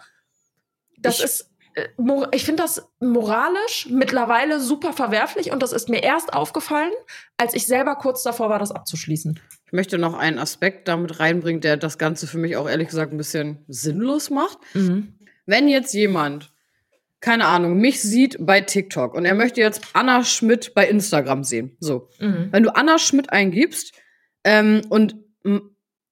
das 0.99 1.19
Ich- 1.19 1.25
ist, 1.25 1.51
äh, 1.75 1.89
ich 2.33 2.45
finde 2.45 2.63
das 2.63 2.89
moralisch 3.01 3.89
mittlerweile 3.91 4.61
super 4.61 4.93
verwerflich 4.93 5.51
und 5.53 5.63
das 5.63 5.73
ist 5.73 5.89
mir 5.89 6.03
erst 6.03 6.33
aufgefallen, 6.35 6.93
als 7.37 7.55
ich 7.55 7.67
selber 7.67 7.97
kurz 7.97 8.23
davor 8.23 8.51
war, 8.51 8.59
das 8.59 8.73
abzuschließen. 8.73 9.39
Ich 9.67 9.73
möchte 9.73 9.99
noch 9.99 10.15
einen 10.15 10.39
Aspekt 10.39 10.89
damit 10.89 11.19
reinbringen, 11.21 11.61
der 11.63 11.77
das 11.79 11.97
Ganze 11.97 12.27
für 12.27 12.39
mich 12.39 12.57
auch 12.57 12.69
ehrlich 12.69 12.89
gesagt 12.89 13.13
ein 13.13 13.17
bisschen 13.19 13.65
sinnlos 13.69 14.29
macht. 14.31 14.59
Mhm. 14.75 15.15
Wenn 15.47 15.69
jetzt 15.69 15.95
jemand, 15.95 16.53
keine 17.23 17.47
Ahnung, 17.47 17.79
mich 17.79 18.03
sieht 18.03 18.37
bei 18.41 18.61
TikTok 18.61 19.15
und 19.15 19.25
er 19.25 19.35
möchte 19.35 19.61
jetzt 19.63 19.81
Anna 19.95 20.23
Schmidt 20.25 20.75
bei 20.75 20.87
Instagram 20.87 21.45
sehen. 21.45 21.77
So. 21.81 22.09
Mhm. 22.21 22.49
Wenn 22.51 22.63
du 22.65 22.75
Anna 22.77 22.99
Schmidt 22.99 23.33
eingibst 23.33 23.93
ähm, 24.45 24.83
und 24.91 25.17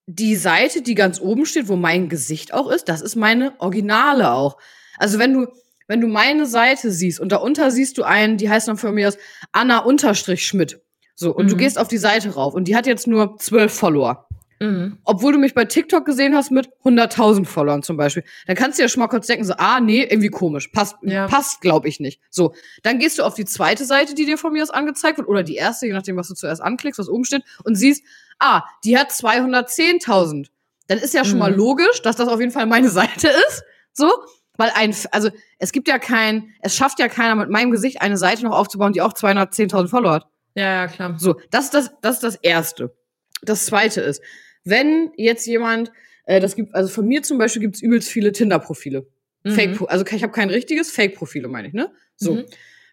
die 0.06 0.36
Seite, 0.36 0.82
die 0.82 0.94
ganz 0.94 1.20
oben 1.20 1.46
steht, 1.46 1.68
wo 1.68 1.76
mein 1.76 2.08
Gesicht 2.08 2.54
auch 2.54 2.70
ist, 2.70 2.88
das 2.88 3.00
ist 3.00 3.14
meine 3.16 3.52
Originale 3.60 4.32
auch. 4.32 4.56
Also 4.98 5.18
wenn 5.18 5.32
du, 5.34 5.46
wenn 5.86 6.00
du 6.00 6.06
meine 6.08 6.46
Seite 6.46 6.90
siehst 6.90 7.20
und 7.20 7.30
darunter 7.32 7.70
siehst 7.70 7.98
du 7.98 8.02
einen, 8.02 8.36
die 8.36 8.48
heißt 8.50 8.68
dann 8.68 8.76
von 8.76 8.94
mir 8.94 9.08
aus 9.08 9.18
Anna 9.52 9.78
unterstrich 9.80 10.46
Schmidt. 10.46 10.80
So, 11.14 11.34
und 11.34 11.50
du 11.50 11.54
Mhm. 11.54 11.58
gehst 11.58 11.78
auf 11.78 11.88
die 11.88 11.98
Seite 11.98 12.30
rauf 12.30 12.54
und 12.54 12.66
die 12.66 12.74
hat 12.74 12.86
jetzt 12.86 13.06
nur 13.06 13.36
zwölf 13.38 13.72
Follower. 13.74 14.26
Mhm. 14.62 14.98
Obwohl 15.04 15.32
du 15.32 15.38
mich 15.38 15.54
bei 15.54 15.64
TikTok 15.64 16.04
gesehen 16.04 16.34
hast 16.36 16.50
mit 16.50 16.68
100.000 16.84 17.46
Followern 17.46 17.82
zum 17.82 17.96
Beispiel. 17.96 18.24
Dann 18.46 18.56
kannst 18.56 18.78
du 18.78 18.82
ja 18.82 18.88
schon 18.90 19.00
mal 19.00 19.08
kurz 19.08 19.26
denken, 19.26 19.44
so, 19.44 19.54
ah, 19.56 19.80
nee, 19.80 20.02
irgendwie 20.02 20.28
komisch. 20.28 20.68
Passt, 20.68 20.96
Ja. 21.02 21.26
passt 21.28 21.62
glaube 21.62 21.88
ich 21.88 21.98
nicht. 21.98 22.20
So, 22.30 22.52
dann 22.82 22.98
gehst 22.98 23.18
du 23.18 23.22
auf 23.22 23.34
die 23.34 23.46
zweite 23.46 23.86
Seite, 23.86 24.14
die 24.14 24.26
dir 24.26 24.36
von 24.36 24.52
mir 24.52 24.62
aus 24.62 24.68
angezeigt 24.70 25.16
wird, 25.18 25.28
oder 25.28 25.42
die 25.42 25.54
erste, 25.56 25.86
je 25.86 25.92
nachdem, 25.94 26.16
was 26.16 26.28
du 26.28 26.34
zuerst 26.34 26.60
anklickst, 26.62 26.98
was 26.98 27.08
oben 27.08 27.24
steht, 27.24 27.42
und 27.64 27.74
siehst, 27.74 28.04
ah, 28.38 28.62
die 28.84 28.98
hat 28.98 29.10
210.000. 29.10 30.48
Dann 30.88 30.98
ist 30.98 31.14
ja 31.14 31.24
schon 31.24 31.38
mal 31.38 31.52
Mhm. 31.52 31.56
logisch, 31.58 32.02
dass 32.02 32.16
das 32.16 32.28
auf 32.28 32.40
jeden 32.40 32.52
Fall 32.52 32.66
meine 32.66 32.88
Seite 32.90 33.28
ist. 33.48 33.62
So, 33.92 34.10
weil 34.56 34.70
ein, 34.74 34.94
also 35.12 35.30
es 35.58 35.72
gibt 35.72 35.88
ja 35.88 35.98
kein, 35.98 36.52
es 36.60 36.76
schafft 36.76 36.98
ja 36.98 37.08
keiner 37.08 37.34
mit 37.34 37.48
meinem 37.48 37.70
Gesicht 37.70 38.02
eine 38.02 38.16
Seite 38.18 38.44
noch 38.44 38.54
aufzubauen, 38.56 38.92
die 38.92 39.00
auch 39.00 39.14
210.000 39.14 39.88
Follower 39.88 40.12
hat. 40.12 40.26
Ja, 40.54 40.64
ja, 40.82 40.86
klar. 40.88 41.14
So, 41.18 41.40
das 41.50 41.66
ist 41.66 41.74
das, 41.74 41.90
das 42.02 42.14
ist 42.16 42.22
das 42.24 42.34
Erste. 42.36 42.94
Das 43.42 43.64
Zweite 43.66 44.00
ist, 44.02 44.20
wenn 44.64 45.12
jetzt 45.16 45.46
jemand, 45.46 45.92
äh, 46.24 46.40
das 46.40 46.56
gibt, 46.56 46.74
also 46.74 46.88
von 46.88 47.06
mir 47.06 47.22
zum 47.22 47.38
Beispiel 47.38 47.62
gibt's 47.62 47.80
übelst 47.82 48.08
viele 48.08 48.32
Tinder-Profile. 48.32 49.06
Mhm. 49.44 49.50
Fake, 49.52 49.80
also 49.88 50.04
ich 50.06 50.22
habe 50.22 50.32
kein 50.32 50.50
richtiges 50.50 50.90
Fake-Profile, 50.90 51.48
meine 51.48 51.68
ich, 51.68 51.74
ne? 51.74 51.90
So. 52.16 52.34
Mhm. 52.34 52.44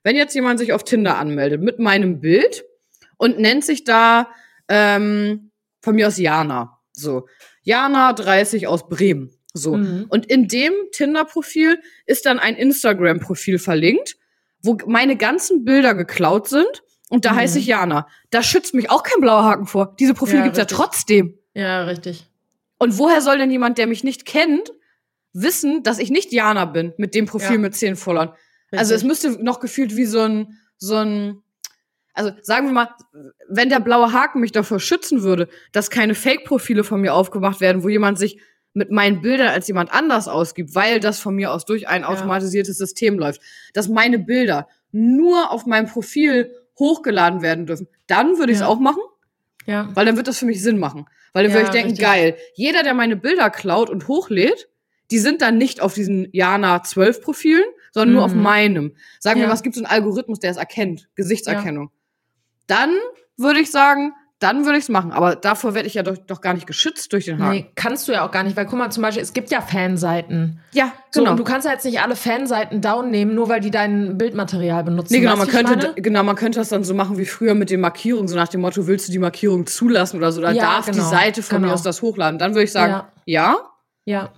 Wenn 0.03 0.15
jetzt 0.15 0.33
jemand 0.35 0.59
sich 0.59 0.71
auf 0.73 0.83
Tinder 0.83 1.17
anmeldet 1.17 1.61
mit 1.61 1.79
meinem 1.79 2.21
Bild 2.21 2.63
und 3.17 3.39
nennt 3.39 3.65
sich 3.65 3.83
da 3.83 4.29
ähm, 4.69 5.51
von 5.81 5.95
mir 5.95 6.07
aus 6.07 6.17
Jana. 6.17 6.79
So. 6.93 7.27
Jana 7.63 8.13
30 8.13 8.67
aus 8.67 8.87
Bremen. 8.87 9.31
So. 9.53 9.75
Mhm. 9.75 10.05
Und 10.09 10.25
in 10.27 10.47
dem 10.47 10.71
Tinder-Profil 10.93 11.79
ist 12.05 12.25
dann 12.25 12.39
ein 12.39 12.55
Instagram-Profil 12.55 13.59
verlinkt, 13.59 14.15
wo 14.63 14.77
meine 14.87 15.17
ganzen 15.17 15.65
Bilder 15.65 15.93
geklaut 15.95 16.47
sind. 16.47 16.83
Und 17.09 17.25
da 17.25 17.33
Mhm. 17.33 17.37
heiße 17.37 17.59
ich 17.59 17.67
Jana. 17.67 18.07
Da 18.29 18.41
schützt 18.43 18.73
mich 18.73 18.89
auch 18.89 19.03
kein 19.03 19.19
blauer 19.21 19.43
Haken 19.43 19.65
vor. 19.65 19.95
Diese 19.99 20.13
Profile 20.13 20.39
Ja, 20.39 20.43
gibt's 20.45 20.57
ja 20.57 20.63
richtig. 20.63 20.77
trotzdem. 20.77 21.39
Ja, 21.57 21.83
richtig. 21.83 22.25
Und 22.77 22.97
woher 22.99 23.21
soll 23.21 23.37
denn 23.39 23.49
jemand, 23.51 23.77
der 23.79 23.87
mich 23.87 24.03
nicht 24.03 24.25
kennt, 24.25 24.71
wissen, 25.33 25.81
dass 25.83 25.97
ich 25.99 26.09
nicht 26.11 26.31
Jana 26.31 26.65
bin 26.65 26.93
mit 26.97 27.15
dem 27.15 27.25
Profil 27.25 27.53
Ja. 27.55 27.57
mit 27.57 27.75
zehn 27.75 27.95
Followern? 27.95 28.29
Also 28.71 28.93
es 28.93 29.03
Richtig. 29.03 29.07
müsste 29.07 29.43
noch 29.43 29.59
gefühlt 29.59 29.95
wie 29.95 30.05
so 30.05 30.19
ein, 30.21 30.57
so 30.77 30.95
ein, 30.95 31.41
also 32.13 32.31
sagen 32.41 32.67
wir 32.67 32.73
mal, 32.73 32.89
wenn 33.49 33.69
der 33.69 33.79
blaue 33.79 34.13
Haken 34.13 34.39
mich 34.41 34.51
davor 34.51 34.79
schützen 34.79 35.23
würde, 35.23 35.47
dass 35.71 35.89
keine 35.89 36.13
Fake-Profile 36.15 36.83
von 36.83 37.01
mir 37.01 37.13
aufgemacht 37.13 37.59
werden, 37.61 37.83
wo 37.83 37.89
jemand 37.89 38.19
sich 38.19 38.39
mit 38.73 38.91
meinen 38.91 39.21
Bildern 39.21 39.47
als 39.47 39.67
jemand 39.67 39.91
anders 39.91 40.27
ausgibt, 40.27 40.75
weil 40.75 40.99
das 40.99 41.19
von 41.19 41.33
mir 41.35 41.51
aus 41.51 41.65
durch 41.65 41.87
ein 41.87 42.01
Ja. 42.01 42.09
automatisiertes 42.09 42.77
System 42.77 43.17
läuft, 43.17 43.41
dass 43.73 43.87
meine 43.87 44.19
Bilder 44.19 44.67
nur 44.91 45.49
auf 45.51 45.65
meinem 45.65 45.87
Profil 45.87 46.51
hochgeladen 46.77 47.41
werden 47.41 47.65
dürfen, 47.65 47.87
dann 48.05 48.37
würde 48.37 48.51
ich 48.51 48.57
es 48.57 48.61
Ja. 48.61 48.67
auch 48.67 48.79
machen, 48.79 49.01
Ja. 49.67 49.89
weil 49.93 50.05
dann 50.05 50.17
wird 50.17 50.27
das 50.27 50.39
für 50.39 50.45
mich 50.45 50.61
Sinn 50.63 50.79
machen. 50.79 51.05
Weil 51.33 51.43
dann 51.43 51.51
Ja, 51.51 51.57
würde 51.59 51.65
ich 51.67 51.71
denken, 51.71 51.89
richtig. 51.91 52.05
geil, 52.05 52.37
jeder, 52.55 52.81
der 52.83 52.93
meine 52.95 53.15
Bilder 53.15 53.49
klaut 53.51 53.89
und 53.91 54.07
hochlädt, 54.07 54.69
die 55.11 55.19
sind 55.19 55.41
dann 55.41 55.57
nicht 55.59 55.81
auf 55.81 55.93
diesen 55.93 56.27
Jana 56.33 56.81
12 56.83 57.21
Profilen, 57.21 57.63
sondern 57.93 58.15
nur 58.15 58.25
auf 58.25 58.33
Mhm. 58.33 58.41
meinem. 58.41 58.95
Sagen 59.19 59.37
wir 59.39 59.43
Ja. 59.43 59.47
mal, 59.49 59.53
es 59.53 59.61
gibt 59.63 59.75
so 59.75 59.81
einen 59.81 59.91
Algorithmus, 59.91 60.39
der 60.39 60.51
es 60.51 60.57
erkennt, 60.57 61.07
Gesichtserkennung. 61.15 61.91
Dann 62.67 62.93
würde 63.37 63.59
ich 63.59 63.69
sagen, 63.71 64.13
dann 64.39 64.65
würde 64.65 64.77
ich 64.77 64.83
es 64.83 64.89
machen. 64.89 65.11
Aber 65.11 65.35
davor 65.35 65.73
werde 65.73 65.87
ich 65.87 65.95
ja 65.95 66.03
doch, 66.03 66.15
doch 66.17 66.41
gar 66.41 66.53
nicht 66.53 66.67
geschützt 66.67 67.11
durch 67.13 67.25
den 67.25 67.39
Haken. 67.41 67.51
Nee, 67.51 67.71
kannst 67.75 68.07
du 68.07 68.11
ja 68.11 68.25
auch 68.25 68.31
gar 68.31 68.43
nicht, 68.43 68.55
weil 68.55 68.65
guck 68.67 68.77
mal, 68.77 68.91
zum 68.91 69.01
Beispiel, 69.01 69.23
es 69.23 69.33
gibt 69.33 69.49
ja 69.49 69.61
Fanseiten. 69.61 70.59
Ja, 70.73 70.91
So, 71.11 71.21
genau. 71.21 71.31
und 71.31 71.37
du 71.37 71.43
kannst 71.43 71.65
ja 71.65 71.71
jetzt 71.73 71.85
nicht 71.85 72.01
alle 72.01 72.15
Fanseiten 72.15 72.79
down 72.81 73.09
nehmen, 73.09 73.33
nur 73.33 73.49
weil 73.49 73.61
die 73.61 73.71
dein 73.71 74.17
Bildmaterial 74.17 74.83
benutzen. 74.83 75.13
Nee, 75.13 75.21
genau, 75.21 75.37
Weißt 75.39 75.51
man 75.53 75.65
könnte, 75.65 75.93
genau, 76.01 76.21
man 76.23 76.35
könnte 76.35 76.59
das 76.59 76.69
dann 76.69 76.83
so 76.83 76.93
machen 76.93 77.17
wie 77.17 77.25
früher 77.25 77.55
mit 77.55 77.69
den 77.71 77.79
Markierungen, 77.79 78.27
so 78.27 78.35
nach 78.35 78.47
dem 78.47 78.61
Motto, 78.61 78.85
willst 78.85 79.07
du 79.07 79.11
die 79.11 79.19
Markierung 79.19 79.65
zulassen 79.65 80.17
oder 80.17 80.31
so, 80.31 80.39
oder 80.41 80.51
Ja, 80.51 80.63
darf 80.63 80.85
die 80.85 80.91
genau, 80.91 81.09
Seite 81.09 81.41
von 81.41 81.57
genau. 81.57 81.69
mir 81.69 81.73
aus 81.73 81.81
das 81.81 82.01
hochladen? 82.03 82.37
Dann 82.37 82.51
würde 82.53 82.63
ich 82.65 82.71
sagen, 82.71 82.91
Ja. 82.93 83.09
ja, 83.25 83.57
Ja, 84.05 84.33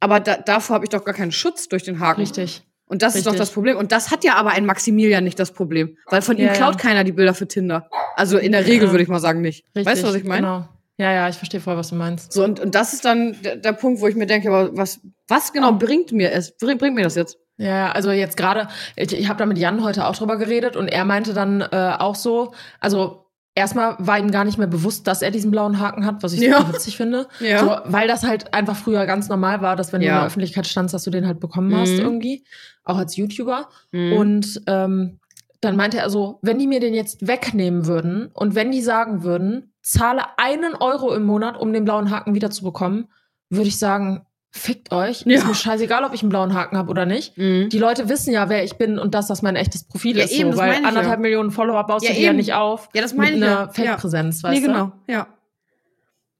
aber 0.00 0.20
da, 0.20 0.36
davor 0.36 0.74
habe 0.74 0.84
ich 0.84 0.90
doch 0.90 1.04
gar 1.04 1.14
keinen 1.14 1.32
Schutz 1.32 1.68
durch 1.68 1.84
den 1.84 2.00
Haken. 2.00 2.20
richtig. 2.20 2.64
Und 2.88 3.02
das 3.02 3.14
ist 3.14 3.26
doch 3.26 3.32
Richtig. 3.32 3.40
das 3.48 3.50
Problem. 3.54 3.76
Und 3.76 3.92
das 3.92 4.10
hat 4.10 4.24
ja 4.24 4.34
aber 4.36 4.50
ein 4.50 4.64
Maximilian 4.66 5.22
nicht 5.22 5.38
das 5.38 5.52
Problem. 5.52 5.96
Weil 6.06 6.22
von 6.22 6.36
ihm 6.38 6.46
Ja, 6.46 6.52
klaut 6.54 6.74
ja. 6.74 6.80
keiner 6.80 7.04
die 7.04 7.12
Bilder 7.12 7.34
für 7.34 7.46
Tinder. 7.46 7.88
Also 8.16 8.38
in 8.38 8.52
der 8.52 8.66
Regel 8.66 8.86
Ja. 8.86 8.92
würde 8.92 9.02
ich 9.02 9.08
mal 9.08 9.20
sagen 9.20 9.40
nicht. 9.42 9.64
richtig 9.76 9.86
Weißt 9.86 10.02
du, 10.02 10.08
was 10.08 10.14
ich 10.14 10.24
meine? 10.24 10.46
Genau. 10.46 10.68
Ja, 11.00 11.12
ja, 11.12 11.28
ich 11.28 11.36
verstehe 11.36 11.60
voll, 11.60 11.76
was 11.76 11.90
du 11.90 11.94
meinst. 11.94 12.32
So, 12.32 12.42
und, 12.42 12.58
und 12.58 12.74
das 12.74 12.92
ist 12.92 13.04
dann 13.04 13.36
der, 13.44 13.54
der 13.56 13.72
Punkt, 13.72 14.00
wo 14.00 14.08
ich 14.08 14.16
mir 14.16 14.26
denke, 14.26 14.48
aber 14.48 14.76
was, 14.76 15.00
was 15.28 15.52
genau 15.52 15.72
bringt 15.72 16.10
mir 16.10 16.32
es? 16.32 16.56
Bringt, 16.56 16.80
bringt 16.80 16.96
mir 16.96 17.04
das 17.04 17.14
jetzt? 17.14 17.36
Ja, 17.56 17.66
ja, 17.68 17.92
also 17.92 18.10
jetzt 18.10 18.36
gerade, 18.36 18.66
ich, 18.96 19.12
ich 19.12 19.28
habe 19.28 19.38
da 19.38 19.46
mit 19.46 19.58
Jan 19.58 19.84
heute 19.84 20.06
auch 20.06 20.16
drüber 20.16 20.36
geredet 20.38 20.74
und 20.76 20.88
er 20.88 21.04
meinte 21.04 21.34
dann 21.34 21.60
äh, 21.60 21.94
auch 21.98 22.16
so, 22.16 22.52
also 22.80 23.26
erstmal 23.58 23.96
war 23.98 24.18
ihm 24.18 24.30
gar 24.30 24.44
nicht 24.44 24.56
mehr 24.58 24.66
bewusst, 24.66 25.06
dass 25.06 25.20
er 25.22 25.30
diesen 25.30 25.50
blauen 25.50 25.78
Haken 25.78 26.06
hat, 26.06 26.22
was 26.22 26.32
ich 26.32 26.40
Ja. 26.40 26.58
super 26.60 26.72
witzig 26.74 26.96
finde. 26.96 27.28
Ja. 27.40 27.58
So, 27.60 27.92
weil 27.92 28.08
das 28.08 28.24
halt 28.24 28.54
einfach 28.54 28.76
früher 28.76 29.04
ganz 29.06 29.28
normal 29.28 29.60
war, 29.60 29.76
dass 29.76 29.92
wenn 29.92 30.00
du 30.00 30.06
Ja. 30.06 30.12
in 30.14 30.18
der 30.20 30.26
Öffentlichkeit 30.26 30.66
standst, 30.66 30.94
dass 30.94 31.04
du 31.04 31.10
den 31.10 31.26
halt 31.26 31.40
bekommen 31.40 31.74
hast 31.76 31.92
Mhm. 31.92 32.00
irgendwie, 32.00 32.44
auch 32.84 32.96
als 32.96 33.16
YouTuber. 33.16 33.68
Mhm. 33.92 34.12
Und 34.14 34.62
ähm, 34.66 35.18
dann 35.60 35.76
meinte 35.76 35.98
er 35.98 36.08
so, 36.08 36.38
wenn 36.42 36.58
die 36.58 36.66
mir 36.68 36.80
den 36.80 36.94
jetzt 36.94 37.26
wegnehmen 37.26 37.86
würden 37.86 38.30
und 38.32 38.54
wenn 38.54 38.70
die 38.70 38.80
sagen 38.80 39.22
würden, 39.24 39.72
zahle 39.82 40.22
einen 40.36 40.74
Euro 40.74 41.12
im 41.14 41.24
Monat, 41.24 41.58
um 41.58 41.72
den 41.72 41.84
blauen 41.84 42.10
Haken 42.10 42.34
wieder 42.34 42.50
zu 42.50 42.62
bekommen, 42.64 43.08
würde 43.50 43.68
ich 43.68 43.78
sagen, 43.78 44.24
fickt 44.50 44.92
euch. 44.92 45.22
Ja. 45.26 45.36
Ist 45.38 45.46
mir 45.46 45.54
scheißegal, 45.54 46.04
ob 46.04 46.14
ich 46.14 46.22
einen 46.22 46.30
blauen 46.30 46.54
Haken 46.54 46.76
habe 46.76 46.90
oder 46.90 47.06
nicht. 47.06 47.36
Mhm. 47.36 47.68
Die 47.68 47.78
Leute 47.78 48.08
wissen 48.08 48.32
ja, 48.32 48.48
wer 48.48 48.64
ich 48.64 48.76
bin 48.76 48.98
und 48.98 49.14
dass 49.14 49.26
das 49.26 49.42
mein 49.42 49.56
echtes 49.56 49.84
Profil 49.84 50.16
Ja, 50.16 50.24
ist. 50.24 50.32
eben, 50.32 50.52
so, 50.52 50.58
weil 50.58 50.74
anderthalb 50.76 51.06
ja. 51.06 51.16
Millionen 51.18 51.50
Follower 51.50 51.86
baust 51.86 52.08
du 52.08 52.12
dir 52.12 52.20
ja 52.20 52.32
nicht 52.32 52.54
auf. 52.54 52.88
Ja, 52.94 53.02
das 53.02 53.14
meine 53.14 53.32
mit 53.32 53.38
ich 53.40 53.44
einer 53.44 53.60
ja. 53.60 53.68
Fake-Präsenz, 53.68 54.42
Nee, 54.42 54.48
weißt 54.48 54.62
du? 54.62 54.66
genau, 54.66 54.92
ja. 55.06 55.26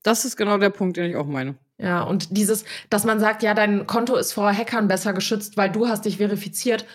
Das 0.02 0.24
ist 0.24 0.36
genau 0.36 0.58
der 0.58 0.70
Punkt, 0.70 0.96
den 0.96 1.10
ich 1.10 1.16
auch 1.16 1.26
meine. 1.26 1.56
Ja, 1.80 2.02
und 2.02 2.36
dieses, 2.36 2.64
dass 2.90 3.04
man 3.04 3.20
sagt, 3.20 3.42
ja, 3.42 3.54
dein 3.54 3.86
Konto 3.86 4.16
ist 4.16 4.32
vor 4.32 4.52
Hackern 4.52 4.88
besser 4.88 5.12
geschützt, 5.12 5.56
weil 5.56 5.70
du 5.70 5.86
hast 5.88 6.04
dich 6.04 6.16
verifiziert. 6.16 6.86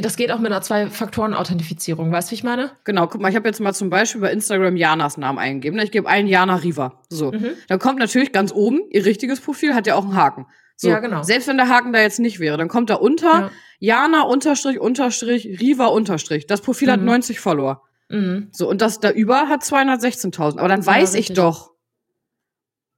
Das 0.00 0.16
geht 0.16 0.30
auch 0.32 0.38
mit 0.38 0.50
einer 0.52 0.62
Zwei-Faktoren-Authentifizierung, 0.62 2.10
weißt 2.12 2.28
du, 2.28 2.30
wie 2.32 2.34
ich 2.36 2.44
meine? 2.44 2.70
Genau, 2.84 3.06
guck 3.06 3.20
mal, 3.20 3.28
ich 3.28 3.36
habe 3.36 3.48
jetzt 3.48 3.60
mal 3.60 3.72
zum 3.74 3.90
Beispiel 3.90 4.20
bei 4.20 4.32
Instagram 4.32 4.76
Janas 4.76 5.16
Namen 5.18 5.38
eingegeben. 5.38 5.76
ne? 5.76 5.84
Ich 5.84 5.90
gebe 5.90 6.08
ein 6.08 6.26
Jana 6.26 6.56
Riva. 6.56 7.00
So. 7.08 7.32
Mhm. 7.32 7.50
Dann 7.68 7.78
kommt 7.78 7.98
natürlich 7.98 8.32
ganz 8.32 8.52
oben, 8.52 8.80
ihr 8.90 9.04
richtiges 9.04 9.40
Profil 9.40 9.74
hat 9.74 9.86
ja 9.86 9.94
auch 9.96 10.04
einen 10.04 10.16
Haken. 10.16 10.46
So. 10.76 10.88
Ja, 10.88 10.98
genau. 11.00 11.22
Selbst 11.22 11.48
wenn 11.48 11.56
der 11.58 11.68
Haken 11.68 11.92
da 11.92 12.00
jetzt 12.00 12.18
nicht 12.18 12.40
wäre, 12.40 12.56
dann 12.56 12.68
kommt 12.68 12.90
da 12.90 12.94
unter 12.94 13.26
Ja. 13.32 13.50
Jana 13.78 14.22
unterstrich 14.22 14.80
unterstrich 14.80 15.60
Riva 15.60 15.86
unterstrich. 15.86 16.46
Das 16.46 16.60
Profil 16.60 16.90
hat 16.90 17.00
Mhm. 17.00 17.06
90 17.06 17.40
Follower. 17.40 17.82
Mhm. 18.08 18.48
So, 18.52 18.68
und 18.68 18.80
das 18.82 19.00
da 19.00 19.10
über 19.10 19.48
hat 19.48 19.62
216.000. 19.62 20.58
Aber 20.58 20.68
dann 20.68 20.80
Ja, 20.82 20.86
weiß 20.86 21.14
ich 21.14 21.18
richtig. 21.30 21.36
doch, 21.36 21.72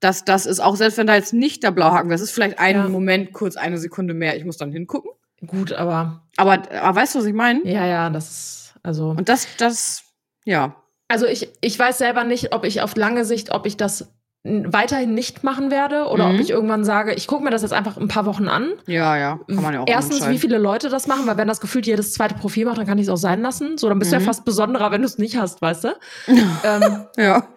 dass 0.00 0.24
das 0.24 0.44
ist, 0.46 0.60
auch 0.60 0.76
selbst 0.76 0.98
wenn 0.98 1.06
da 1.06 1.14
jetzt 1.14 1.32
nicht 1.32 1.62
der 1.62 1.70
Blauhaken 1.70 2.10
wäre, 2.10 2.16
es 2.16 2.20
ist 2.22 2.32
vielleicht 2.32 2.58
einen. 2.58 2.90
Moment, 2.92 3.32
kurz 3.32 3.56
eine 3.56 3.78
Sekunde 3.78 4.12
mehr, 4.14 4.36
ich 4.36 4.44
muss 4.44 4.56
dann 4.58 4.70
hingucken. 4.72 5.10
Gut, 5.46 5.72
aber 5.72 6.22
Aber, 6.36 6.62
aber 6.80 6.96
weißt 7.00 7.14
du, 7.14 7.18
was 7.20 7.26
ich 7.26 7.34
meine? 7.34 7.60
ja, 7.64 7.86
ja, 7.86 8.10
das 8.10 8.30
ist, 8.30 8.74
also. 8.82 9.10
Und 9.10 9.28
das, 9.28 9.46
das, 9.58 10.04
ja. 10.44 10.76
Also 11.08 11.26
ich, 11.26 11.48
ich 11.60 11.78
weiß 11.78 11.98
selber 11.98 12.24
nicht, 12.24 12.54
ob 12.54 12.64
ich 12.64 12.80
auf 12.82 12.96
lange 12.96 13.24
Sicht, 13.24 13.52
ob 13.52 13.66
ich 13.66 13.76
das 13.76 14.10
weiterhin 14.46 15.14
nicht 15.14 15.42
machen 15.42 15.70
werde 15.70 16.04
oder 16.08 16.28
Mhm. 16.28 16.34
ob 16.34 16.40
ich 16.40 16.50
irgendwann 16.50 16.84
sage, 16.84 17.14
ich 17.14 17.26
gucke 17.26 17.42
mir 17.42 17.48
das 17.50 17.62
jetzt 17.62 17.72
einfach 17.72 17.96
ein 17.96 18.08
paar 18.08 18.26
Wochen 18.26 18.46
an. 18.48 18.72
Ja, 18.86 19.16
ja. 19.16 19.40
Kann 19.48 19.62
man 19.62 19.72
ja 19.72 19.80
auch 19.80 19.86
Erstens, 19.88 20.28
wie 20.28 20.38
viele 20.38 20.58
Leute 20.58 20.90
das 20.90 21.06
machen, 21.06 21.26
weil 21.26 21.38
wenn 21.38 21.48
das 21.48 21.62
gefühlt 21.62 21.86
jedes 21.86 22.12
zweite 22.12 22.34
Profil 22.34 22.66
macht, 22.66 22.76
dann 22.76 22.86
kann 22.86 22.98
ich 22.98 23.04
es 23.04 23.08
auch 23.10 23.16
sein 23.16 23.40
lassen. 23.40 23.78
So, 23.78 23.88
dann 23.88 23.98
bist 23.98 24.12
du 24.12 24.16
Mhm. 24.16 24.20
ja 24.22 24.26
fast 24.26 24.44
besonderer, 24.44 24.90
wenn 24.90 25.00
du 25.00 25.06
es 25.06 25.16
nicht 25.16 25.38
hast, 25.38 25.62
weißt 25.62 25.84
du? 25.84 25.88
ähm, 26.64 27.04
Ja. 27.16 27.48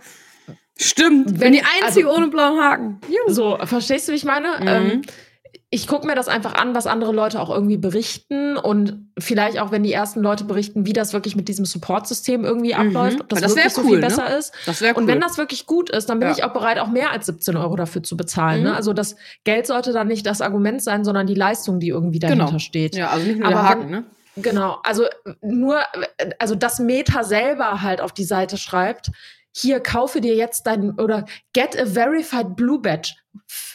Stimmt. 0.79 1.31
Wenn- 1.31 1.39
Wenn 1.41 1.53
die 1.53 1.63
einzige 1.83 2.07
also- 2.07 2.17
ohne 2.21 2.27
blauen 2.29 2.61
Haken. 2.61 3.01
Juhu. 3.09 3.33
so, 3.33 3.57
verstehst 3.63 4.07
du, 4.07 4.11
wie 4.13 4.17
ich 4.17 4.25
meine? 4.25 4.47
Mhm. 4.61 4.67
Ähm, 4.67 5.01
ich 5.69 5.85
gucke 5.85 6.07
mir 6.07 6.15
das 6.15 6.29
einfach 6.29 6.53
an, 6.55 6.73
was 6.75 6.87
andere 6.87 7.11
Leute 7.11 7.41
auch 7.41 7.49
irgendwie 7.49 7.75
berichten 7.77 8.55
und 8.55 9.09
vielleicht 9.19 9.59
auch, 9.59 9.69
wenn 9.71 9.83
die 9.83 9.91
ersten 9.91 10.21
Leute 10.21 10.45
berichten, 10.45 10.85
wie 10.85 10.93
das 10.93 11.11
wirklich 11.11 11.35
mit 11.35 11.49
diesem 11.49 11.65
Support-System 11.65 12.45
irgendwie 12.45 12.73
abläuft, 12.73 13.19
ob 13.19 13.27
das, 13.27 13.41
das 13.41 13.55
wirklich 13.57 13.73
so 13.73 13.81
cool, 13.81 13.87
viel 13.89 13.99
ne? 13.99 14.05
besser 14.07 14.37
ist. 14.37 14.53
Das 14.65 14.81
cool. 14.81 14.91
Und 14.95 15.07
wenn 15.07 15.19
das 15.19 15.37
wirklich 15.37 15.65
gut 15.65 15.89
ist, 15.89 16.09
dann 16.09 16.19
bin 16.19 16.29
Ja. 16.29 16.33
ich 16.35 16.43
auch 16.45 16.53
bereit, 16.53 16.79
auch 16.79 16.87
mehr 16.87 17.11
als 17.11 17.25
17 17.25 17.57
Euro 17.57 17.75
dafür 17.75 18.01
zu 18.01 18.15
bezahlen. 18.15 18.59
Mhm. 18.61 18.67
Ne? 18.67 18.75
Also 18.77 18.93
das 18.93 19.17
Geld 19.43 19.67
sollte 19.67 19.91
dann 19.91 20.07
nicht 20.07 20.25
das 20.25 20.39
Argument 20.39 20.81
sein, 20.81 21.03
sondern 21.03 21.27
die 21.27 21.35
Leistung, 21.35 21.81
die 21.81 21.89
irgendwie 21.89 22.19
dahinter 22.19 22.45
Genau. 22.45 22.59
steht. 22.59 22.95
ja, 22.95 23.09
also 23.09 23.27
nicht 23.27 23.39
nur 23.39 23.47
Aber 23.47 23.55
der 23.55 23.63
Haken, 23.69 23.81
wenn- 23.83 23.89
ne? 23.91 24.03
Genau, 24.37 24.77
also 24.83 25.03
nur, 25.41 25.79
also 26.37 26.53
das 26.55 26.77
Meta 26.79 27.23
selber 27.23 27.81
halt 27.81 27.99
auf 28.01 28.13
die 28.13 28.23
Seite 28.23 28.57
schreibt, 28.57 29.09
hier 29.51 29.79
kaufe 29.79 30.21
dir 30.21 30.35
jetzt 30.35 30.67
dein 30.67 30.91
oder 30.99 31.25
get 31.53 31.75
a 31.77 31.87
verified 31.87 32.55
Blue 32.55 32.79
Badge. 32.79 33.13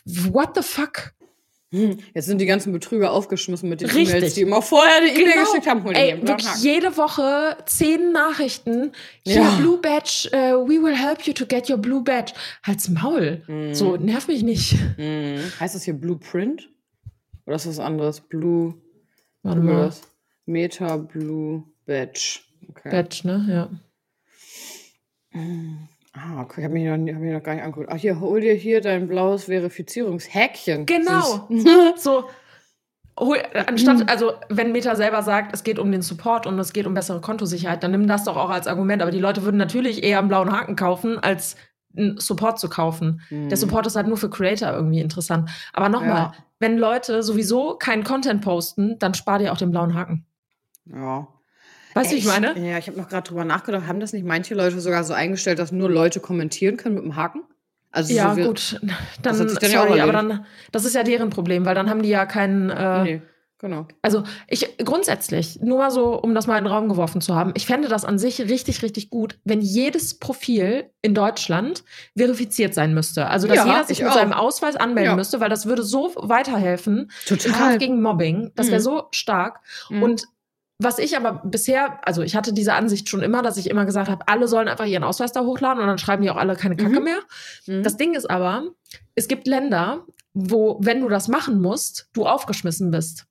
What 0.04 0.50
the 0.54 0.62
fuck? 0.62 1.10
Hm, 1.72 1.98
Jetzt 2.14 2.26
sind 2.26 2.38
die 2.38 2.44
ganzen 2.46 2.70
Betrüger 2.72 3.12
aufgeschmissen 3.12 3.68
mit 3.68 3.80
den. 3.80 3.88
E-Mails, 3.88 4.34
die 4.34 4.42
immer 4.42 4.60
vorher 4.60 4.98
eine 4.98 5.08
E-Mail 5.08 5.32
Genau. 5.32 5.44
geschickt 5.46 5.66
haben. 5.66 5.82
Hol 5.84 5.96
Ey, 5.96 6.20
wirklich 6.20 6.54
jede 6.62 6.94
Woche 6.98 7.56
zehn 7.64 8.12
Nachrichten. 8.12 8.92
Hier, 9.24 9.36
Ja. 9.36 9.56
Blue 9.56 9.78
Badge, 9.78 10.28
äh, 10.32 10.52
we 10.52 10.82
will 10.82 10.94
help 10.94 11.22
you 11.26 11.32
to 11.32 11.46
get 11.46 11.70
your 11.70 11.78
Blue 11.78 12.02
Badge. 12.02 12.34
Halt's 12.62 12.90
Maul. 12.90 13.42
Mhm. 13.46 13.74
So, 13.74 13.96
nerv 13.96 14.28
mich 14.28 14.42
nicht. 14.42 14.76
Mhm. 14.98 15.38
Heißt 15.58 15.74
das 15.74 15.84
hier 15.84 15.94
Blueprint? 15.94 16.68
Oder 17.46 17.56
ist 17.56 17.66
das 17.66 17.78
was 17.78 17.84
anderes? 17.84 18.20
Blue, 18.20 18.74
Warte 19.42 19.60
mal 19.60 19.72
mal. 19.74 19.84
das. 19.86 20.02
Meta 20.44 20.96
Blue 20.98 21.64
Badge. 21.86 22.40
Okay. 22.68 22.90
Badge, 22.90 23.20
ne? 23.24 23.46
Ja. 25.34 25.40
Ah, 26.14 26.42
okay, 26.42 26.60
ich 26.60 26.64
habe 26.64 26.74
mich, 26.74 26.84
noch 26.84 26.92
hab 26.92 27.20
mich 27.20 27.32
noch 27.32 27.42
gar 27.42 27.54
nicht 27.54 27.64
angeguckt. 27.64 27.88
Ach, 27.90 27.96
hier, 27.96 28.20
hol 28.20 28.40
dir 28.40 28.52
hier 28.54 28.80
dein 28.82 29.08
blaues 29.08 29.44
Verifizierungshäkchen. 29.44 30.84
Genau. 30.86 31.48
So, 31.96 32.24
hol, 33.18 33.38
anstatt, 33.66 34.10
also 34.10 34.32
wenn 34.50 34.72
Meta 34.72 34.94
selber 34.94 35.22
sagt, 35.22 35.54
es 35.54 35.64
geht 35.64 35.78
um 35.78 35.90
den 35.90 36.02
Support 36.02 36.46
und 36.46 36.58
es 36.58 36.72
geht 36.74 36.86
um 36.86 36.94
bessere 36.94 37.20
Kontosicherheit, 37.20 37.82
dann 37.82 37.92
nimm 37.92 38.06
das 38.06 38.24
doch 38.24 38.36
auch 38.36 38.50
als 38.50 38.66
Argument. 38.66 39.00
Aber 39.00 39.10
die 39.10 39.20
Leute 39.20 39.42
würden 39.42 39.56
natürlich 39.56 40.02
eher 40.04 40.18
einen 40.18 40.28
blauen 40.28 40.52
Haken 40.52 40.76
kaufen, 40.76 41.18
als 41.18 41.56
einen 41.96 42.18
Support 42.18 42.58
zu 42.58 42.68
kaufen. 42.68 43.20
Der 43.30 43.56
Support 43.56 43.86
ist 43.86 43.96
halt 43.96 44.06
nur 44.06 44.16
für 44.16 44.30
Creator 44.30 44.70
irgendwie 44.72 45.00
interessant. 45.00 45.50
Aber 45.74 45.88
nochmal, 45.90 46.08
Ja. 46.16 46.34
wenn 46.58 46.78
Leute 46.78 47.22
sowieso 47.22 47.76
keinen 47.76 48.02
Content 48.04 48.42
posten, 48.42 48.98
dann 48.98 49.14
spar 49.14 49.38
dir 49.38 49.52
auch 49.52 49.58
den 49.58 49.70
blauen 49.70 49.94
Haken. 49.94 50.24
Ja. 50.86 51.28
Weißt 51.94 52.10
du, 52.10 52.14
wie 52.16 52.18
ich 52.20 52.26
meine? 52.26 52.58
Ja, 52.58 52.78
ich 52.78 52.86
habe 52.88 52.98
noch 52.98 53.08
gerade 53.08 53.28
drüber 53.28 53.44
nachgedacht. 53.44 53.86
Haben 53.86 54.00
das 54.00 54.12
nicht 54.12 54.24
manche 54.24 54.54
Leute 54.54 54.80
sogar 54.80 55.04
so 55.04 55.12
eingestellt, 55.14 55.58
dass 55.58 55.72
nur 55.72 55.90
Leute 55.90 56.20
kommentieren 56.20 56.76
können 56.76 56.94
mit 56.94 57.04
dem 57.04 57.16
Haken? 57.16 57.42
Also 57.90 58.14
Ja, 58.14 58.30
so 58.30 58.36
wie- 58.40 58.44
gut. 58.46 58.80
Dann, 59.22 59.38
Das 59.38 59.54
dann 59.54 59.70
ja 59.70 59.82
auch 59.82 59.86
sorry, 59.88 60.00
aber 60.00 60.12
dann, 60.12 60.46
das 60.72 60.84
ist 60.84 60.94
ja 60.94 61.02
deren 61.02 61.30
Problem, 61.30 61.64
weil 61.66 61.74
dann 61.74 61.90
haben 61.90 62.02
die 62.02 62.08
ja 62.08 62.24
keinen, 62.24 62.70
äh, 62.70 63.02
Nee, 63.02 63.22
genau. 63.58 63.86
Also 64.00 64.22
ich 64.48 64.78
grundsätzlich, 64.78 65.60
nur 65.60 65.76
mal 65.76 65.90
so, 65.90 66.18
um 66.18 66.34
das 66.34 66.46
mal 66.46 66.56
in 66.56 66.64
den 66.64 66.72
Raum 66.72 66.88
geworfen 66.88 67.20
zu 67.20 67.34
haben, 67.34 67.52
ich 67.54 67.66
fände 67.66 67.88
das 67.88 68.06
an 68.06 68.18
sich 68.18 68.40
richtig, 68.40 68.82
richtig 68.82 69.10
gut, 69.10 69.38
wenn 69.44 69.60
jedes 69.60 70.18
Profil 70.18 70.90
in 71.02 71.14
Deutschland 71.14 71.84
verifiziert 72.16 72.72
sein 72.72 72.94
müsste. 72.94 73.26
Also 73.26 73.46
dass 73.46 73.58
Ja, 73.58 73.66
jeder 73.66 73.84
sich 73.84 73.98
ich 73.98 74.04
mit 74.04 74.12
auch. 74.12 74.16
seinem 74.16 74.32
Ausweis 74.32 74.76
anmelden 74.76 75.10
Ja. 75.12 75.16
müsste, 75.16 75.40
weil 75.40 75.50
das 75.50 75.66
würde 75.66 75.82
so 75.82 76.12
weiterhelfen 76.16 77.10
im 77.28 77.38
Total. 77.38 77.52
Kampf 77.52 77.78
gegen 77.78 78.00
Mobbing. 78.00 78.52
Das 78.56 78.68
wäre 78.68 78.78
Mhm. 78.80 78.84
so 78.84 79.02
stark. 79.10 79.60
Mhm. 79.90 80.02
Und 80.02 80.24
was 80.82 80.98
ich 80.98 81.16
aber 81.16 81.42
bisher, 81.44 81.98
also 82.06 82.22
ich 82.22 82.34
hatte 82.36 82.52
diese 82.52 82.74
Ansicht 82.74 83.08
schon 83.08 83.22
immer, 83.22 83.42
dass 83.42 83.56
ich 83.56 83.68
immer 83.70 83.84
gesagt 83.84 84.08
habe, 84.10 84.26
alle 84.28 84.48
sollen 84.48 84.68
einfach 84.68 84.86
ihren 84.86 85.04
Ausweis 85.04 85.32
da 85.32 85.40
hochladen 85.42 85.80
und 85.82 85.88
dann 85.88 85.98
schreiben 85.98 86.22
die 86.22 86.30
auch 86.30 86.36
alle 86.36 86.56
keine 86.56 86.76
Kacke 86.76 86.98
Mhm. 87.00 87.04
mehr. 87.04 87.18
Mhm. 87.66 87.82
Das 87.82 87.96
Ding 87.96 88.14
ist 88.14 88.28
aber, 88.30 88.64
es 89.14 89.28
gibt 89.28 89.46
Länder, 89.46 90.04
wo, 90.34 90.78
wenn 90.80 91.00
du 91.00 91.08
das 91.08 91.28
machen 91.28 91.60
musst, 91.60 92.08
du 92.12 92.26
aufgeschmissen 92.26 92.90
bist. 92.90 93.26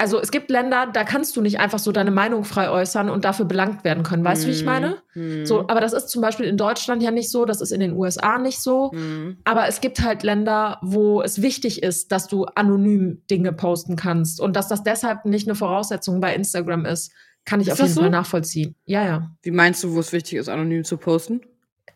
Also 0.00 0.20
es 0.20 0.30
gibt 0.30 0.48
Länder, 0.48 0.86
da 0.92 1.02
kannst 1.02 1.36
du 1.36 1.40
nicht 1.40 1.58
einfach 1.58 1.80
so 1.80 1.90
deine 1.90 2.12
Meinung 2.12 2.44
frei 2.44 2.70
äußern 2.70 3.10
und 3.10 3.24
dafür 3.24 3.46
belangt 3.46 3.82
werden 3.82 4.04
können. 4.04 4.24
Weißt 4.24 4.44
du, 4.44 4.46
wie 4.46 4.52
ich 4.52 4.64
meine? 4.64 4.98
Mhm. 5.14 5.44
So, 5.44 5.62
aber 5.66 5.80
das 5.80 5.92
ist 5.92 6.08
zum 6.08 6.22
Beispiel 6.22 6.46
in 6.46 6.56
Deutschland 6.56 7.02
ja 7.02 7.10
nicht 7.10 7.32
so, 7.32 7.44
das 7.44 7.60
ist 7.60 7.72
in 7.72 7.80
den 7.80 7.94
USA 7.94 8.38
nicht 8.38 8.60
so. 8.60 8.92
Mhm. 8.92 9.38
Aber 9.42 9.66
es 9.66 9.80
gibt 9.80 10.00
halt 10.00 10.22
Länder, 10.22 10.78
wo 10.82 11.20
es 11.20 11.42
wichtig 11.42 11.82
ist, 11.82 12.12
dass 12.12 12.28
du 12.28 12.44
anonym 12.44 13.22
Dinge 13.28 13.52
posten 13.52 13.96
kannst 13.96 14.40
und 14.40 14.54
dass 14.54 14.68
das 14.68 14.84
deshalb 14.84 15.24
nicht 15.24 15.48
eine 15.48 15.56
Voraussetzung 15.56 16.20
bei 16.20 16.32
Instagram 16.32 16.84
ist, 16.84 17.10
kann 17.44 17.60
ich 17.60 17.66
Ist 17.66 17.72
auf 17.72 17.80
jeden 17.80 17.94
so? 17.94 18.00
Fall 18.02 18.10
nachvollziehen. 18.10 18.76
Ja, 18.84 19.04
ja. 19.04 19.30
Wie 19.42 19.50
meinst 19.50 19.82
du, 19.82 19.94
wo 19.94 19.98
es 19.98 20.12
wichtig 20.12 20.34
ist, 20.34 20.48
anonym 20.48 20.84
zu 20.84 20.96
posten? 20.96 21.40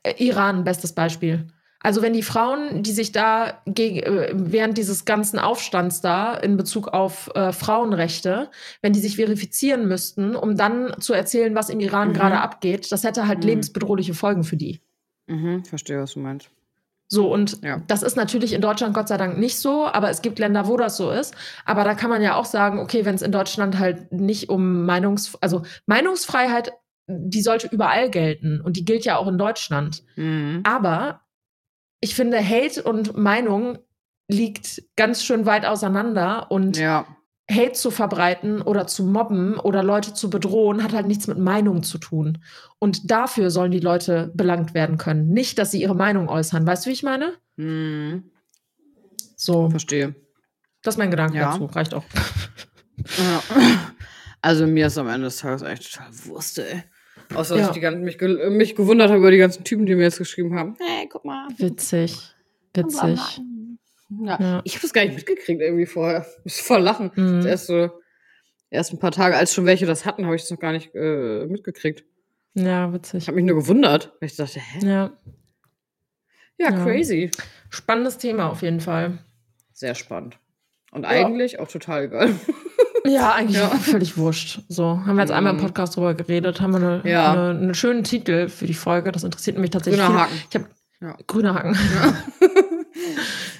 Äh, 0.02 0.14
Iran, 0.24 0.64
bestes 0.64 0.92
Beispiel. 0.92 1.46
Also 1.82 2.02
wenn 2.02 2.12
die 2.12 2.22
Frauen, 2.22 2.82
die 2.82 2.92
sich 2.92 3.12
da 3.12 3.60
gegen, 3.66 3.98
äh, 3.98 4.30
während 4.34 4.78
dieses 4.78 5.04
ganzen 5.04 5.38
Aufstands 5.38 6.00
da 6.00 6.34
in 6.34 6.56
Bezug 6.56 6.88
auf 6.88 7.30
äh, 7.34 7.52
Frauenrechte, 7.52 8.50
wenn 8.82 8.92
die 8.92 9.00
sich 9.00 9.16
verifizieren 9.16 9.88
müssten, 9.88 10.36
um 10.36 10.56
dann 10.56 10.94
zu 11.00 11.12
erzählen, 11.12 11.54
was 11.54 11.70
im 11.70 11.80
Iran 11.80 12.08
Mhm. 12.08 12.12
gerade 12.14 12.40
abgeht, 12.40 12.92
das 12.92 13.04
hätte 13.04 13.26
halt 13.26 13.40
Mhm. 13.40 13.46
lebensbedrohliche 13.46 14.14
Folgen 14.14 14.44
für 14.44 14.56
die. 14.56 14.80
Mhm, 15.26 15.64
verstehe, 15.64 16.00
was 16.00 16.12
du 16.14 16.20
meinst. 16.20 16.50
So, 17.08 17.30
und 17.30 17.62
Ja. 17.62 17.82
das 17.88 18.02
ist 18.02 18.16
natürlich 18.16 18.54
in 18.54 18.62
Deutschland 18.62 18.94
Gott 18.94 19.08
sei 19.08 19.18
Dank 19.18 19.36
nicht 19.36 19.58
so, 19.58 19.86
aber 19.86 20.08
es 20.08 20.22
gibt 20.22 20.38
Länder, 20.38 20.66
wo 20.66 20.78
das 20.78 20.96
so 20.96 21.10
ist. 21.10 21.34
Aber 21.66 21.84
da 21.84 21.94
kann 21.94 22.08
man 22.08 22.22
ja 22.22 22.36
auch 22.36 22.46
sagen, 22.46 22.78
okay, 22.78 23.04
wenn 23.04 23.14
es 23.16 23.20
in 23.22 23.32
Deutschland 23.32 23.78
halt 23.78 24.10
nicht 24.12 24.48
um 24.48 24.86
Meinungs-, 24.88 25.36
also 25.42 25.62
Meinungsfreiheit, 25.86 26.72
die 27.08 27.42
sollte 27.42 27.66
überall 27.70 28.08
gelten 28.08 28.60
und 28.62 28.76
die 28.78 28.84
gilt 28.86 29.04
ja 29.04 29.18
auch 29.18 29.26
in 29.28 29.36
Deutschland. 29.36 30.02
Mhm. 30.16 30.62
Aber 30.64 31.20
ich 32.02 32.14
finde, 32.14 32.38
Hate 32.46 32.82
und 32.82 33.16
Meinung 33.16 33.78
liegt 34.28 34.82
ganz 34.96 35.24
schön 35.24 35.46
weit 35.46 35.64
auseinander 35.64 36.50
und 36.50 36.76
Ja. 36.76 37.06
Hate 37.50 37.72
zu 37.72 37.90
verbreiten 37.90 38.60
oder 38.62 38.86
zu 38.86 39.04
mobben 39.04 39.58
oder 39.58 39.82
Leute 39.82 40.14
zu 40.14 40.30
bedrohen, 40.30 40.82
hat 40.82 40.92
halt 40.92 41.06
nichts 41.06 41.26
mit 41.26 41.38
Meinung 41.38 41.82
zu 41.82 41.98
tun. 41.98 42.42
Und 42.78 43.10
dafür 43.10 43.50
sollen 43.50 43.72
die 43.72 43.80
Leute 43.80 44.30
belangt 44.34 44.74
werden 44.74 44.96
können. 44.98 45.28
Nicht, 45.28 45.58
dass 45.58 45.70
sie 45.70 45.82
ihre 45.82 45.94
Meinung 45.96 46.28
äußern. 46.28 46.66
Weißt 46.66 46.84
du, 46.86 46.90
wie 46.90 46.94
ich 46.94 47.02
meine? 47.02 47.34
Mhm. 47.56 48.30
So, 49.36 49.70
Verstehe. 49.70 50.14
das 50.82 50.94
ist 50.94 50.98
mein 50.98 51.10
Gedanke 51.10 51.36
Ja. 51.38 51.52
dazu. 51.52 51.66
Reicht 51.66 51.94
auch. 51.94 52.04
Ja. 53.18 53.42
Also 54.44 54.66
mir 54.66 54.88
ist 54.88 54.98
am 54.98 55.08
Ende 55.08 55.26
des 55.26 55.36
Tages 55.36 55.62
eigentlich 55.62 55.92
total 55.92 56.08
Wurst, 56.24 56.58
ey. 56.58 56.82
Außer, 57.34 57.54
dass 57.56 57.62
Ja. 57.64 57.68
ich 57.68 57.74
die 57.74 57.80
ganzen, 57.80 58.02
mich, 58.02 58.20
mich 58.20 58.74
gewundert 58.76 59.08
habe 59.10 59.18
über 59.18 59.30
die 59.30 59.38
ganzen 59.38 59.64
Typen, 59.64 59.86
die 59.86 59.94
mir 59.94 60.02
jetzt 60.02 60.18
geschrieben 60.18 60.54
haben. 60.58 60.76
Hey, 60.78 61.08
guck 61.10 61.24
mal. 61.24 61.48
Witzig. 61.56 62.16
Witzig. 62.74 63.18
Ja. 64.24 64.38
Ja. 64.40 64.60
Ich 64.64 64.74
habe 64.74 64.82
das 64.82 64.92
gar 64.92 65.04
nicht 65.04 65.14
mitgekriegt 65.16 65.60
irgendwie 65.60 65.86
vorher. 65.86 66.26
Ich 66.38 66.44
muss 66.56 66.60
voll 66.60 66.80
lachen. 66.80 67.10
Mhm. 67.14 67.46
Erst 67.46 67.66
so, 67.66 67.90
erst 68.70 68.92
ein 68.92 68.98
paar 68.98 69.12
Tage, 69.12 69.36
als 69.36 69.54
schon 69.54 69.64
welche 69.66 69.86
das 69.86 70.04
hatten, 70.04 70.24
habe 70.26 70.36
ich 70.36 70.42
das 70.42 70.50
noch 70.50 70.58
gar 70.60 70.72
nicht 70.72 70.94
äh, 70.94 71.46
mitgekriegt. 71.46 72.04
Ja, 72.54 72.88
Ich 72.88 72.94
witzig. 72.94 73.26
habe 73.28 73.36
mich 73.36 73.44
nur 73.46 73.56
gewundert. 73.56 74.12
Weil 74.20 74.28
ich 74.28 74.36
dachte, 74.36 74.60
hä? 74.60 74.86
Ja. 74.86 75.12
Ja, 76.58 76.70
Ja. 76.70 76.84
crazy. 76.84 77.30
Spannendes 77.70 78.18
Thema 78.18 78.50
auf 78.50 78.60
jeden 78.62 78.80
Fall. 78.80 79.18
Sehr 79.72 79.94
spannend. 79.94 80.38
Und 80.92 81.06
eigentlich 81.06 81.58
auch 81.58 81.68
total 81.68 82.04
egal. 82.04 82.34
Ja, 83.04 83.32
eigentlich 83.32 83.56
Ja. 83.58 83.68
völlig 83.68 84.16
wurscht. 84.16 84.60
So, 84.68 84.84
haben 85.04 85.16
wir 85.16 85.22
jetzt 85.22 85.32
einmal 85.32 85.54
im 85.54 85.58
Mhm. 85.60 85.64
Podcast 85.66 85.96
drüber 85.96 86.14
geredet, 86.14 86.60
haben 86.60 86.72
wir 86.72 86.76
eine, 86.76 87.02
Ja. 87.10 87.32
eine, 87.32 87.50
einen 87.50 87.74
schönen 87.74 88.04
Titel 88.04 88.48
für 88.48 88.66
die 88.66 88.74
Folge. 88.74 89.10
Das 89.12 89.24
interessiert 89.24 89.58
mich 89.58 89.70
tatsächlich. 89.70 90.04
Grüner. 90.04 90.20
Haken. 90.22 90.34
Ich 90.50 90.54
habe 90.56 90.66
Ja. 91.00 91.16
grüner 91.26 91.54
Haken. 91.54 91.74
Ja. 91.74 92.14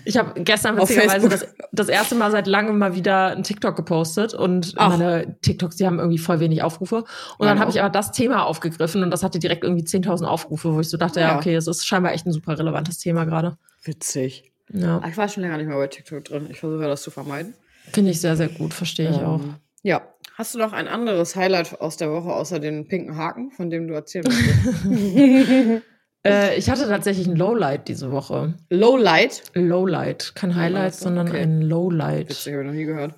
Ich 0.05 0.17
habe 0.17 0.41
gestern 0.43 0.77
witzigerweise 0.77 1.29
das, 1.29 1.47
das 1.71 1.89
erste 1.89 2.15
Mal 2.17 2.31
seit 2.33 2.47
langem 2.49 2.77
mal 2.79 2.95
wieder 2.97 3.29
ein 3.29 3.45
TikTok 3.45 3.77
gepostet 3.77 4.35
und 4.35 4.75
Ach. 4.77 4.89
meine 4.91 5.37
TikToks, 5.43 5.77
die 5.77 5.87
haben 5.87 5.99
irgendwie 6.01 6.19
voll 6.19 6.41
wenig 6.41 6.63
Aufrufe. 6.63 6.97
Und 6.97 7.07
Meine 7.39 7.51
dann 7.53 7.61
habe 7.61 7.71
ich 7.71 7.81
aber 7.81 7.89
das 7.89 8.11
Thema 8.13 8.45
aufgegriffen 8.45 9.03
und 9.05 9.11
das 9.11 9.23
hatte 9.23 9.39
direkt 9.39 9.63
irgendwie 9.65 9.85
10.000 9.85 10.27
Aufrufe, 10.27 10.75
wo 10.75 10.81
ich 10.81 10.89
so 10.91 10.97
dachte, 10.97 11.21
ja, 11.21 11.29
Ja. 11.31 11.37
okay, 11.37 11.55
es 11.55 11.67
ist 11.69 11.87
scheinbar 11.87 12.13
echt 12.13 12.27
ein 12.27 12.33
super 12.33 12.59
relevantes 12.59 12.99
Thema 12.99 13.25
gerade. 13.25 13.57
Witzig. 13.85 14.51
Ja, 14.73 14.99
Ah, 15.03 15.09
Ich 15.09 15.17
war 15.17 15.29
schon 15.29 15.43
länger 15.45 15.57
nicht 15.57 15.69
mehr 15.69 15.77
bei 15.77 15.87
TikTok 15.87 16.25
drin. 16.25 16.49
Ich 16.51 16.59
versuche 16.61 16.83
das 16.85 17.03
zu 17.03 17.11
vermeiden. 17.13 17.55
Finde 17.91 18.11
ich 18.11 18.21
sehr, 18.21 18.37
sehr 18.37 18.49
gut, 18.49 18.73
verstehe 18.75 19.11
ich 19.11 19.17
Ähm, 19.19 19.25
auch. 19.25 19.41
Ja. 19.83 20.03
Hast 20.39 20.55
du 20.55 20.59
noch 20.59 20.73
ein 20.73 20.89
anderes 20.89 21.37
Highlight 21.37 21.81
aus 21.81 21.99
der 21.99 22.11
Woche 22.11 22.33
außer 22.33 22.59
den 22.59 22.89
pinken 22.89 23.17
Haken, 23.17 23.51
von 23.51 23.69
dem 23.69 23.87
du 23.89 23.95
erzählen 23.95 24.25
möchtest? 24.27 25.83
Äh, 26.25 26.57
ich 26.57 26.71
hatte 26.71 26.87
tatsächlich 26.87 27.27
ein 27.27 27.35
Lowlight 27.35 27.89
diese 27.89 28.13
Woche. 28.13 28.55
Lowlight. 28.71 29.43
Lowlight, 29.55 30.37
kein 30.37 30.55
Highlight, 30.55 30.95
so? 30.95 31.07
sondern 31.07 31.27
Okay. 31.27 31.41
ein 31.43 31.63
Lowlight. 31.63 32.29
Witzig, 32.31 32.53
habe 32.53 32.63
ich 32.63 32.69
noch 32.69 32.75
nie 32.77 32.85
gehört. 32.85 33.15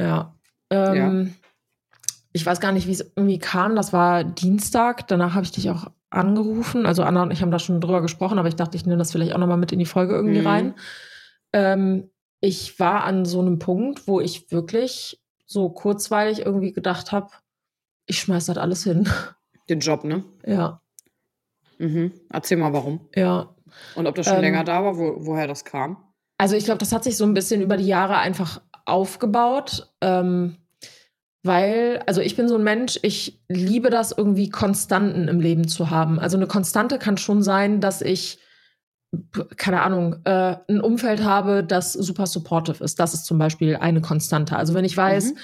Ja. 0.00 0.34
Ähm, 0.70 1.34
Ich 2.32 2.44
weiß 2.44 2.58
gar 2.58 2.72
nicht, 2.72 2.88
wie 2.88 2.92
es 2.92 3.12
irgendwie 3.14 3.38
kam. 3.38 3.76
Das 3.76 3.92
war 3.92 4.24
Dienstag. 4.24 5.06
Danach 5.06 5.34
habe 5.34 5.44
ich 5.44 5.52
dich 5.52 5.70
auch 5.70 5.92
angerufen. 6.10 6.86
Also 6.86 7.04
Anna 7.04 7.22
und 7.22 7.30
ich 7.32 7.40
haben 7.40 7.52
da 7.52 7.60
schon 7.60 7.80
drüber 7.80 8.02
gesprochen, 8.02 8.40
aber 8.40 8.48
ich 8.48 8.56
dachte, 8.56 8.76
ich 8.76 8.84
nehme 8.84 8.98
das 8.98 9.12
vielleicht 9.12 9.32
auch 9.32 9.38
noch 9.38 9.46
mal 9.46 9.56
mit 9.56 9.70
in 9.70 9.78
die 9.78 9.86
Folge 9.86 10.14
irgendwie 10.14 10.40
Mhm. 10.40 10.46
rein. 10.48 10.74
Ähm, 11.52 12.10
ich 12.40 12.78
war 12.80 13.04
an 13.04 13.24
so 13.24 13.40
einem 13.40 13.58
Punkt, 13.58 14.06
wo 14.08 14.20
ich 14.20 14.50
wirklich 14.50 15.20
so 15.46 15.68
kurzweilig 15.70 16.40
irgendwie 16.40 16.72
gedacht 16.72 17.12
habe, 17.12 17.30
ich 18.06 18.20
schmeiß 18.20 18.46
das 18.46 18.56
alles 18.58 18.84
hin. 18.84 19.08
Den 19.68 19.80
Job, 19.80 20.04
ne? 20.04 20.24
ja, 20.46 20.80
Mhm. 21.78 22.12
Erzähl 22.30 22.58
mal, 22.58 22.72
warum. 22.74 23.08
ja. 23.14 23.54
Und 23.94 24.06
ob 24.06 24.14
das 24.16 24.26
schon 24.26 24.34
Ähm, 24.36 24.40
länger 24.42 24.64
da 24.64 24.84
war, 24.84 24.98
wo, 24.98 25.14
woher 25.20 25.46
das 25.46 25.64
kam. 25.64 25.96
Also 26.36 26.56
ich 26.56 26.64
glaube, 26.64 26.78
das 26.78 26.92
hat 26.92 27.04
sich 27.04 27.16
so 27.16 27.24
ein 27.24 27.32
bisschen 27.34 27.62
über 27.62 27.76
die 27.78 27.86
Jahre 27.86 28.16
einfach 28.18 28.60
aufgebaut, 28.84 29.90
ähm, 30.02 30.56
weil, 31.42 32.02
also 32.06 32.20
ich 32.20 32.36
bin 32.36 32.48
so 32.48 32.56
ein 32.56 32.64
Mensch, 32.64 32.98
ich 33.02 33.40
liebe 33.48 33.88
das 33.88 34.12
irgendwie 34.12 34.50
Konstanten 34.50 35.28
im 35.28 35.40
Leben 35.40 35.68
zu 35.68 35.88
haben. 35.88 36.18
Also 36.18 36.36
eine 36.36 36.46
Konstante 36.48 36.98
kann 36.98 37.16
schon 37.16 37.42
sein, 37.42 37.80
dass 37.80 38.02
ich, 38.02 38.38
keine 39.56 39.82
Ahnung, 39.82 40.16
äh, 40.24 40.56
ein 40.68 40.80
Umfeld 40.80 41.24
habe, 41.24 41.64
das 41.64 41.92
super 41.92 42.26
supportive 42.26 42.82
ist. 42.84 43.00
Das 43.00 43.14
ist 43.14 43.26
zum 43.26 43.38
Beispiel 43.38 43.76
eine 43.76 44.00
Konstante. 44.00 44.56
Also 44.56 44.74
wenn 44.74 44.84
ich 44.84 44.96
weiß, 44.96 45.32
Mhm. 45.32 45.36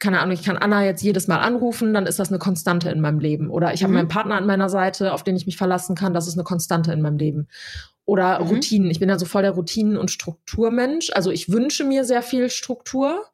keine 0.00 0.20
Ahnung, 0.20 0.34
ich 0.34 0.42
kann 0.42 0.56
Anna 0.56 0.84
jetzt 0.84 1.02
jedes 1.02 1.28
Mal 1.28 1.38
anrufen, 1.38 1.94
dann 1.94 2.06
ist 2.06 2.18
das 2.18 2.30
eine 2.30 2.38
Konstante 2.40 2.90
in 2.90 3.00
meinem 3.00 3.20
Leben. 3.20 3.48
Oder 3.50 3.72
ich 3.74 3.82
habe 3.84 3.92
Mhm. 3.92 3.98
meinen 3.98 4.08
Partner 4.08 4.34
an 4.34 4.46
meiner 4.46 4.68
Seite, 4.68 5.12
auf 5.12 5.22
den 5.22 5.36
ich 5.36 5.46
mich 5.46 5.56
verlassen 5.56 5.94
kann, 5.94 6.12
das 6.14 6.26
ist 6.26 6.34
eine 6.34 6.42
Konstante 6.44 6.92
in 6.92 7.00
meinem 7.00 7.18
Leben. 7.18 7.46
Oder 8.04 8.40
Mhm. 8.40 8.48
Routinen. 8.48 8.90
Ich 8.90 8.98
bin 8.98 9.08
ja 9.08 9.18
so 9.18 9.26
voll 9.26 9.42
der 9.42 9.52
Routinen- 9.52 9.96
und 9.96 10.10
Strukturmensch. 10.10 11.10
Also 11.14 11.30
ich 11.30 11.52
wünsche 11.52 11.84
mir 11.84 12.04
sehr 12.04 12.22
viel 12.22 12.50
Struktur. 12.50 13.24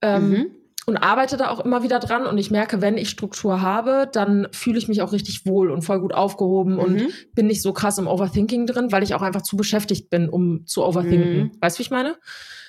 Ähm, 0.00 0.30
Mhm. 0.30 0.46
Und 0.86 0.96
arbeite 0.96 1.36
da 1.36 1.50
auch 1.50 1.60
immer 1.60 1.82
wieder 1.82 1.98
dran. 1.98 2.26
Und 2.26 2.38
ich 2.38 2.50
merke, 2.50 2.80
wenn 2.82 2.96
ich 2.98 3.08
Struktur 3.10 3.62
habe, 3.62 4.08
dann 4.12 4.48
fühle 4.52 4.78
ich 4.78 4.88
mich 4.88 5.02
auch 5.02 5.12
richtig 5.12 5.46
wohl 5.46 5.70
und 5.70 5.82
voll 5.82 6.00
gut 6.00 6.12
aufgehoben 6.14 6.78
und 6.78 6.94
Mhm. 6.94 7.08
bin 7.34 7.46
nicht 7.46 7.62
so 7.62 7.72
krass 7.72 7.98
im 7.98 8.06
Overthinking 8.06 8.66
drin, 8.66 8.92
weil 8.92 9.02
ich 9.02 9.14
auch 9.14 9.22
einfach 9.22 9.42
zu 9.42 9.56
beschäftigt 9.56 10.10
bin, 10.10 10.28
um 10.28 10.66
zu 10.66 10.84
overthinken. 10.84 11.38
Mhm. 11.38 11.50
Weißt 11.60 11.76
du, 11.76 11.80
wie 11.80 11.84
ich 11.84 11.90
meine? 11.90 12.16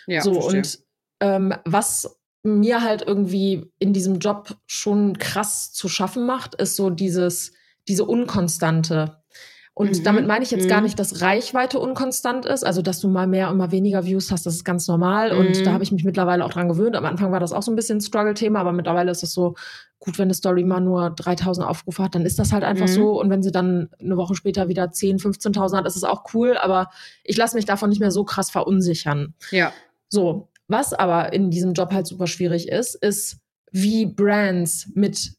Ja, 0.08 0.22
so, 0.22 0.34
verstehe. 0.42 0.60
und 0.60 0.80
ähm, 1.22 1.54
was 1.66 2.20
mir 2.44 2.82
halt 2.84 3.02
irgendwie 3.02 3.72
in 3.80 3.92
diesem 3.94 4.20
Job 4.20 4.56
schon 4.68 5.18
krass 5.18 5.72
zu 5.74 5.90
schaffen 5.90 6.26
macht, 6.26 6.56
ist 6.56 6.76
so 6.76 6.90
dieses, 6.92 7.54
diese 7.88 8.06
Unkonstante. 8.06 9.18
Und 9.78 9.92
Mhm. 10.00 10.04
damit 10.04 10.26
meine 10.26 10.44
ich 10.46 10.52
jetzt 10.52 10.70
gar 10.70 10.78
Mhm. 10.80 10.86
nicht, 10.86 10.98
dass 10.98 11.22
Reichweite 11.22 11.80
unkonstant 11.80 12.46
ist, 12.46 12.66
also 12.66 12.82
dass 12.82 13.02
du 13.02 13.10
mal 13.10 13.28
mehr 13.28 13.50
und 13.52 13.58
mal 13.58 13.72
weniger 13.72 14.06
Views 14.06 14.32
hast, 14.32 14.46
das 14.46 14.56
ist 14.56 14.64
ganz 14.64 14.88
normal. 14.88 15.34
Und 15.34 15.60
Mhm. 15.60 15.64
da 15.66 15.74
habe 15.74 15.84
ich 15.84 15.92
mich 15.92 16.06
mittlerweile 16.06 16.46
auch 16.46 16.50
dran 16.52 16.70
gewöhnt. 16.70 16.96
Am 16.96 17.04
Anfang 17.04 17.34
war 17.34 17.42
das 17.42 17.52
auch 17.52 17.62
so 17.62 17.72
ein 17.74 17.76
bisschen 17.76 17.98
ein 17.98 18.02
Struggle-Thema, 18.02 18.60
aber 18.62 18.72
mittlerweile 18.72 19.12
ist 19.12 19.22
es 19.22 19.34
so, 19.34 19.56
gut, 20.00 20.18
wenn 20.18 20.28
eine 20.28 20.34
Story 20.34 20.64
mal 20.64 20.80
nur 20.80 21.10
3000 21.10 21.68
Aufrufe 21.68 22.02
hat, 22.04 22.16
dann 22.16 22.26
ist 22.26 22.40
das 22.40 22.54
halt 22.54 22.64
einfach 22.64 22.88
Mhm. 22.88 22.92
so. 22.94 23.20
Und 23.20 23.30
wenn 23.30 23.44
sie 23.44 23.52
dann 23.52 23.90
eine 24.00 24.16
Woche 24.16 24.34
später 24.36 24.70
wieder 24.70 24.92
10, 24.92 25.20
15.000 25.20 25.78
hat, 25.80 25.86
ist 25.88 25.98
es 25.98 26.06
auch 26.06 26.24
cool. 26.34 26.56
Aber 26.58 26.90
ich 27.26 27.36
lasse 27.36 27.58
mich 27.58 27.66
davon 27.66 27.90
nicht 27.90 28.00
mehr 28.00 28.12
so 28.12 28.24
krass 28.24 28.50
verunsichern. 28.50 29.34
ja. 29.52 29.74
So, 30.08 30.48
was 30.70 30.94
aber 30.94 31.34
in 31.34 31.50
diesem 31.50 31.74
Job 31.74 31.92
halt 31.92 32.08
super 32.08 32.28
schwierig 32.28 32.70
ist, 32.70 32.96
ist, 32.96 33.40
wie 33.72 34.06
Brands 34.06 34.88
mit 34.94 35.34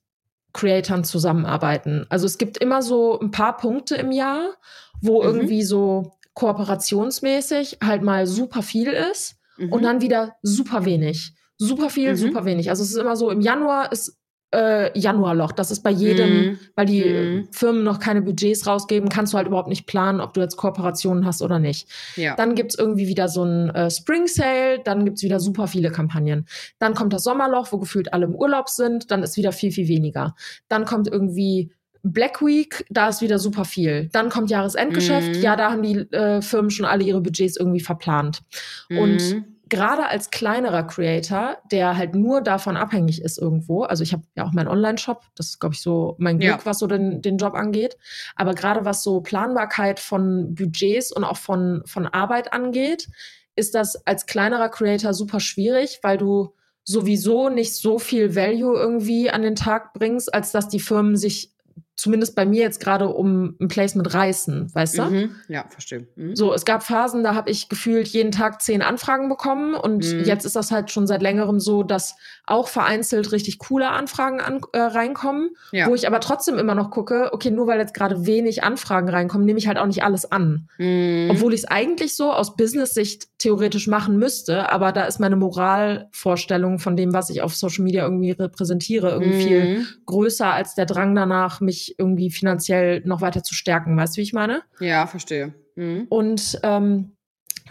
Creatoren 0.57 1.05
zusammenarbeiten. 1.05 2.07
Also 2.09 2.27
es 2.27 2.39
gibt 2.39 2.59
immer 2.59 2.83
so 2.83 3.21
ein 3.21 3.31
paar 3.31 3.57
Punkte 3.57 3.95
im 3.97 4.11
Jahr, 4.11 4.55
wo 5.01 5.21
Mhm. 5.23 5.27
irgendwie 5.29 5.63
so 5.63 6.13
kooperationsmäßig 6.35 7.79
halt 7.83 8.03
mal 8.03 8.27
super 8.27 8.63
viel 8.63 8.89
ist 8.89 9.37
Mhm. 9.59 9.73
und 9.73 9.83
dann 9.83 10.01
wieder 10.01 10.37
super 10.43 10.85
wenig. 10.85 11.33
Super 11.59 11.89
viel, 11.89 12.13
Mhm. 12.13 12.17
super 12.17 12.45
wenig. 12.45 12.69
Also 12.71 12.83
es 12.83 12.91
ist 12.91 12.97
immer 12.97 13.17
so, 13.17 13.31
im 13.31 13.41
Januar 13.41 13.91
ist 13.93 14.19
äh, 14.57 14.99
Januarloch. 14.99 15.53
Das 15.53 15.71
ist 15.71 15.81
bei 15.83 15.91
jedem, 15.91 16.29
Mhm. 16.53 16.59
weil 16.75 16.87
die 16.87 17.05
Mhm. 17.05 17.49
Firmen 17.53 17.85
noch 17.85 18.01
keine 18.01 18.23
Budgets 18.23 18.67
rausgeben, 18.67 19.09
kannst 19.09 19.33
du 19.33 19.37
halt 19.37 19.47
überhaupt 19.47 19.69
nicht 19.69 19.87
planen, 19.87 20.21
ob 20.21 20.33
du 20.35 20.41
jetzt 20.41 20.57
Kooperationen 20.57 21.27
hast 21.27 21.43
oder 21.43 21.59
nicht. 21.59 21.89
Ja. 22.17 22.35
Dann 22.37 22.55
gibt's 22.55 22.75
irgendwie 22.79 23.07
wieder 23.09 23.29
so 23.29 23.45
ein 23.45 23.71
äh, 23.71 23.91
Spring 23.91 24.27
Sale, 24.27 24.81
dann 24.85 25.05
gibt's 25.05 25.23
wieder 25.23 25.41
super 25.41 25.67
viele 25.67 25.91
Kampagnen. 25.91 26.47
Dann 26.79 26.95
kommt 26.95 27.13
das 27.13 27.25
Sommerloch, 27.25 27.71
wo 27.73 27.79
gefühlt 27.79 28.13
alle 28.13 28.25
im 28.27 28.35
Urlaub 28.35 28.69
sind, 28.69 29.11
dann 29.11 29.23
ist 29.23 29.37
wieder 29.37 29.53
viel, 29.53 29.71
viel 29.73 29.89
weniger. 29.89 30.35
Dann 30.69 30.85
kommt 30.85 31.09
irgendwie 31.09 31.71
Black 32.09 32.41
Week, 32.41 32.85
da 32.89 33.09
ist 33.09 33.21
wieder 33.21 33.41
super 33.41 33.65
viel. 33.65 34.09
Dann 34.13 34.29
kommt 34.29 34.49
Jahresendgeschäft, 34.49 35.37
Mhm. 35.37 35.43
ja, 35.43 35.57
da 35.57 35.73
haben 35.73 35.83
die 35.83 35.97
äh, 36.13 36.41
Firmen 36.41 36.71
schon 36.71 36.87
alle 36.87 37.03
ihre 37.03 37.21
Budgets 37.21 37.57
irgendwie 37.57 37.81
verplant. 37.81 38.43
Und 38.91 39.17
Mhm. 39.35 39.45
Gerade 39.69 40.07
als 40.07 40.31
kleinerer 40.31 40.85
Creator, 40.85 41.59
der 41.71 41.97
halt 41.97 42.15
nur 42.15 42.41
davon 42.41 42.77
abhängig 42.77 43.21
ist 43.23 43.39
irgendwo, 43.39 43.83
also 43.83 44.03
ich 44.03 44.13
habe 44.13 44.23
ja 44.37 44.45
auch 44.45 44.53
meinen 44.53 44.69
Online-Shop, 44.69 45.23
das 45.35 45.47
ist, 45.51 45.61
glaube 45.61 45.75
ich, 45.75 45.81
so 45.81 46.15
mein 46.19 46.39
Glück, 46.39 46.51
Ja. 46.51 46.65
was 46.65 46.79
so 46.79 46.87
den, 46.87 47.21
den 47.23 47.37
Job 47.39 47.55
angeht. 47.55 47.97
Aber 48.37 48.55
gerade 48.55 48.85
was 48.85 49.03
so 49.03 49.21
Planbarkeit 49.21 49.99
von 50.01 50.55
Budgets 50.55 51.11
und 51.13 51.25
auch 51.25 51.37
von, 51.37 51.83
von 51.87 52.07
Arbeit 52.07 52.53
angeht, 52.53 53.09
ist 53.57 53.75
das 53.75 54.07
als 54.07 54.27
kleinerer 54.27 54.69
Creator 54.69 55.15
super 55.15 55.41
schwierig, 55.41 55.99
weil 56.03 56.19
du 56.19 56.55
sowieso 56.85 57.49
nicht 57.49 57.75
so 57.75 57.99
viel 57.99 58.37
Value 58.37 58.77
irgendwie 58.79 59.31
an 59.31 59.43
den 59.43 59.57
Tag 59.57 59.93
bringst, 59.95 60.33
als 60.33 60.53
dass 60.53 60.69
die 60.69 60.79
Firmen 60.79 61.17
sich 61.17 61.51
zumindest 61.97 62.37
bei 62.37 62.45
mir 62.45 62.61
jetzt 62.63 62.79
gerade 62.79 63.09
um 63.09 63.57
ein 63.61 63.69
Placement 63.69 64.13
reißen, 64.13 64.75
weißt 64.75 64.99
du? 64.99 65.03
Mhm. 65.05 65.31
Ja, 65.49 65.65
verstehe. 65.69 66.07
Mhm. 66.17 66.37
So, 66.37 66.53
es 66.53 66.65
gab 66.67 66.83
Phasen, 66.83 67.25
da 67.25 67.35
habe 67.35 67.51
ich 67.51 67.69
gefühlt 67.69 68.07
jeden 68.09 68.33
Tag 68.33 68.61
zehn 68.63 68.83
Anfragen 68.83 69.29
bekommen 69.29 69.75
und 69.75 70.05
Mhm. 70.05 70.25
jetzt 70.25 70.45
ist 70.45 70.57
das 70.57 70.71
halt 70.71 70.91
schon 70.91 71.07
seit 71.07 71.23
längerem 71.23 71.59
so, 71.59 71.83
dass 71.83 72.15
auch 72.47 72.69
vereinzelt 72.69 73.33
richtig 73.33 73.59
coole 73.59 73.89
Anfragen 73.91 74.41
an, 74.41 74.61
äh, 74.73 74.79
reinkommen, 74.81 75.51
Ja. 75.73 75.89
wo 75.89 75.95
ich 75.95 76.07
aber 76.07 76.21
trotzdem 76.21 76.59
immer 76.59 76.75
noch 76.75 76.91
gucke, 76.91 77.31
okay, 77.33 77.51
nur 77.51 77.67
weil 77.67 77.79
jetzt 77.81 77.95
gerade 77.95 78.27
wenig 78.27 78.63
Anfragen 78.63 79.09
reinkommen, 79.09 79.47
nehme 79.47 79.59
ich 79.59 79.67
halt 79.67 79.79
auch 79.79 79.87
nicht 79.87 80.05
alles 80.05 80.31
an. 80.31 80.69
Mhm. 80.79 81.29
Obwohl 81.31 81.55
ich 81.55 81.61
es 81.61 81.65
eigentlich 81.67 82.15
so 82.15 82.31
aus 82.33 82.57
Business-Sicht 82.57 83.29
theoretisch 83.39 83.87
machen 83.87 84.19
müsste, 84.19 84.71
aber 84.71 84.93
da 84.93 85.05
ist 85.05 85.19
meine 85.19 85.37
Moralvorstellung 85.37 86.79
von 86.79 86.97
dem, 86.97 87.13
was 87.13 87.31
ich 87.31 87.43
auf 87.43 87.55
Social 87.55 87.85
Media 87.85 88.03
irgendwie 88.05 88.31
repräsentiere, 88.33 89.11
irgendwie 89.11 89.33
viel 89.43 89.65
Mhm. 89.67 89.87
größer 90.07 90.47
als 90.53 90.75
der 90.75 90.87
Drang 90.87 91.15
danach, 91.15 91.61
mich 91.61 91.86
irgendwie 91.99 92.31
finanziell 92.31 93.03
noch 93.05 93.21
weiter 93.21 93.43
zu 93.43 93.55
stärken. 93.55 93.97
Weißt 93.97 94.17
du, 94.17 94.19
wie 94.19 94.25
ich 94.25 94.33
meine? 94.33 94.63
Ja, 94.81 95.07
verstehe. 95.07 95.55
Mhm. 95.77 96.07
Und 96.09 96.59
ähm, 96.63 97.13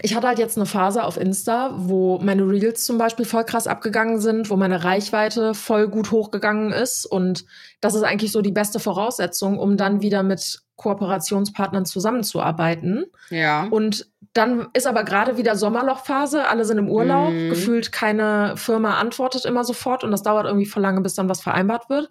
ich 0.02 0.14
hatte 0.14 0.28
halt 0.28 0.40
jetzt 0.40 0.58
eine 0.58 0.66
Phase 0.66 1.04
auf 1.06 1.16
Insta, 1.16 1.74
wo 1.78 2.20
meine 2.20 2.44
Reels 2.48 2.86
zum 2.86 2.98
Beispiel 2.98 3.26
voll 3.26 3.46
krass 3.46 3.66
abgegangen 3.66 4.20
sind, 4.20 4.50
wo 4.50 4.58
meine 4.58 4.84
Reichweite 4.84 5.54
voll 5.54 5.88
gut 5.88 6.12
hochgegangen 6.12 6.74
ist. 6.74 7.06
Und 7.06 7.46
das 7.80 7.96
ist 7.96 8.04
eigentlich 8.04 8.32
so 8.34 8.42
die 8.42 8.52
beste 8.52 8.80
Voraussetzung, 8.80 9.58
um 9.58 9.78
dann 9.78 10.02
wieder 10.02 10.22
mit 10.22 10.62
Kooperationspartnern 10.76 11.86
zusammenzuarbeiten. 11.86 13.06
Ja. 13.30 13.68
Und 13.70 14.08
dann 14.34 14.68
ist 14.74 14.86
aber 14.86 15.06
gerade 15.06 15.38
wieder 15.38 15.56
Sommerlochphase, 15.56 16.46
alle 16.50 16.66
sind 16.66 16.78
im 16.78 16.90
Urlaub, 16.90 17.32
Mhm. 17.32 17.50
gefühlt 17.50 17.94
keine 17.94 18.58
Firma 18.58 18.96
antwortet 19.00 19.46
immer 19.46 19.64
sofort 19.64 20.04
und 20.04 20.12
das 20.12 20.24
dauert 20.24 20.46
irgendwie 20.46 20.66
voll 20.66 20.82
lange, 20.84 21.00
bis 21.00 21.16
dann 21.16 21.30
was 21.30 21.42
vereinbart 21.42 21.90
wird. 21.90 22.10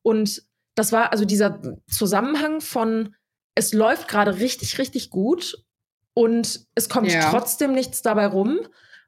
Und 0.00 0.42
das 0.76 0.92
war 0.92 1.10
also 1.10 1.24
dieser 1.24 1.60
Zusammenhang 1.90 2.60
von, 2.60 3.14
es 3.56 3.72
läuft 3.72 4.06
gerade 4.06 4.38
richtig, 4.38 4.78
richtig 4.78 5.10
gut 5.10 5.56
und 6.14 6.60
es 6.76 6.88
kommt 6.88 7.10
Ja. 7.12 7.30
trotzdem 7.30 7.72
nichts 7.72 8.02
dabei 8.02 8.26
rum, 8.26 8.60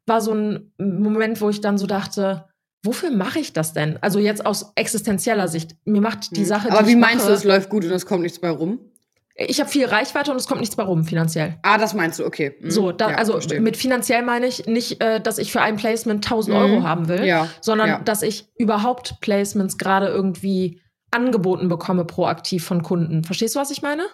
war 0.06 0.20
so 0.20 0.32
ein 0.34 0.72
Moment, 0.78 1.40
wo 1.40 1.50
ich 1.50 1.60
dann 1.60 1.78
so 1.78 1.86
dachte, 1.86 2.46
wofür 2.82 3.10
mache 3.10 3.38
ich 3.38 3.52
das 3.52 3.72
denn? 3.74 3.98
Also 4.02 4.18
jetzt 4.18 4.44
aus 4.46 4.72
existenzieller 4.74 5.48
Sicht. 5.48 5.76
Mir 5.84 6.00
macht 6.00 6.34
die 6.36 6.40
Mhm. 6.40 6.44
Sache, 6.46 6.70
Aber 6.72 6.82
die 6.82 6.90
wie 6.90 6.96
meinst 6.96 7.24
du, 7.26 7.30
mache, 7.30 7.32
es 7.38 7.44
läuft 7.44 7.68
gut 7.70 7.84
und 7.84 7.92
es 7.92 8.06
kommt 8.06 8.22
nichts 8.22 8.38
bei 8.40 8.50
rum? 8.50 8.80
ich 9.40 9.60
habe 9.60 9.70
viel 9.70 9.84
Reichweite 9.86 10.32
und 10.32 10.36
es 10.36 10.48
kommt 10.48 10.58
nichts 10.60 10.74
bei 10.74 10.82
rum 10.82 11.04
finanziell. 11.04 11.58
Ah, 11.62 11.78
das 11.78 11.94
meinst 11.94 12.18
du, 12.18 12.26
okay. 12.26 12.56
Mhm. 12.60 12.70
So, 12.72 12.90
da, 12.90 13.10
Ja, 13.12 13.16
also 13.18 13.32
verstehe. 13.34 13.60
mit 13.60 13.76
finanziell 13.76 14.22
meine 14.24 14.46
ich 14.48 14.66
nicht, 14.66 15.00
äh, 15.00 15.20
dass 15.20 15.38
ich 15.38 15.52
für 15.52 15.60
ein 15.60 15.76
Placement 15.76 16.24
1000 16.24 16.56
Mhm. 16.56 16.60
Euro 16.62 16.82
haben 16.82 17.06
will, 17.06 17.24
ja. 17.24 17.48
sondern 17.60 17.88
ja. 17.88 17.98
dass 18.00 18.22
ich 18.22 18.48
überhaupt 18.56 19.20
Placements 19.20 19.78
gerade 19.78 20.08
irgendwie 20.08 20.80
angeboten 21.10 21.68
bekomme 21.68 22.04
proaktiv 22.04 22.64
von 22.64 22.82
Kunden. 22.82 23.24
Verstehst 23.24 23.54
du, 23.56 23.60
was 23.60 23.70
ich 23.70 23.82
meine? 23.82 24.04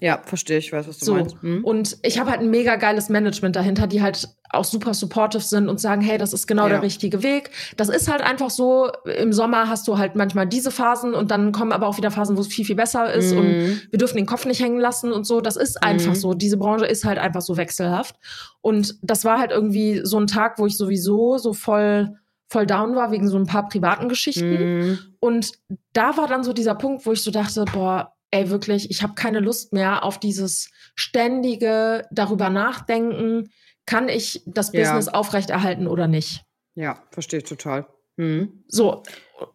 Ja, 0.00 0.20
verstehe, 0.24 0.58
ich 0.58 0.72
weiß, 0.72 0.88
was 0.88 0.98
du 0.98 1.04
So. 1.04 1.14
meinst. 1.14 1.40
Mhm. 1.42 1.64
Und 1.64 1.98
ich 2.02 2.18
habe 2.18 2.28
halt 2.30 2.40
ein 2.40 2.50
mega 2.50 2.74
geiles 2.76 3.08
Management 3.08 3.54
dahinter, 3.54 3.86
die 3.86 4.02
halt 4.02 4.28
auch 4.50 4.64
super 4.64 4.92
supportive 4.92 5.42
sind 5.42 5.68
und 5.68 5.80
sagen, 5.80 6.00
hey, 6.02 6.18
das 6.18 6.32
ist 6.32 6.46
genau 6.48 6.64
Ja. 6.64 6.70
der 6.70 6.82
richtige 6.82 7.22
Weg. 7.22 7.50
Das 7.76 7.88
ist 7.88 8.10
halt 8.10 8.20
einfach 8.20 8.50
so, 8.50 8.90
im 9.04 9.32
Sommer 9.32 9.68
hast 9.68 9.86
du 9.86 9.96
halt 9.96 10.16
manchmal 10.16 10.48
diese 10.48 10.72
Phasen 10.72 11.14
und 11.14 11.30
dann 11.30 11.52
kommen 11.52 11.72
aber 11.72 11.86
auch 11.86 11.96
wieder 11.96 12.10
Phasen, 12.10 12.36
wo 12.36 12.40
es 12.40 12.48
viel, 12.48 12.64
viel 12.64 12.74
besser 12.76 13.12
ist 13.12 13.32
und 13.32 13.46
Mhm. 13.46 13.80
wir 13.90 13.98
dürfen 13.98 14.16
den 14.16 14.26
Kopf 14.26 14.46
nicht 14.46 14.60
hängen 14.60 14.78
lassen 14.80 15.12
und 15.12 15.26
so. 15.26 15.40
Das 15.40 15.56
ist 15.56 15.82
einfach 15.82 16.10
Mhm. 16.12 16.16
so. 16.16 16.34
Diese 16.34 16.56
Branche 16.56 16.86
ist 16.86 17.04
halt 17.04 17.18
einfach 17.18 17.40
so 17.42 17.56
wechselhaft. 17.56 18.16
Und 18.60 18.96
das 19.02 19.24
war 19.24 19.38
halt 19.38 19.52
irgendwie 19.52 20.00
so 20.04 20.18
ein 20.18 20.26
Tag, 20.26 20.58
wo 20.58 20.66
ich 20.66 20.76
sowieso 20.76 21.38
so 21.38 21.52
voll, 21.52 22.16
voll 22.48 22.66
down 22.66 22.94
war 22.94 23.10
wegen 23.10 23.28
so 23.28 23.36
ein 23.36 23.46
paar 23.46 23.68
privaten 23.68 24.08
Geschichten. 24.08 24.78
Mhm. 24.88 24.98
Und 25.20 25.52
da 25.92 26.16
war 26.16 26.28
dann 26.28 26.44
so 26.44 26.52
dieser 26.52 26.74
Punkt, 26.74 27.06
wo 27.06 27.12
ich 27.12 27.22
so 27.22 27.30
dachte, 27.30 27.64
boah, 27.72 28.14
ey, 28.30 28.50
wirklich, 28.50 28.90
ich 28.90 29.02
habe 29.02 29.14
keine 29.14 29.40
Lust 29.40 29.72
mehr 29.72 30.04
auf 30.04 30.18
dieses 30.18 30.70
ständige 30.94 32.06
darüber 32.10 32.50
nachdenken, 32.50 33.50
kann 33.86 34.08
ich 34.08 34.42
das 34.46 34.72
Ja. 34.72 34.80
Business 34.80 35.08
aufrechterhalten 35.08 35.86
oder 35.86 36.08
nicht. 36.08 36.42
Ja, 36.74 37.02
verstehe 37.10 37.38
ich 37.38 37.44
total. 37.44 37.86
Mhm. 38.16 38.64
So, 38.68 39.02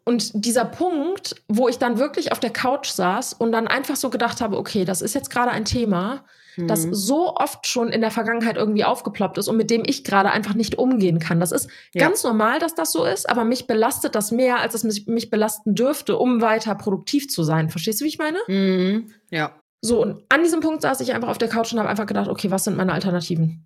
und 0.03 0.31
dieser 0.33 0.65
Punkt, 0.65 1.35
wo 1.47 1.67
ich 1.69 1.77
dann 1.77 1.99
wirklich 1.99 2.31
auf 2.31 2.39
der 2.39 2.49
Couch 2.49 2.89
saß 2.89 3.33
und 3.33 3.51
dann 3.51 3.67
einfach 3.67 3.95
so 3.95 4.09
gedacht 4.09 4.41
habe, 4.41 4.57
okay, 4.57 4.85
das 4.85 5.01
ist 5.01 5.15
jetzt 5.15 5.29
gerade 5.29 5.51
ein 5.51 5.65
Thema, 5.65 6.25
das 6.57 6.87
Mhm. 6.87 6.93
so 6.93 7.35
oft 7.35 7.67
schon 7.67 7.87
in 7.89 8.01
der 8.01 8.11
Vergangenheit 8.11 8.57
irgendwie 8.57 8.83
aufgeploppt 8.83 9.37
ist 9.37 9.47
und 9.47 9.55
mit 9.55 9.69
dem 9.69 9.83
ich 9.85 10.03
gerade 10.03 10.31
einfach 10.31 10.53
nicht 10.55 10.77
umgehen 10.77 11.19
kann. 11.19 11.39
Das 11.39 11.53
ist 11.53 11.69
Ja. 11.93 12.05
ganz 12.05 12.23
normal, 12.23 12.59
dass 12.59 12.75
das 12.75 12.91
so 12.91 13.05
ist, 13.05 13.29
aber 13.29 13.45
mich 13.45 13.65
belastet 13.67 14.13
das 14.15 14.31
mehr, 14.31 14.59
als 14.59 14.73
es 14.73 14.83
mich, 14.83 15.07
mich 15.07 15.29
belasten 15.29 15.73
dürfte, 15.75 16.17
um 16.17 16.41
weiter 16.41 16.75
produktiv 16.75 17.29
zu 17.29 17.43
sein. 17.43 17.69
Verstehst 17.69 18.01
du, 18.01 18.05
wie 18.05 18.09
ich 18.09 18.17
meine? 18.17 18.39
Mhm. 18.47 19.13
Ja. 19.31 19.53
So, 19.81 20.01
und 20.01 20.23
an 20.27 20.43
diesem 20.43 20.59
Punkt 20.59 20.81
saß 20.81 20.99
ich 20.99 21.13
einfach 21.13 21.29
auf 21.29 21.37
der 21.37 21.47
Couch 21.47 21.71
und 21.71 21.79
habe 21.79 21.87
einfach 21.87 22.05
gedacht, 22.07 22.27
okay, 22.27 22.51
was 22.51 22.65
sind 22.65 22.75
meine 22.75 22.91
Alternativen? 22.91 23.65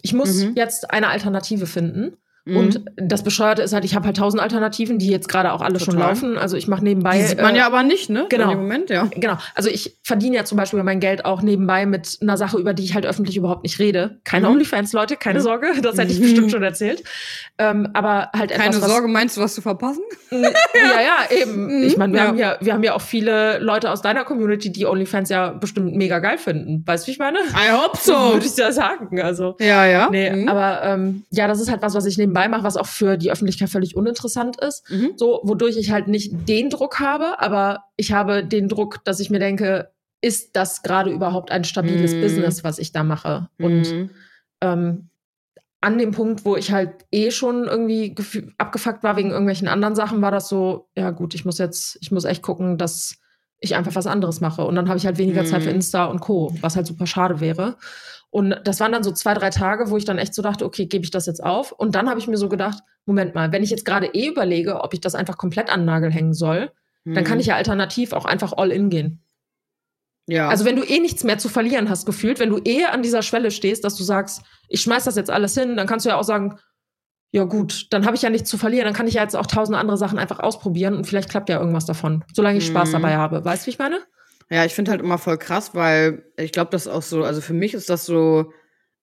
Ich 0.00 0.14
muss 0.14 0.36
Mhm. 0.42 0.54
jetzt 0.56 0.90
eine 0.90 1.08
Alternative 1.08 1.66
finden. 1.66 2.16
Mhm. 2.44 2.56
Und 2.56 2.80
das 2.96 3.22
Bescheuerte 3.22 3.62
ist 3.62 3.72
halt, 3.72 3.84
ich 3.84 3.94
habe 3.94 4.06
halt 4.06 4.16
tausend 4.16 4.42
Alternativen, 4.42 4.98
die 4.98 5.08
jetzt 5.08 5.28
gerade 5.28 5.52
auch 5.52 5.60
alle 5.60 5.78
schon 5.78 5.94
Total. 5.94 6.10
laufen. 6.10 6.38
Also 6.38 6.56
ich 6.56 6.68
mache 6.68 6.82
nebenbei. 6.82 7.18
Die 7.18 7.24
sieht 7.24 7.40
man 7.42 7.54
äh, 7.54 7.58
ja 7.58 7.66
aber 7.66 7.82
nicht, 7.82 8.08
ne? 8.10 8.26
genau. 8.28 8.54
Moment, 8.54 8.88
ja. 8.90 9.08
Genau. 9.14 9.36
Also 9.54 9.68
ich 9.68 9.98
verdiene 10.02 10.36
ja 10.36 10.44
zum 10.44 10.56
Beispiel 10.56 10.82
mein 10.82 11.00
Geld 11.00 11.24
auch 11.24 11.42
nebenbei 11.42 11.84
mit 11.86 12.18
einer 12.22 12.36
Sache, 12.36 12.58
über 12.58 12.72
die 12.74 12.84
ich 12.84 12.94
halt 12.94 13.04
öffentlich 13.06 13.36
überhaupt 13.36 13.62
nicht 13.64 13.78
rede. 13.78 14.20
Keine 14.24 14.46
Mhm. 14.46 14.52
OnlyFans, 14.54 14.92
Leute, 14.92 15.16
keine 15.16 15.38
Mhm. 15.40 15.42
Sorge. 15.44 15.66
Das 15.82 15.98
hätte 15.98 16.12
ich 16.12 16.18
Mhm. 16.18 16.22
bestimmt 16.22 16.50
schon 16.50 16.62
erzählt. 16.62 17.02
Ähm, 17.58 17.88
aber 17.92 18.30
halt 18.34 18.50
Keine 18.52 18.68
etwas, 18.70 18.82
was, 18.82 18.90
Sorge, 18.90 19.08
meinst 19.08 19.36
du, 19.36 19.40
was 19.42 19.54
zu 19.54 19.60
verpassen? 19.62 20.02
Ja, 20.30 20.40
ja, 20.40 21.36
eben. 21.42 21.66
Mhm, 21.80 21.82
Ich 21.82 21.96
meine, 21.96 22.12
wir 22.14 22.20
ja. 22.20 22.26
haben 22.28 22.38
ja, 22.38 22.56
wir 22.60 22.72
haben 22.72 22.82
ja 22.82 22.94
auch 22.94 23.00
viele 23.02 23.58
Leute 23.58 23.90
aus 23.90 24.00
deiner 24.02 24.24
Community, 24.24 24.72
die 24.72 24.86
OnlyFans 24.86 25.28
ja 25.28 25.50
bestimmt 25.50 25.94
mega 25.94 26.18
geil 26.20 26.38
finden. 26.38 26.82
Weißt 26.86 27.04
du, 27.04 27.08
wie 27.08 27.12
ich 27.12 27.18
meine? 27.18 27.38
I 27.40 27.70
hope 27.72 27.98
Würde 28.32 28.46
ich 28.46 28.56
ja 28.56 28.72
sagen. 28.72 29.20
Also. 29.20 29.56
Ja, 29.60 29.84
ja. 29.84 30.08
Nee, 30.10 30.46
aber 30.48 30.82
ähm, 30.84 31.24
ja, 31.30 31.46
das 31.48 31.60
ist 31.60 31.70
halt 31.70 31.82
was, 31.82 31.94
was 31.94 32.06
ich 32.06 32.16
nebenbei 32.16 32.29
mache, 32.32 32.62
was 32.64 32.76
auch 32.76 32.86
für 32.86 33.16
die 33.16 33.30
Öffentlichkeit 33.30 33.68
völlig 33.70 33.96
uninteressant 33.96 34.60
ist. 34.60 34.88
Mhm. 34.90 35.12
So, 35.16 35.40
wodurch 35.44 35.76
ich 35.76 35.90
halt 35.90 36.08
nicht 36.08 36.32
den 36.48 36.70
Druck 36.70 37.00
habe, 37.00 37.40
aber 37.40 37.84
ich 37.96 38.12
habe 38.12 38.44
den 38.44 38.68
Druck, 38.68 39.04
dass 39.04 39.20
ich 39.20 39.30
mir 39.30 39.38
denke, 39.38 39.90
ist 40.22 40.54
das 40.56 40.82
gerade 40.82 41.10
überhaupt 41.10 41.50
ein 41.50 41.64
stabiles 41.64 42.14
Mhm. 42.14 42.20
Business, 42.20 42.64
was 42.64 42.78
ich 42.78 42.92
da 42.92 43.04
mache? 43.04 43.48
Und 43.58 43.94
Mhm. 43.94 44.10
ähm, 44.60 45.10
an 45.82 45.96
dem 45.96 46.10
Punkt, 46.12 46.44
wo 46.44 46.56
ich 46.56 46.72
halt 46.72 47.06
eh 47.10 47.30
schon 47.30 47.64
irgendwie 47.64 48.14
abgefuckt 48.58 49.02
war 49.02 49.16
wegen 49.16 49.30
irgendwelchen 49.30 49.66
anderen 49.66 49.94
Sachen, 49.94 50.20
war 50.20 50.30
das 50.30 50.46
so, 50.48 50.88
ja 50.94 51.10
gut, 51.10 51.34
ich 51.34 51.46
muss 51.46 51.56
jetzt, 51.56 51.96
ich 52.02 52.10
muss 52.12 52.24
echt 52.26 52.42
gucken, 52.42 52.76
dass 52.76 53.16
ich 53.60 53.76
einfach 53.76 53.94
was 53.94 54.06
anderes 54.06 54.40
mache. 54.42 54.64
Und 54.66 54.74
dann 54.74 54.88
habe 54.88 54.98
ich 54.98 55.06
halt 55.06 55.16
weniger 55.18 55.44
Zeit 55.44 55.62
für 55.62 55.70
Mhm. 55.70 55.76
Insta 55.76 56.04
und 56.04 56.20
Co., 56.20 56.54
was 56.60 56.76
halt 56.76 56.86
super 56.86 57.06
schade 57.06 57.40
wäre. 57.40 57.76
Und 58.30 58.54
das 58.64 58.78
waren 58.80 58.92
dann 58.92 59.02
so 59.02 59.10
zwei, 59.10 59.34
drei 59.34 59.50
Tage, 59.50 59.90
wo 59.90 59.96
ich 59.96 60.04
dann 60.04 60.18
echt 60.18 60.34
so 60.34 60.42
dachte, 60.42 60.64
okay, 60.64 60.86
gebe 60.86 61.04
ich 61.04 61.10
das 61.10 61.26
jetzt 61.26 61.42
auf? 61.42 61.72
Und 61.72 61.94
dann 61.96 62.08
habe 62.08 62.20
ich 62.20 62.28
mir 62.28 62.36
so 62.36 62.48
gedacht, 62.48 62.78
Moment 63.04 63.34
mal, 63.34 63.50
wenn 63.50 63.62
ich 63.64 63.70
jetzt 63.70 63.84
gerade 63.84 64.06
eh 64.06 64.28
überlege, 64.28 64.82
ob 64.82 64.94
ich 64.94 65.00
das 65.00 65.14
einfach 65.16 65.36
komplett 65.36 65.68
an 65.68 65.80
den 65.80 65.86
Nagel 65.86 66.12
hängen 66.12 66.32
soll, 66.34 66.70
dann 67.04 67.24
kann 67.24 67.34
Mhm. 67.38 67.40
ich 67.40 67.46
ja 67.46 67.56
alternativ 67.56 68.12
auch 68.12 68.26
einfach 68.26 68.52
all 68.56 68.70
in 68.70 68.88
gehen. 68.90 69.24
Ja. 70.28 70.48
Also 70.48 70.64
wenn 70.64 70.76
du 70.76 70.84
eh 70.84 71.00
nichts 71.00 71.24
mehr 71.24 71.38
zu 71.38 71.48
verlieren 71.48 71.88
hast 71.88 72.06
gefühlt, 72.06 72.38
wenn 72.38 72.50
du 72.50 72.58
eh 72.64 72.84
an 72.84 73.02
dieser 73.02 73.22
Schwelle 73.22 73.50
stehst, 73.50 73.82
dass 73.84 73.96
du 73.96 74.04
sagst, 74.04 74.42
ich 74.68 74.80
schmeiß 74.82 75.04
das 75.04 75.16
jetzt 75.16 75.30
alles 75.30 75.54
hin, 75.54 75.76
dann 75.76 75.86
kannst 75.88 76.06
du 76.06 76.10
ja 76.10 76.16
auch 76.16 76.22
sagen, 76.24 76.58
ja 77.32 77.44
gut, 77.44 77.86
dann 77.90 78.06
habe 78.06 78.14
ich 78.16 78.22
ja 78.22 78.30
nichts 78.30 78.48
zu 78.50 78.58
verlieren, 78.58 78.84
dann 78.84 78.94
kann 78.94 79.08
ich 79.08 79.14
ja 79.14 79.22
jetzt 79.22 79.34
auch 79.36 79.46
tausend 79.46 79.76
andere 79.76 79.96
Sachen 79.96 80.18
einfach 80.18 80.38
ausprobieren 80.38 80.94
und 80.94 81.04
vielleicht 81.06 81.30
klappt 81.30 81.48
ja 81.48 81.58
irgendwas 81.58 81.86
davon, 81.86 82.24
solange 82.32 82.58
ich 82.58 82.66
Spaß 82.66 82.90
Mhm. 82.90 82.92
dabei 82.92 83.16
habe. 83.16 83.44
Weißt 83.44 83.62
du, 83.62 83.66
wie 83.66 83.70
ich 83.70 83.78
meine? 83.78 84.00
Ja, 84.50 84.64
ich 84.64 84.74
finde 84.74 84.90
halt 84.90 85.00
immer 85.00 85.18
voll 85.18 85.38
krass, 85.38 85.74
weil 85.74 86.24
ich 86.36 86.50
glaube, 86.50 86.70
das 86.72 86.82
ist 86.82 86.92
auch 86.92 87.02
so, 87.02 87.22
also 87.22 87.40
für 87.40 87.54
mich 87.54 87.72
ist 87.72 87.88
das 87.88 88.04
so 88.04 88.52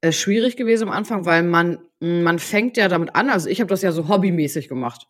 äh, 0.02 0.12
schwierig 0.12 0.58
gewesen 0.58 0.90
am 0.90 0.94
Anfang, 0.94 1.26
weil 1.26 1.42
man, 1.44 1.80
man 2.00 2.38
fängt 2.38 2.76
ja 2.76 2.90
damit 2.90 3.16
an, 3.16 3.30
also 3.30 3.50
ich 3.50 3.62
habe 3.62 3.70
das 3.70 3.82
ja 3.82 3.94
so 3.94 4.10
hobbymäßig 4.10 4.68
gemacht, 4.68 5.08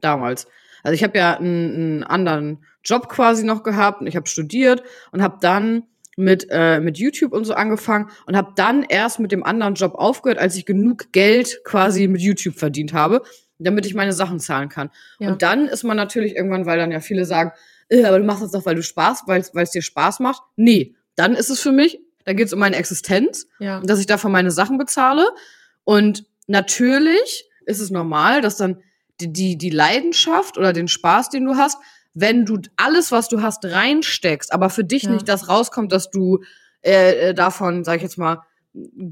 damals. 0.00 0.46
Also 0.84 0.94
ich 0.94 1.02
habe 1.02 1.18
ja 1.18 1.36
einen, 1.36 1.74
einen 1.74 2.04
anderen 2.04 2.64
Job 2.84 3.08
quasi 3.08 3.44
noch 3.44 3.62
gehabt 3.64 4.00
und 4.00 4.06
ich 4.06 4.16
habe 4.16 4.28
studiert 4.28 4.82
und 5.10 5.22
habe 5.22 5.38
dann 5.40 5.84
mit, 6.16 6.46
äh, 6.50 6.80
mit 6.80 6.98
YouTube 6.98 7.32
und 7.32 7.44
so 7.44 7.54
angefangen 7.54 8.10
und 8.26 8.36
habe 8.36 8.52
dann 8.54 8.84
erst 8.84 9.18
mit 9.18 9.32
dem 9.32 9.42
anderen 9.44 9.74
Job 9.74 9.94
aufgehört, 9.94 10.38
als 10.38 10.56
ich 10.56 10.66
genug 10.66 11.12
Geld 11.12 11.62
quasi 11.64 12.06
mit 12.06 12.20
YouTube 12.20 12.54
verdient 12.54 12.92
habe, 12.92 13.22
damit 13.58 13.86
ich 13.86 13.94
meine 13.94 14.12
Sachen 14.12 14.38
zahlen 14.38 14.68
kann. 14.68 14.90
Ja. 15.18 15.28
Und 15.28 15.42
dann 15.42 15.66
ist 15.66 15.84
man 15.84 15.96
natürlich 15.96 16.36
irgendwann, 16.36 16.66
weil 16.66 16.78
dann 16.78 16.92
ja 16.92 17.00
viele 17.00 17.24
sagen, 17.24 17.52
äh, 17.92 18.04
aber 18.04 18.18
du 18.18 18.24
machst 18.24 18.42
das 18.42 18.50
doch, 18.52 18.64
weil 18.66 18.74
du 18.74 18.82
Spaß, 18.82 19.24
weil 19.26 19.40
es 19.62 19.70
dir 19.70 19.82
Spaß 19.82 20.20
macht. 20.20 20.42
Nee, 20.56 20.94
dann 21.16 21.34
ist 21.34 21.50
es 21.50 21.60
für 21.60 21.72
mich, 21.72 22.00
da 22.24 22.32
geht 22.32 22.46
es 22.46 22.52
um 22.52 22.58
meine 22.58 22.76
Existenz, 22.76 23.46
Ja. 23.58 23.80
dass 23.80 23.98
ich 24.00 24.06
dafür 24.06 24.30
meine 24.30 24.50
Sachen 24.50 24.78
bezahle. 24.78 25.28
Und 25.84 26.24
natürlich 26.46 27.44
ist 27.66 27.80
es 27.80 27.90
normal, 27.90 28.40
dass 28.40 28.56
dann 28.56 28.80
die, 29.20 29.32
die, 29.32 29.56
die 29.58 29.70
Leidenschaft 29.70 30.58
oder 30.58 30.72
den 30.72 30.88
Spaß, 30.88 31.30
den 31.30 31.44
du 31.44 31.56
hast, 31.56 31.78
wenn 32.14 32.44
du 32.44 32.58
alles, 32.76 33.10
was 33.12 33.28
du 33.28 33.40
hast, 33.42 33.64
reinsteckst, 33.64 34.52
aber 34.52 34.68
für 34.70 34.84
dich 34.84 35.04
Ja. 35.04 35.10
nicht 35.10 35.28
das 35.28 35.48
rauskommt, 35.48 35.92
dass 35.92 36.10
du 36.10 36.40
äh, 36.84 37.30
äh, 37.30 37.34
davon, 37.34 37.84
sag 37.84 37.96
ich 37.96 38.02
jetzt 38.02 38.18
mal, 38.18 38.42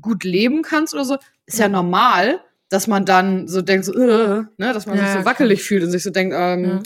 gut 0.01 0.25
leben 0.25 0.63
kannst 0.63 0.93
oder 0.95 1.05
so, 1.05 1.17
ist 1.47 1.59
ja, 1.59 1.67
Ja. 1.67 1.69
normal, 1.71 2.41
dass 2.69 2.87
man 2.87 3.05
dann 3.05 3.47
so 3.49 3.63
denkt, 3.63 3.85
so, 3.85 3.93
äh, 3.95 4.43
ne, 4.57 4.73
dass 4.73 4.87
man 4.87 4.97
Ja, 4.99 5.05
sich 5.07 5.13
so 5.21 5.25
wackelig 5.25 5.63
fühlt 5.63 5.83
und 5.85 5.91
sich 5.91 6.03
so 6.03 6.11
denkt, 6.11 6.35
ähm, 6.37 6.83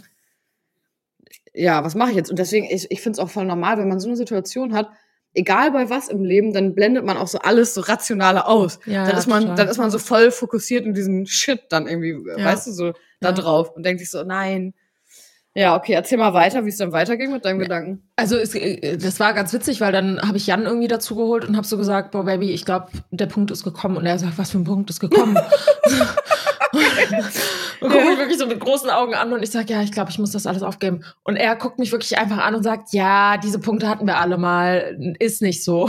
Ja. 1.55 1.85
was 1.85 1.95
mache 1.95 2.11
ich 2.11 2.17
jetzt? 2.17 2.31
Und 2.31 2.39
deswegen, 2.39 2.67
ich, 2.71 2.91
ich 2.91 3.01
finde 3.01 3.17
es 3.17 3.19
auch 3.19 3.31
voll 3.31 3.45
normal, 3.45 3.79
wenn 3.79 3.89
man 3.89 4.01
so 4.01 4.09
eine 4.09 4.17
Situation 4.17 4.75
hat, 4.75 4.91
egal 5.35 5.71
bei 5.73 5.89
was 5.91 6.09
im 6.09 6.23
Leben, 6.25 6.53
dann 6.53 6.75
blendet 6.75 7.05
man 7.05 7.17
auch 7.17 7.27
so 7.29 7.39
alles 7.39 7.75
so 7.75 7.81
rationale 7.81 8.47
aus. 8.47 8.79
Ja, 8.87 9.07
dann 9.07 9.17
ist 9.17 9.27
man, 9.27 9.43
total. 9.43 9.57
dann 9.57 9.69
ist 9.69 9.79
man 9.79 9.91
so 9.91 9.99
voll 9.99 10.31
fokussiert 10.31 10.85
in 10.85 10.95
diesen 10.95 11.27
Shit 11.27 11.63
dann 11.71 11.87
irgendwie, 11.89 12.17
Ja. 12.39 12.45
weißt 12.45 12.67
du, 12.69 12.73
so 12.73 12.93
da 13.21 13.29
Ja. 13.31 13.33
drauf 13.33 13.71
und 13.75 13.85
denkt 13.85 14.01
sich 14.01 14.11
so, 14.11 14.23
nein. 14.25 14.75
Ja, 15.57 15.77
okay, 15.77 15.93
erzähl 15.93 16.19
mal 16.19 16.35
weiter, 16.35 16.65
wie 16.65 16.71
es 16.71 16.79
dann 16.79 16.91
weiterging 16.91 17.31
mit 17.31 17.45
deinem 17.45 17.61
Gedanken. 17.61 18.03
Also 18.17 18.37
es, 18.37 18.57
äh, 18.57 18.97
das 18.97 19.21
war 19.21 19.33
ganz 19.35 19.53
witzig, 19.53 19.81
weil 19.81 19.93
dann 19.93 20.21
habe 20.23 20.37
ich 20.37 20.49
Jan 20.49 20.65
irgendwie 20.65 20.89
dazu 20.89 21.15
geholt 21.15 21.45
und 21.45 21.57
habe 21.57 21.65
so 21.65 21.77
gesagt, 21.77 22.11
boah 22.11 22.25
Baby, 22.25 22.51
ich 22.51 22.65
glaube, 22.65 22.89
der 23.13 23.27
Punkt 23.27 23.53
ist 23.53 23.63
gekommen. 23.63 23.97
Und 23.97 24.05
er 24.05 24.19
sagt, 24.19 24.37
was 24.37 24.51
für 24.51 24.59
ein 24.59 24.65
Punkt 24.65 24.91
ist 24.91 24.99
gekommen? 24.99 25.39
und 27.85 27.93
guckt 27.93 28.09
mich 28.09 28.19
wirklich 28.19 28.39
so 28.39 28.47
mit 28.47 28.61
großen 28.61 28.91
Augen 28.91 29.15
an 29.15 29.33
und 29.33 29.43
ich 29.43 29.51
sage, 29.51 29.73
ja, 29.73 29.83
ich 29.83 29.93
glaube, 29.93 30.11
ich 30.11 30.19
muss 30.19 30.33
das 30.33 30.47
alles 30.47 30.63
aufgeben. 30.63 31.05
Und 31.23 31.37
er 31.37 31.55
guckt 31.57 31.79
mich 31.79 31.93
wirklich 31.93 32.19
einfach 32.19 32.39
an 32.39 32.55
und 32.55 32.63
sagt, 32.63 32.93
ja, 32.93 33.37
diese 33.37 33.59
Punkte 33.59 33.89
hatten 33.89 34.07
wir 34.07 34.19
alle 34.19 34.39
mal, 34.39 34.97
ist 35.21 35.43
nicht 35.43 35.63
so. 35.63 35.89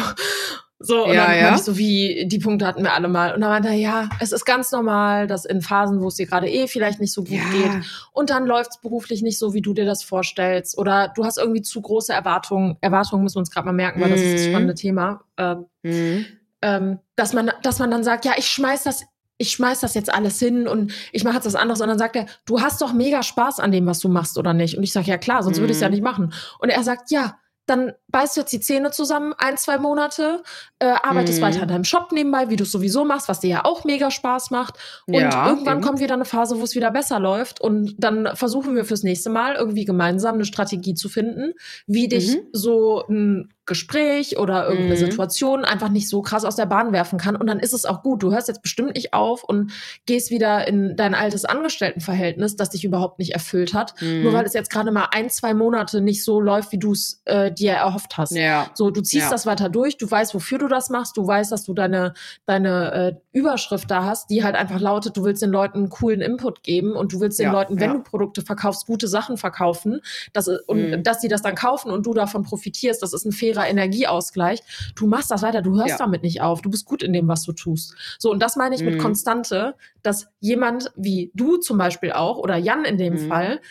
So, 0.78 1.06
und 1.06 1.14
Ja, 1.14 1.28
dann 1.28 1.38
ja. 1.39 1.56
ich 1.56 1.64
so, 1.64 1.78
wie, 1.78 2.26
die 2.28 2.38
Punkte 2.38 2.68
hatten 2.68 2.84
wir 2.84 2.93
alle 2.93 3.08
mal. 3.08 3.34
Und 3.34 3.39
dann 3.41 3.50
meinte 3.50 3.70
er, 3.70 3.76
ja, 3.76 4.10
es 4.20 4.34
ist 4.34 4.43
ganz 4.46 4.72
normal, 4.74 5.26
dass 5.26 5.46
in 5.46 5.62
Phasen, 5.62 6.02
wo 6.02 6.10
es 6.10 6.16
dir 6.16 6.28
gerade 6.28 6.50
eh 6.50 6.68
vielleicht 6.68 7.00
nicht 7.00 7.14
so 7.14 7.24
gut 7.24 7.39
geht, 7.54 7.72
und 8.12 8.30
dann 8.30 8.46
läuft's 8.46 8.82
beruflich 8.82 9.22
nicht 9.22 9.39
so, 9.39 9.54
wie 9.54 9.62
du 9.62 9.74
dir 9.74 9.86
das 9.86 10.04
vorstellst. 10.04 10.78
Oder 10.78 11.14
du 11.16 11.24
hast 11.24 11.38
irgendwie 11.38 11.62
zu 11.62 11.82
große 11.82 12.12
Erwartungen. 12.12 12.76
Erwartungen 12.82 13.24
müssen 13.24 13.36
wir 13.38 13.39
uns 13.39 13.52
gerade 13.52 13.66
mal 13.66 13.72
merken, 13.72 14.02
weil 14.02 14.10
das 14.10 14.22
ist 14.22 14.34
das 14.34 14.41
Mhm. 14.41 14.50
spannende 14.52 14.76
Thema. 14.76 15.22
Ähm, 15.38 15.66
Mhm. 15.82 16.26
ähm, 16.62 17.00
dass 17.16 17.32
man, 17.34 17.52
dass 17.64 17.80
man 17.80 17.89
dann 17.89 18.04
sagt, 18.04 18.26
ja, 18.26 18.34
ich 18.38 18.48
schmeiß 18.48 18.84
das, 18.84 19.06
ich 19.38 19.52
schmeiß 19.52 19.82
das 19.82 19.94
jetzt 19.94 20.14
alles 20.14 20.40
hin 20.40 20.68
und 20.68 20.94
ich 21.12 21.24
mache 21.24 21.36
jetzt 21.36 21.46
was 21.46 21.56
anderes. 21.56 21.82
Und 21.82 21.88
dann 21.90 22.00
sagt 22.00 22.16
er, 22.16 22.26
du 22.46 22.62
hast 22.62 22.82
doch 22.82 22.94
mega 22.94 23.22
Spaß 23.24 23.60
an 23.60 23.72
dem, 23.72 23.86
was 23.86 24.00
du 24.00 24.08
machst, 24.10 24.38
oder 24.38 24.54
nicht? 24.54 24.78
Und 24.78 24.84
ich 24.84 24.94
sage, 24.94 25.08
ja 25.12 25.18
klar, 25.18 25.44
sonst 25.44 25.60
würde 25.60 25.72
ich 25.72 25.78
es 25.78 25.82
ja 25.82 25.88
Mhm. 25.90 25.94
nicht 25.96 26.04
machen. 26.04 26.34
Und 26.60 26.70
er 26.70 26.84
sagt, 26.84 27.12
ja, 27.12 27.38
dann 27.68 27.94
beißt 28.10 28.38
du 28.38 28.42
jetzt 28.42 28.54
die 28.54 28.60
Zähne 28.60 28.92
zusammen, 28.92 29.34
ein, 29.40 29.58
zwei 29.58 29.80
Monate, 29.80 30.44
äh, 30.78 30.86
arbeitest 30.86 31.40
Mhm. 31.40 31.46
weiter 31.46 31.62
in 31.64 31.68
deinem 31.68 31.84
Shop 31.84 32.12
nebenbei, 32.12 32.48
wie 32.50 32.58
du 32.58 32.64
es 32.64 32.72
sowieso 32.72 33.06
machst, 33.06 33.28
was 33.28 33.40
dir 33.40 33.50
ja 33.50 33.66
auch 33.66 33.84
mega 33.86 34.12
Spaß 34.12 34.52
macht. 34.52 34.76
Und 35.08 35.16
Ja, 35.16 35.48
irgendwann 35.50 35.78
eben. 35.78 35.86
kommt 35.86 36.00
wieder 36.00 36.14
eine 36.14 36.26
Phase, 36.26 36.60
wo 36.60 36.64
es 36.64 36.76
wieder 36.76 36.92
besser 36.92 37.20
läuft. 37.20 37.60
Und 37.60 37.96
dann 37.98 38.30
versuchen 38.36 38.76
wir 38.76 38.86
fürs 38.86 39.02
nächste 39.02 39.32
Mal 39.32 39.56
irgendwie 39.56 39.84
gemeinsam 39.84 40.36
eine 40.36 40.46
Strategie 40.46 40.94
zu 40.94 41.10
finden, 41.10 41.54
wie 41.88 42.08
dich 42.08 42.36
Mhm. 42.38 42.42
so 42.54 43.04
ein 43.10 43.50
Gespräch 43.66 44.38
oder 44.38 44.63
irgendeine 44.68 44.95
Mhm. 44.95 44.99
Situation 45.09 45.66
einfach 45.66 45.89
nicht 45.89 46.07
so 46.09 46.22
krass 46.22 46.45
aus 46.45 46.55
der 46.55 46.66
Bahn 46.68 46.91
werfen 46.93 47.18
kann. 47.20 47.36
Und 47.36 47.47
dann 47.47 47.59
ist 47.59 47.74
es 47.74 47.86
auch 47.86 48.03
gut. 48.03 48.22
Du 48.24 48.32
hörst 48.32 48.47
jetzt 48.47 48.61
bestimmt 48.61 48.95
nicht 48.95 49.13
auf 49.13 49.43
und 49.43 49.72
gehst 50.05 50.30
wieder 50.30 50.68
in 50.68 50.95
dein 50.95 51.16
altes 51.16 51.45
Angestelltenverhältnis, 51.45 52.55
das 52.55 52.70
dich 52.70 52.84
überhaupt 52.84 53.20
nicht 53.20 53.34
erfüllt 53.34 53.74
hat. 53.74 53.99
Mhm. 54.01 54.24
Nur 54.24 54.34
weil 54.34 54.45
es 54.45 54.53
jetzt 54.53 54.70
gerade 54.70 54.91
mal 54.91 55.07
ein, 55.11 55.30
zwei 55.30 55.53
Monate 55.53 56.01
nicht 56.01 56.24
so 56.24 56.39
läuft, 56.39 56.72
wie 56.72 56.78
du 56.80 56.91
es 56.91 57.22
äh, 57.26 57.51
dir 57.51 57.74
erhofft 57.74 58.18
hast. 58.18 58.32
Ja. 58.32 58.68
So, 58.74 58.91
du 58.91 59.01
ziehst 59.01 59.26
Ja. 59.26 59.30
das 59.32 59.45
weiter 59.45 59.70
durch, 59.70 59.97
du 59.97 60.09
weißt, 60.09 60.34
wofür 60.36 60.57
du 60.57 60.68
das 60.68 60.89
machst, 60.89 61.18
du 61.18 61.26
weißt, 61.26 61.51
dass 61.51 61.63
du 61.63 61.74
deine, 61.74 62.13
deine 62.45 62.93
äh, 62.93 63.38
Überschrift 63.38 63.89
da 63.89 64.03
hast, 64.05 64.30
die 64.30 64.43
halt 64.43 64.55
einfach 64.55 64.80
lautet, 64.80 65.18
du 65.18 65.24
willst 65.24 65.41
den 65.41 65.51
Leuten 65.51 65.80
einen 65.80 65.89
coolen 65.89 66.22
Input 66.22 66.63
geben 66.63 66.93
und 66.93 67.13
du 67.13 67.20
willst 67.20 67.39
den 67.39 67.45
Ja, 67.47 67.51
Leuten, 67.51 67.80
wenn 67.80 67.93
du 67.93 67.99
Produkte 68.03 68.41
verkaufst, 68.41 68.86
gute 68.86 69.07
Sachen 69.07 69.38
verkaufen 69.38 70.01
das, 70.34 70.47
und 70.47 70.91
Mhm. 70.91 71.03
dass 71.03 71.22
sie 71.22 71.28
das 71.28 71.41
dann 71.41 71.55
kaufen 71.55 71.91
und 71.91 72.05
du 72.05 72.13
davon 72.13 72.43
profitierst, 72.43 73.01
das 73.01 73.13
ist 73.13 73.26
ein 73.26 73.32
fairer 73.32 73.55
Energieausgleich. 73.64 74.62
Du 74.95 75.08
machst 75.08 75.32
das 75.32 75.41
weiter, 75.41 75.62
du 75.62 75.76
hörst 75.78 75.89
Ja. 75.91 75.97
damit 75.97 76.24
nicht 76.24 76.41
auf, 76.41 76.62
du 76.62 76.70
bist 76.70 76.86
gut 76.86 77.01
in 77.03 77.14
dem, 77.14 77.28
was 77.28 77.43
du 77.43 77.53
tust. 77.53 77.95
So, 78.20 78.32
und 78.32 78.39
das 78.41 78.56
meine 78.56 78.76
ich 78.76 78.82
mit 78.84 78.95
Mhm. 78.95 78.99
Konstante, 78.99 79.76
dass 80.03 80.28
jemand 80.39 80.91
wie 80.95 81.32
du 81.34 81.58
zum 81.58 81.78
Beispiel 81.78 82.12
auch 82.12 82.38
oder 82.38 82.58
Jan 82.58 82.86
in 82.86 82.97
dem 82.97 83.14
Mhm. 83.14 83.28
Fall, 83.28 83.62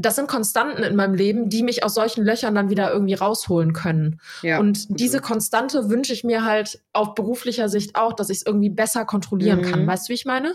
das 0.00 0.14
sind 0.14 0.28
Konstanten 0.28 0.84
in 0.84 0.94
meinem 0.94 1.14
Leben, 1.14 1.48
die 1.48 1.64
mich 1.64 1.82
aus 1.82 1.94
solchen 1.94 2.24
Löchern 2.24 2.54
dann 2.54 2.70
wieder 2.70 2.92
irgendwie 2.92 3.14
rausholen 3.14 3.72
können. 3.72 4.20
ja. 4.42 4.60
Und 4.60 4.86
gut 4.88 5.00
diese. 5.00 5.20
Konstante 5.20 5.90
wünsche 5.90 6.12
ich 6.12 6.22
mir 6.22 6.44
halt 6.44 6.80
auf 6.92 7.14
beruflicher 7.16 7.68
Sicht 7.68 7.96
auch, 7.96 8.12
dass 8.12 8.30
ich 8.30 8.38
es 8.38 8.46
irgendwie 8.46 8.70
besser 8.70 9.04
kontrollieren 9.04 9.60
Mhm. 9.60 9.64
kann. 9.64 9.86
Weißt 9.88 10.06
du, 10.08 10.10
wie 10.10 10.14
ich 10.14 10.24
meine? 10.24 10.54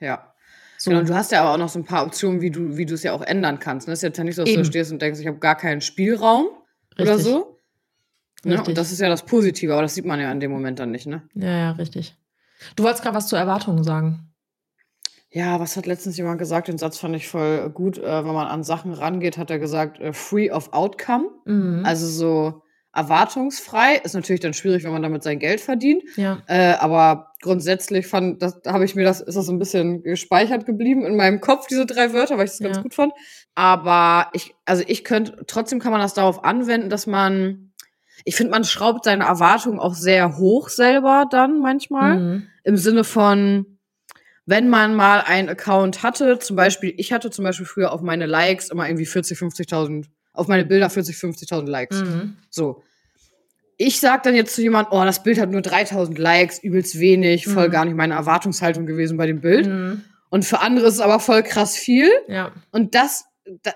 Ja. 0.00 0.32
So. 0.78 0.90
Genau, 0.90 1.00
und 1.00 1.08
du 1.08 1.14
hast 1.14 1.30
ja 1.32 1.42
aber 1.42 1.54
auch 1.54 1.58
noch 1.58 1.68
so 1.68 1.78
ein 1.78 1.84
paar 1.84 2.04
Optionen, 2.06 2.40
wie 2.40 2.50
du, 2.50 2.76
wie 2.76 2.86
du 2.86 2.94
es 2.94 3.02
ja 3.04 3.12
auch 3.12 3.22
ändern 3.22 3.58
kannst. 3.60 3.86
Ne? 3.86 3.92
Es 3.94 4.00
ist 4.00 4.02
jetzt 4.02 4.18
ja 4.18 4.24
nicht 4.24 4.34
so, 4.36 4.42
dass 4.42 4.50
Eben. 4.50 4.62
du 4.62 4.64
stehst 4.64 4.90
und 4.92 5.00
denkst, 5.02 5.20
ich 5.20 5.26
habe 5.26 5.38
gar 5.38 5.56
keinen 5.56 5.80
Spielraum 5.80 6.46
oder 6.98 7.16
Richtig. 7.16 7.32
so. 7.32 7.51
Ne? 8.44 8.62
Und 8.62 8.76
das 8.76 8.90
ist 8.92 9.00
ja 9.00 9.08
das 9.08 9.22
Positive, 9.24 9.72
aber 9.72 9.82
das 9.82 9.94
sieht 9.94 10.04
man 10.04 10.18
ja 10.20 10.30
in 10.32 10.40
dem 10.40 10.50
Moment 10.50 10.78
dann 10.78 10.90
nicht, 10.90 11.06
ne? 11.06 11.22
Ja, 11.34 11.50
ja, 11.56 11.70
richtig. 11.72 12.16
Du 12.76 12.82
wolltest 12.84 13.02
gerade 13.02 13.16
was 13.16 13.28
zu 13.28 13.36
Erwartungen 13.36 13.84
sagen. 13.84 14.28
Ja, 15.30 15.58
was 15.60 15.76
hat 15.76 15.86
letztens 15.86 16.16
jemand 16.18 16.38
gesagt? 16.38 16.68
Den 16.68 16.76
Satz 16.78 16.98
fand 16.98 17.16
ich 17.16 17.26
voll 17.26 17.70
gut. 17.70 17.96
Äh, 17.98 18.24
wenn 18.24 18.34
man 18.34 18.46
an 18.48 18.64
Sachen 18.64 18.92
rangeht, 18.92 19.38
hat 19.38 19.50
er 19.50 19.58
gesagt, 19.58 19.98
äh, 20.00 20.12
free 20.12 20.50
of 20.50 20.72
outcome. 20.72 21.28
Mhm. 21.46 21.82
Also 21.86 22.06
so 22.06 22.62
erwartungsfrei. 22.94 23.96
Ist 24.04 24.14
natürlich 24.14 24.40
dann 24.40 24.52
schwierig, 24.54 24.84
wenn 24.84 24.92
man 24.92 25.02
damit 25.02 25.22
sein 25.22 25.38
Geld 25.38 25.60
verdient. 25.60 26.02
ja. 26.16 26.42
Äh, 26.46 26.74
aber 26.74 27.28
grundsätzlich 27.40 28.06
fand, 28.06 28.42
das 28.42 28.60
habe 28.66 28.84
ich 28.84 28.94
mir 28.94 29.04
das, 29.04 29.20
ist 29.20 29.34
das 29.36 29.46
so 29.46 29.52
ein 29.52 29.58
bisschen 29.58 30.02
gespeichert 30.02 30.66
geblieben 30.66 31.04
in 31.04 31.16
meinem 31.16 31.40
Kopf, 31.40 31.66
diese 31.66 31.86
drei 31.86 32.12
Wörter, 32.12 32.36
weil 32.38 32.44
ich 32.44 32.50
das 32.52 32.60
ganz 32.60 32.76
Ja. 32.76 32.82
gut 32.82 32.94
fand. 32.94 33.12
Aber 33.54 34.28
ich, 34.34 34.54
also 34.66 34.84
ich 34.86 35.02
könnte, 35.04 35.44
trotzdem 35.46 35.78
kann 35.80 35.92
man 35.92 36.00
das 36.00 36.14
darauf 36.14 36.44
anwenden, 36.44 36.90
dass 36.90 37.06
man, 37.06 37.71
ich 38.24 38.36
finde, 38.36 38.50
man 38.52 38.64
schraubt 38.64 39.04
seine 39.04 39.24
Erwartungen 39.24 39.78
auch 39.78 39.94
sehr 39.94 40.36
hoch 40.38 40.68
selber 40.68 41.26
dann 41.30 41.60
manchmal. 41.60 42.18
Mhm. 42.18 42.46
Im 42.64 42.76
Sinne 42.76 43.04
von, 43.04 43.66
wenn 44.46 44.68
man 44.68 44.94
mal 44.94 45.20
einen 45.20 45.48
Account 45.48 46.02
hatte, 46.02 46.38
zum 46.38 46.56
Beispiel, 46.56 46.94
ich 46.96 47.12
hatte 47.12 47.30
zum 47.30 47.44
Beispiel 47.44 47.66
früher 47.66 47.92
auf 47.92 48.00
meine 48.02 48.26
Likes 48.26 48.70
immer 48.70 48.88
irgendwie 48.88 49.06
40, 49.06 49.38
50.000, 49.38 50.06
auf 50.32 50.48
meine 50.48 50.64
Bilder 50.64 50.90
40, 50.90 51.16
50.000 51.16 51.68
Likes. 51.68 52.02
Mhm. 52.02 52.36
So. 52.50 52.82
Ich 53.78 53.98
sag 54.00 54.22
dann 54.22 54.34
jetzt 54.34 54.54
zu 54.54 54.62
jemandem, 54.62 54.92
oh, 54.96 55.04
das 55.04 55.22
Bild 55.22 55.40
hat 55.40 55.50
nur 55.50 55.62
3000 55.62 56.18
Likes, 56.18 56.58
übelst 56.62 56.98
wenig, 57.00 57.46
voll 57.46 57.68
Mhm. 57.68 57.72
gar 57.72 57.84
nicht 57.84 57.96
meine 57.96 58.14
Erwartungshaltung 58.14 58.86
gewesen 58.86 59.16
bei 59.16 59.26
dem 59.26 59.40
Bild. 59.40 59.66
Mhm. 59.66 60.02
Und 60.30 60.44
für 60.44 60.60
andere 60.60 60.86
ist 60.86 60.94
es 60.94 61.00
aber 61.00 61.20
voll 61.20 61.42
krass 61.42 61.76
viel. 61.76 62.08
Ja. 62.28 62.52
Und 62.70 62.94
das, 62.94 63.24
da, 63.24 63.30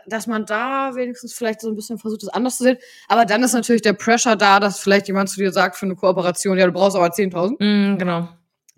dass 0.07 0.27
man 0.27 0.47
da 0.47 0.95
wenigstens 0.95 1.33
vielleicht 1.35 1.61
so 1.61 1.69
ein 1.69 1.77
bisschen 1.77 1.99
versucht, 1.99 2.23
das 2.23 2.29
anders 2.31 2.57
zu 2.59 2.65
sehen. 2.65 2.79
Aber 3.09 3.25
dann 3.25 3.43
ist 3.43 3.53
natürlich 3.55 3.83
der 3.83 3.93
Pressure 3.95 4.37
da, 4.37 4.61
dass 4.61 4.79
vielleicht 4.81 5.09
jemand 5.09 5.29
zu 5.29 5.41
dir 5.41 5.53
sagt 5.53 5.77
für 5.77 5.87
eine 5.87 5.95
Kooperation, 5.97 6.59
ja, 6.59 6.67
du 6.67 6.73
brauchst 6.73 6.97
aber 6.97 7.07
10.000. 7.13 7.57
Mhm, 7.59 7.99
genau. 7.99 8.29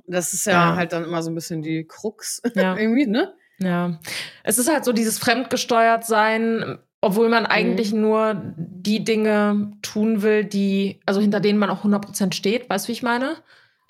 Das 0.07 0.33
ist 0.33 0.47
ja, 0.47 0.71
Ja. 0.71 0.77
halt 0.77 0.93
dann 0.93 1.05
immer 1.05 1.23
so 1.23 1.31
ein 1.31 1.35
bisschen 1.35 1.63
die 1.63 1.85
Krux 1.87 2.41
Ja. 2.55 2.77
irgendwie, 2.77 3.07
ne? 3.07 3.35
Ja. 3.59 3.99
Es 4.45 4.59
ist 4.59 4.71
halt 4.73 4.85
so 4.85 4.93
dieses 4.93 5.19
fremdgesteuert 5.19 6.05
sein, 6.07 6.79
obwohl 7.01 7.27
Mhm. 7.27 7.31
man 7.33 7.47
eigentlich 7.47 7.93
nur 7.93 8.41
die 8.57 9.05
Dinge 9.05 9.73
tun 9.83 10.23
will, 10.23 10.45
die, 10.45 11.01
also 11.07 11.21
hinter 11.21 11.41
denen 11.41 11.59
man 11.59 11.71
auch 11.71 11.85
100% 11.85 12.33
steht. 12.35 12.69
Weißt 12.71 12.87
du, 12.87 12.89
wie 12.89 12.93
ich 12.93 13.03
meine? 13.03 13.37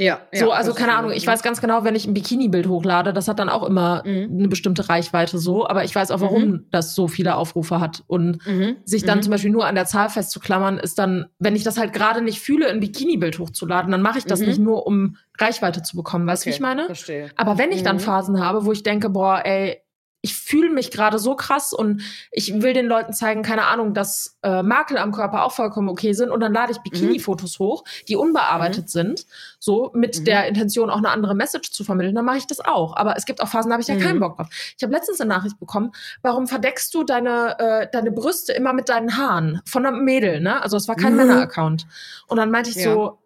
Ja. 0.00 0.20
So, 0.32 0.46
ja, 0.46 0.52
also 0.52 0.70
das 0.70 0.78
keine 0.78 0.94
Ahnung, 0.94 1.10
ich 1.10 1.26
weiß 1.26 1.42
ganz 1.42 1.60
genau, 1.60 1.82
wenn 1.82 1.96
ich 1.96 2.06
ein 2.06 2.14
Bikini-Bild 2.14 2.68
hochlade, 2.68 3.12
das 3.12 3.26
hat 3.26 3.40
dann 3.40 3.48
auch 3.48 3.64
immer 3.64 4.02
Mhm. 4.06 4.38
eine 4.38 4.48
bestimmte 4.48 4.88
Reichweite 4.88 5.38
so, 5.38 5.66
aber 5.66 5.82
ich 5.82 5.92
weiß 5.94 6.12
auch, 6.12 6.20
warum 6.20 6.66
das 6.70 6.94
so 6.94 7.08
viele 7.08 7.34
Aufrufe 7.34 7.80
hat. 7.80 8.04
Und 8.06 8.38
Mhm. 8.46 8.76
sich 8.84 9.04
dann 9.04 9.18
Mhm. 9.18 9.22
zum 9.22 9.30
Beispiel 9.32 9.50
nur 9.50 9.66
an 9.66 9.74
der 9.74 9.86
Zahl 9.86 10.08
festzuklammern, 10.08 10.78
ist 10.78 11.00
dann, 11.00 11.26
wenn 11.40 11.56
ich 11.56 11.64
das 11.64 11.78
halt 11.78 11.92
gerade 11.92 12.20
nicht 12.22 12.38
fühle, 12.40 12.68
ein 12.68 12.78
Bikini-Bild 12.78 13.40
hochzuladen, 13.40 13.90
dann 13.90 14.02
mache 14.02 14.18
ich 14.18 14.24
das 14.24 14.40
Mhm. 14.40 14.46
nicht 14.46 14.60
nur, 14.60 14.86
um 14.86 15.16
Reichweite 15.36 15.82
zu 15.82 15.96
bekommen. 15.96 16.26
Weißt 16.28 16.44
du, 16.44 16.46
wie 16.46 16.50
Okay, 16.50 16.56
ich 16.56 16.60
meine? 16.62 16.84
Verstehe. 16.86 17.30
Aber 17.34 17.58
wenn 17.58 17.72
ich 17.72 17.82
dann 17.82 17.96
Mhm. 17.96 18.00
Phasen 18.00 18.38
habe, 18.40 18.64
wo 18.64 18.70
ich 18.72 18.84
denke, 18.84 19.10
boah, 19.10 19.42
ey, 19.44 19.82
ich 20.20 20.34
fühle 20.34 20.70
mich 20.70 20.90
gerade 20.90 21.18
so 21.18 21.36
krass 21.36 21.72
und 21.72 22.02
ich 22.32 22.52
will 22.60 22.72
den 22.72 22.86
Leuten 22.86 23.12
zeigen, 23.12 23.42
keine 23.42 23.66
Ahnung, 23.66 23.94
dass 23.94 24.36
äh, 24.42 24.62
Makel 24.64 24.98
am 24.98 25.12
Körper 25.12 25.44
auch 25.44 25.52
vollkommen 25.52 25.88
okay 25.88 26.12
sind 26.12 26.30
und 26.30 26.40
dann 26.40 26.52
lade 26.52 26.72
ich 26.72 26.78
Bikini-Fotos 26.78 27.58
hoch, 27.60 27.84
die 28.08 28.16
unbearbeitet 28.16 28.90
sind, 28.90 29.26
so 29.60 29.90
mit 29.94 30.18
Mhm. 30.18 30.24
der 30.24 30.48
Intention 30.48 30.90
auch 30.90 30.96
eine 30.98 31.10
andere 31.10 31.34
Message 31.36 31.70
zu 31.70 31.84
vermitteln, 31.84 32.16
dann 32.16 32.24
mache 32.24 32.38
ich 32.38 32.46
das 32.48 32.58
auch. 32.60 32.96
Aber 32.96 33.16
es 33.16 33.26
gibt 33.26 33.40
auch 33.40 33.48
Phasen, 33.48 33.70
da 33.70 33.74
habe 33.74 33.82
ich 33.82 33.88
Mhm. 33.88 34.00
keinen 34.00 34.20
Bock 34.20 34.36
drauf. 34.36 34.48
Ich 34.76 34.82
habe 34.82 34.92
letztens 34.92 35.20
eine 35.20 35.28
Nachricht 35.28 35.58
bekommen, 35.60 35.92
warum 36.22 36.48
verdeckst 36.48 36.92
du 36.94 37.04
deine, 37.04 37.56
äh, 37.60 37.88
deine 37.92 38.10
Brüste 38.10 38.52
immer 38.52 38.72
mit 38.72 38.88
deinen 38.88 39.16
Haaren? 39.16 39.60
Von 39.66 39.86
einem 39.86 40.04
Mädel, 40.04 40.40
ne? 40.40 40.60
Also 40.62 40.76
es 40.76 40.88
war 40.88 40.96
kein 40.96 41.12
Mhm. 41.12 41.18
Männer-Account. 41.18 41.86
Und 42.26 42.36
dann 42.38 42.50
meinte 42.50 42.70
ich 42.70 42.76
Ja. 42.76 42.92
so, 42.92 43.18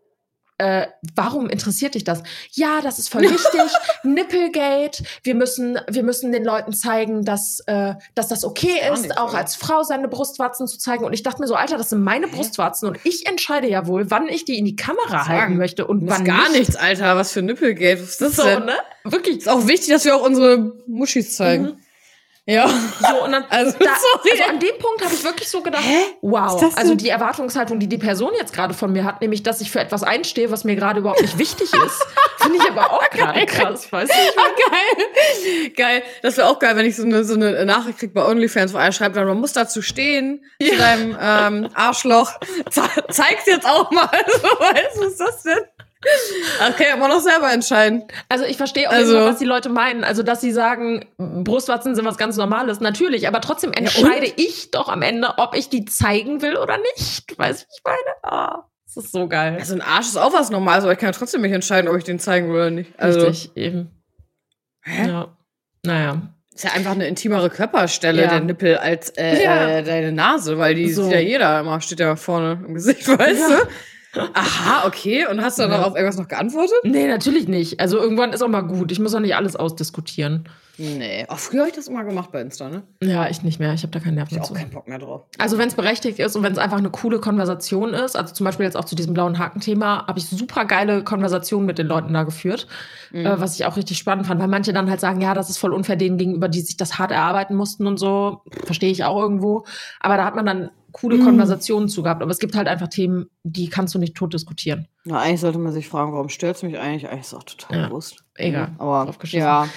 äh, 0.62 0.86
warum 1.16 1.48
interessiert 1.48 1.94
dich 1.94 2.04
das? 2.04 2.22
Ja, 2.52 2.80
das 2.80 2.98
ist 2.98 3.08
voll 3.10 3.22
wichtig. 3.22 3.60
Nippelgate. 4.04 5.02
Wir 5.22 5.34
müssen, 5.34 5.78
wir 5.88 6.02
müssen 6.02 6.32
den 6.32 6.44
Leuten 6.44 6.72
zeigen, 6.72 7.24
dass, 7.24 7.60
äh, 7.66 7.94
dass 8.14 8.28
das 8.28 8.44
okay 8.44 8.78
Gar 8.80 8.94
ist, 8.94 9.02
nicht, 9.02 9.18
auch 9.18 9.30
oder? 9.30 9.38
als 9.38 9.56
Frau 9.56 9.82
seine 9.82 10.08
Brustwarzen 10.08 10.66
zu 10.68 10.78
zeigen. 10.78 11.04
Und 11.04 11.12
ich 11.12 11.22
dachte 11.22 11.40
mir 11.40 11.48
so, 11.48 11.54
Alter, 11.54 11.76
das 11.78 11.90
sind 11.90 12.02
meine 12.02 12.26
Hä? 12.26 12.36
Brustwarzen 12.36 12.88
und 12.88 12.98
ich 13.04 13.26
entscheide 13.26 13.68
ja 13.68 13.86
wohl, 13.86 14.10
wann 14.10 14.28
ich 14.28 14.44
die 14.44 14.58
in 14.58 14.64
die 14.64 14.76
Kamera 14.76 15.26
halten 15.26 15.56
möchte 15.56 15.86
und 15.86 16.00
Du 16.00 16.08
wann 16.08 16.24
gar 16.24 16.48
nicht. 16.50 16.60
nichts, 16.60 16.76
Alter. 16.76 17.16
Was 17.16 17.32
für 17.32 17.42
Nippelgate. 17.42 18.00
Was 18.02 18.10
ist 18.10 18.20
das 18.20 18.36
So, 18.36 18.44
denn? 18.44 18.64
ne? 18.64 18.74
Wirklich. 19.04 19.38
Ist 19.38 19.48
auch 19.48 19.66
wichtig, 19.66 19.88
dass 19.88 20.04
wir 20.04 20.14
auch 20.16 20.22
unsere 20.24 20.72
Muschis 20.86 21.34
zeigen. 21.36 21.64
Mhm. 21.64 21.76
Ja. 22.44 22.68
So, 22.68 23.24
und 23.24 23.32
dann, 23.32 23.44
Also, 23.50 23.78
da, 23.78 23.90
also 23.92 24.42
an 24.48 24.58
dem 24.58 24.76
Punkt 24.78 25.04
habe 25.04 25.14
ich 25.14 25.22
wirklich 25.22 25.48
so 25.48 25.62
gedacht, 25.62 25.84
Hä? 25.84 26.02
wow, 26.22 26.72
also 26.76 26.94
die 26.96 27.08
Erwartungshaltung, 27.08 27.78
die 27.78 27.88
die 27.88 27.98
Person 27.98 28.32
jetzt 28.36 28.52
gerade 28.52 28.74
von 28.74 28.92
mir 28.92 29.04
hat, 29.04 29.20
nämlich, 29.20 29.44
dass 29.44 29.60
ich 29.60 29.70
für 29.70 29.78
etwas 29.80 30.02
einstehe, 30.02 30.50
was 30.50 30.64
mir 30.64 30.74
gerade 30.74 31.00
überhaupt 31.00 31.22
nicht 31.22 31.38
wichtig 31.38 31.72
ist, 31.72 32.06
finde 32.40 32.58
ich 32.58 32.68
aber 32.68 32.92
auch 32.92 33.08
gerade 33.10 33.46
krass, 33.46 33.90
weißt 33.92 34.10
du? 34.10 34.42
geil. 34.70 35.70
Geil. 35.76 36.02
Das 36.22 36.36
wäre 36.36 36.48
auch 36.48 36.58
geil, 36.58 36.76
wenn 36.76 36.86
ich 36.86 36.96
so 36.96 37.04
eine, 37.04 37.24
so 37.24 37.34
eine 37.34 37.64
Nachricht 37.64 37.98
krieg 37.98 38.14
bei 38.14 38.24
OnlyFans, 38.24 38.74
wo 38.74 38.78
einer 38.78 38.92
schreibt, 38.92 39.14
man 39.14 39.38
muss 39.38 39.52
dazu 39.52 39.80
stehen, 39.80 40.44
zu 40.60 40.76
deinem 40.76 41.16
ähm, 41.20 41.68
Arschloch. 41.74 42.32
Ze 42.70 42.82
zeig's 43.10 43.46
jetzt 43.46 43.66
auch 43.66 43.90
mal. 43.90 44.08
So, 44.32 44.48
weißt 44.48 44.96
du, 44.96 45.00
was 45.00 45.12
ist 45.12 45.20
das 45.20 45.42
denn? 45.42 45.58
Das 46.58 46.76
kann 46.76 46.86
ja 46.88 46.94
immer 46.96 47.08
noch 47.08 47.20
selber 47.20 47.52
entscheiden. 47.52 48.04
Also 48.28 48.44
ich 48.44 48.56
verstehe 48.56 48.88
auch 48.88 48.92
Also- 48.92 49.14
was 49.16 49.38
die 49.38 49.44
Leute 49.44 49.68
meinen. 49.68 50.04
Also, 50.04 50.22
dass 50.22 50.40
sie 50.40 50.50
sagen, 50.52 51.06
Brustwarzen 51.18 51.94
sind 51.94 52.04
was 52.04 52.18
ganz 52.18 52.36
Normales. 52.36 52.80
Natürlich, 52.80 53.28
aber 53.28 53.40
trotzdem 53.40 53.72
entscheide 53.72 54.26
ich 54.36 54.70
doch 54.70 54.88
am 54.88 55.02
Ende, 55.02 55.34
ob 55.38 55.54
ich 55.54 55.68
die 55.68 55.84
zeigen 55.84 56.42
will 56.42 56.56
oder 56.56 56.78
nicht. 56.78 57.38
Weißt 57.38 57.62
du, 57.62 57.66
wie 57.66 57.74
ich 57.76 57.82
meine? 57.84 58.16
Ah, 58.34 58.64
das 58.86 59.04
ist 59.04 59.12
so 59.12 59.28
geil. 59.28 59.56
Also 59.58 59.74
ein 59.74 59.80
Arsch 59.80 60.06
ist 60.08 60.16
auch 60.18 60.32
was 60.32 60.50
Normales, 60.50 60.84
aber 60.84 60.92
ich 60.92 60.98
kann 60.98 61.08
ja 61.12 61.18
trotzdem 61.18 61.40
mich 61.40 61.52
entscheiden, 61.52 61.88
ob 61.88 61.96
ich 61.96 62.04
den 62.04 62.18
zeigen 62.18 62.48
will 62.48 62.54
oder 62.56 62.70
nicht. 62.70 62.90
Also, 62.98 63.26
Richtig, 63.26 63.56
eben. 63.56 63.90
Hä? 64.82 65.08
Ja. 65.08 65.36
Naja. 65.84 66.22
Ist 66.54 66.64
ja 66.64 66.72
einfach 66.72 66.90
eine 66.92 67.06
intimere 67.06 67.48
Körperstelle, 67.48 68.22
Ja. 68.22 68.28
der 68.28 68.40
Nippel, 68.40 68.76
als 68.76 69.08
äh, 69.10 69.42
Ja. 69.42 69.68
äh, 69.68 69.82
deine 69.82 70.12
Nase, 70.12 70.58
weil 70.58 70.74
die 70.74 70.92
So. 70.92 71.04
sieht 71.04 71.12
ja 71.12 71.20
jeder 71.20 71.60
immer, 71.60 71.80
steht 71.80 72.00
ja 72.00 72.14
vorne 72.16 72.62
im 72.66 72.74
Gesicht, 72.74 73.06
weißt 73.08 73.48
Ja. 73.50 73.56
du? 73.60 73.68
Aha, 74.14 74.86
okay. 74.86 75.26
Und 75.30 75.42
hast 75.42 75.58
du 75.58 75.62
dann 75.62 75.72
Ja. 75.72 75.82
auf 75.84 75.94
irgendwas 75.94 76.18
noch 76.18 76.28
geantwortet? 76.28 76.76
Nee, 76.84 77.06
natürlich 77.06 77.48
nicht. 77.48 77.80
Also 77.80 77.98
irgendwann 77.98 78.32
ist 78.32 78.42
auch 78.42 78.48
mal 78.48 78.60
gut. 78.62 78.92
Ich 78.92 78.98
muss 79.00 79.14
auch 79.14 79.20
nicht 79.20 79.36
alles 79.36 79.56
ausdiskutieren. 79.56 80.48
Nee. 80.78 81.26
Auch 81.28 81.38
früher 81.38 81.60
habe 81.60 81.68
ich 81.70 81.76
das 81.76 81.86
immer 81.86 82.02
gemacht 82.02 82.30
bei 82.32 82.40
Insta, 82.40 82.68
ne? 82.70 82.82
Ja, 83.02 83.28
ich 83.28 83.42
nicht 83.42 83.60
mehr. 83.60 83.74
Ich 83.74 83.82
habe 83.82 83.90
da 83.92 84.00
keine 84.00 84.16
Nerven 84.16 84.34
Ich 84.34 84.40
auch 84.40 84.46
zu. 84.48 84.54
keinen 84.54 84.70
Bock 84.70 84.88
mehr 84.88 84.98
drauf. 84.98 85.22
Also 85.38 85.58
wenn 85.58 85.68
es 85.68 85.74
berechtigt 85.74 86.18
ist 86.18 86.34
und 86.34 86.42
wenn 86.42 86.52
es 86.52 86.58
einfach 86.58 86.78
eine 86.78 86.88
coole 86.90 87.20
Konversation 87.20 87.92
ist, 87.92 88.16
also 88.16 88.32
zum 88.34 88.44
Beispiel 88.44 88.64
jetzt 88.64 88.76
auch 88.76 88.86
zu 88.86 88.94
diesem 88.96 89.12
blauen 89.12 89.38
Haken-Thema, 89.38 90.06
habe 90.06 90.18
ich 90.18 90.26
super 90.28 90.64
geile 90.64 91.04
Konversationen 91.04 91.66
mit 91.66 91.78
den 91.78 91.86
Leuten 91.86 92.12
da 92.14 92.22
geführt, 92.22 92.66
Mhm. 93.12 93.26
äh, 93.26 93.40
was 93.40 93.54
ich 93.54 93.66
auch 93.66 93.76
richtig 93.76 93.98
spannend 93.98 94.26
fand, 94.26 94.40
weil 94.40 94.48
manche 94.48 94.72
dann 94.72 94.88
halt 94.88 95.00
sagen, 95.00 95.20
ja, 95.20 95.34
das 95.34 95.50
ist 95.50 95.58
voll 95.58 95.74
unfair 95.74 95.96
denen 95.96 96.16
gegenüber, 96.16 96.48
die 96.48 96.60
sich 96.62 96.78
das 96.78 96.98
hart 96.98 97.10
erarbeiten 97.12 97.54
mussten 97.54 97.86
und 97.86 97.98
so, 97.98 98.40
verstehe 98.64 98.90
ich 98.90 99.04
auch 99.04 99.20
irgendwo, 99.20 99.64
aber 100.00 100.16
da 100.16 100.24
hat 100.24 100.34
man 100.36 100.46
dann 100.46 100.70
coole 100.92 101.16
Mhm. 101.16 101.24
Konversationen 101.24 101.88
zu 101.88 102.02
gehabt, 102.02 102.22
aber 102.22 102.30
es 102.30 102.38
gibt 102.38 102.54
halt 102.54 102.68
einfach 102.68 102.88
Themen, 102.88 103.26
die 103.42 103.68
kannst 103.68 103.94
du 103.94 103.98
nicht 103.98 104.14
tot 104.16 104.32
diskutieren. 104.34 104.86
Na, 105.04 105.18
eigentlich 105.20 105.40
sollte 105.40 105.58
man 105.58 105.72
sich 105.72 105.88
fragen, 105.88 106.12
warum 106.12 106.28
stört's 106.28 106.62
mich 106.62 106.78
eigentlich? 106.78 107.08
Eigentlich 107.08 107.22
ist 107.22 107.34
auch 107.34 107.42
total 107.44 107.78
Ja. 107.80 107.88
bewusst. 107.88 108.24
Egal. 108.36 108.68
Mhm. 108.68 108.74
Aber 108.80 109.14
ja. 109.30 109.68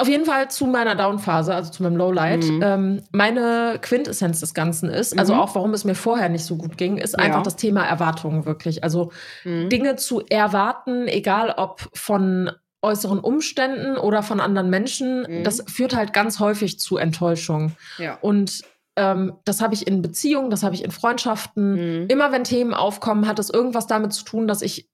Auf 0.00 0.08
jeden 0.08 0.24
Fall 0.26 0.48
zu 0.48 0.66
meiner 0.66 0.94
Down-Phase, 0.94 1.52
also 1.52 1.72
zu 1.72 1.82
meinem 1.82 1.96
Lowlight. 1.96 2.44
Mhm. 2.44 2.60
Ähm, 2.62 3.02
meine 3.10 3.78
Quintessenz 3.82 4.38
des 4.38 4.54
Ganzen 4.54 4.88
ist, 4.88 5.18
also 5.18 5.34
Mhm. 5.34 5.40
auch 5.40 5.54
warum 5.56 5.74
es 5.74 5.84
mir 5.84 5.96
vorher 5.96 6.28
nicht 6.28 6.44
so 6.44 6.56
gut 6.56 6.76
ging, 6.78 6.98
ist 6.98 7.14
Ja. 7.14 7.18
einfach 7.24 7.42
das 7.42 7.56
Thema 7.56 7.84
Erwartungen 7.84 8.46
wirklich. 8.46 8.84
Also 8.84 9.10
Mhm. 9.44 9.68
Dinge 9.70 9.96
zu 9.96 10.22
erwarten, 10.30 11.08
egal 11.08 11.52
ob 11.56 11.88
von 11.94 12.48
äußeren 12.80 13.18
Umständen 13.18 13.96
oder 13.96 14.22
von 14.22 14.38
anderen 14.38 14.70
Menschen, 14.70 15.26
Mhm. 15.28 15.42
das 15.42 15.64
führt 15.66 15.96
halt 15.96 16.12
ganz 16.12 16.38
häufig 16.38 16.78
zu 16.78 16.96
Enttäuschung. 16.96 17.72
Ja. 17.98 18.18
Und 18.20 18.62
ähm, 18.98 19.32
das 19.44 19.60
habe 19.62 19.72
ich 19.74 19.86
in 19.86 20.02
Beziehungen, 20.02 20.50
das 20.50 20.62
habe 20.62 20.74
ich 20.74 20.84
in 20.84 20.90
Freundschaften. 20.90 22.02
Mhm. 22.02 22.06
Immer 22.08 22.32
wenn 22.32 22.44
Themen 22.44 22.74
aufkommen, 22.74 23.26
hat 23.26 23.38
es 23.38 23.48
irgendwas 23.48 23.86
damit 23.86 24.12
zu 24.12 24.24
tun, 24.24 24.46
dass 24.48 24.60
ich 24.62 24.88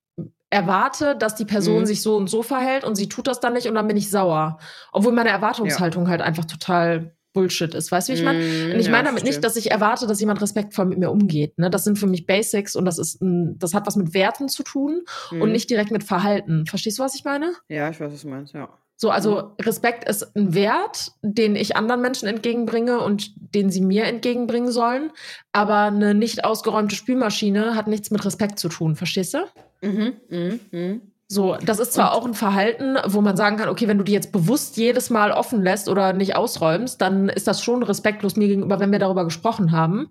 erwarte, 0.51 1.17
dass 1.17 1.35
die 1.35 1.45
Person 1.45 1.81
Mhm. 1.83 1.87
sich 1.87 2.03
so 2.03 2.17
und 2.17 2.29
so 2.29 2.43
verhält 2.43 2.85
und 2.85 2.95
sie 2.95 3.09
tut 3.09 3.27
das 3.27 3.41
dann 3.41 3.55
nicht 3.55 3.67
und 3.67 3.75
dann 3.75 3.89
bin 3.89 3.97
ich 3.97 4.11
sauer. 4.11 4.59
Obwohl 4.93 5.13
meine 5.13 5.31
Erwartungshaltung 5.31 6.09
halt 6.09 6.21
einfach 6.21 6.45
total 6.45 7.17
Bullshit 7.33 7.75
ist. 7.75 7.91
Weißt 7.91 8.09
du, 8.09 8.13
wie 8.13 8.19
ich 8.19 8.23
meine? 8.25 8.39
Mhm, 8.39 8.73
Und 8.75 8.79
ich 8.79 8.87
ja, 8.87 8.93
meine 8.93 9.07
damit 9.07 9.21
verstehe. 9.23 9.31
nicht, 9.31 9.45
dass 9.45 9.57
ich 9.57 9.73
erwarte, 9.73 10.07
dass 10.07 10.21
jemand 10.21 10.41
respektvoll 10.41 10.85
mit 10.85 10.99
mir 10.99 11.11
umgeht. 11.11 11.59
Ne? 11.59 11.69
Das 11.69 11.83
sind 11.83 11.99
für 11.99 12.07
mich 12.07 12.27
Basics 12.27 12.77
und 12.77 12.85
das 12.85 12.99
ist, 12.99 13.21
ein, 13.21 13.59
das 13.59 13.75
hat 13.75 13.89
was 13.89 13.97
mit 13.97 14.15
Werten 14.15 14.49
zu 14.49 14.63
tun 14.63 15.03
und 15.33 15.41
Mhm. 15.41 15.51
nicht 15.51 15.69
direkt 15.69 15.91
mit 15.91 16.05
Verhalten. 16.05 16.65
Verstehst 16.67 17.01
du, 17.01 17.03
was 17.03 17.17
ich 17.17 17.25
meine? 17.25 17.53
Ja, 17.69 17.91
ich 17.91 17.99
weiß, 17.99 18.13
was 18.13 18.23
du 18.23 18.29
meinst, 18.29 18.55
ja. 18.55 18.69
So, 18.97 19.11
also 19.11 19.53
Respekt 19.61 20.09
ist 20.09 20.37
ein 20.37 20.55
Wert, 20.55 21.13
den 21.23 21.57
ich 21.57 21.77
anderen 21.77 22.01
Menschen 22.01 22.29
entgegenbringe 22.29 23.01
und 23.01 23.33
den 23.55 23.71
sie 23.71 23.81
mir 23.81 24.05
entgegenbringen 24.05 24.71
sollen. 24.71 25.11
Aber 25.53 25.83
eine 25.83 26.15
nicht 26.15 26.45
ausgeräumte 26.45 26.95
Spülmaschine 26.95 27.75
hat 27.75 27.89
nichts 27.89 28.11
mit 28.11 28.25
Respekt 28.25 28.59
zu 28.59 28.69
tun. 28.69 28.95
Verstehst 28.97 29.35
du? 29.35 29.39
Mhm. 29.83 30.15
Mhm. 30.29 30.61
Mhm. 30.71 31.01
So, 31.27 31.57
das 31.65 31.81
ist 31.81 31.95
zwar 31.95 32.13
auch 32.13 32.25
ein 32.27 32.35
Verhalten, 32.35 32.97
wo 33.07 33.21
man 33.21 33.37
sagen 33.37 33.57
kann, 33.57 33.69
okay, 33.69 33.89
wenn 33.89 33.99
du 33.99 34.05
die 34.05 34.13
jetzt 34.13 34.31
bewusst 34.31 34.77
jedes 34.77 35.11
Mal 35.11 35.33
offen 35.33 35.63
lässt 35.63 35.89
oder 35.89 36.13
nicht 36.13 36.37
ausräumst, 36.37 37.01
dann 37.01 37.29
ist 37.29 37.49
das 37.49 37.63
schon 37.63 37.83
respektlos 37.83 38.37
mir 38.37 38.47
gegenüber, 38.47 38.79
wenn 38.79 38.93
wir 38.93 38.99
darüber 38.99 39.25
gesprochen 39.25 39.73
haben. 39.73 40.11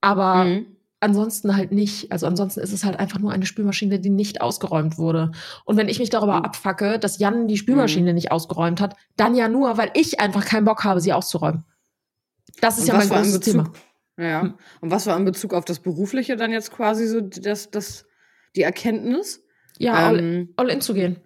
Aber 0.00 0.44
Mhm. 0.44 0.66
Ansonsten 1.04 1.56
halt 1.56 1.70
nicht. 1.70 2.10
Also 2.10 2.26
ansonsten 2.26 2.60
ist 2.60 2.72
es 2.72 2.84
halt 2.84 2.98
einfach 2.98 3.20
nur 3.20 3.30
eine 3.32 3.46
Spülmaschine, 3.46 4.00
die 4.00 4.10
nicht 4.10 4.40
ausgeräumt 4.40 4.98
wurde. 4.98 5.30
Und 5.64 5.76
wenn 5.76 5.88
ich 5.88 5.98
mich 6.00 6.10
darüber 6.10 6.38
Mhm. 6.38 6.44
abfacke, 6.44 6.98
dass 6.98 7.18
Jan 7.18 7.46
die 7.46 7.56
Spülmaschine 7.56 8.12
nicht 8.14 8.32
ausgeräumt 8.32 8.80
hat, 8.80 8.96
dann 9.16 9.34
ja 9.36 9.46
nur, 9.48 9.76
weil 9.78 9.90
ich 9.94 10.18
einfach 10.20 10.44
keinen 10.44 10.64
Bock 10.64 10.82
habe, 10.84 11.00
sie 11.00 11.12
auszuräumen. 11.12 11.64
Das 12.60 12.74
ist 12.78 12.82
Und 12.82 12.88
ja 12.88 12.94
mein 12.96 13.08
großes 13.08 13.40
Thema. 13.40 13.72
Ja. 14.16 14.42
Hm. 14.42 14.54
Und 14.80 14.90
was 14.90 15.06
war 15.06 15.16
in 15.16 15.24
Bezug 15.24 15.54
auf 15.54 15.64
das 15.64 15.80
Berufliche 15.80 16.36
dann 16.36 16.50
jetzt 16.52 16.70
quasi 16.72 17.06
so 17.06 17.20
das, 17.20 17.70
das, 17.70 18.04
die 18.56 18.62
Erkenntnis? 18.62 19.42
Ja, 19.78 19.94
all, 19.94 20.18
Ähm, 20.20 20.54
all 20.56 20.68
in 20.70 20.80
zu 20.80 20.94
gehen. 20.94 21.16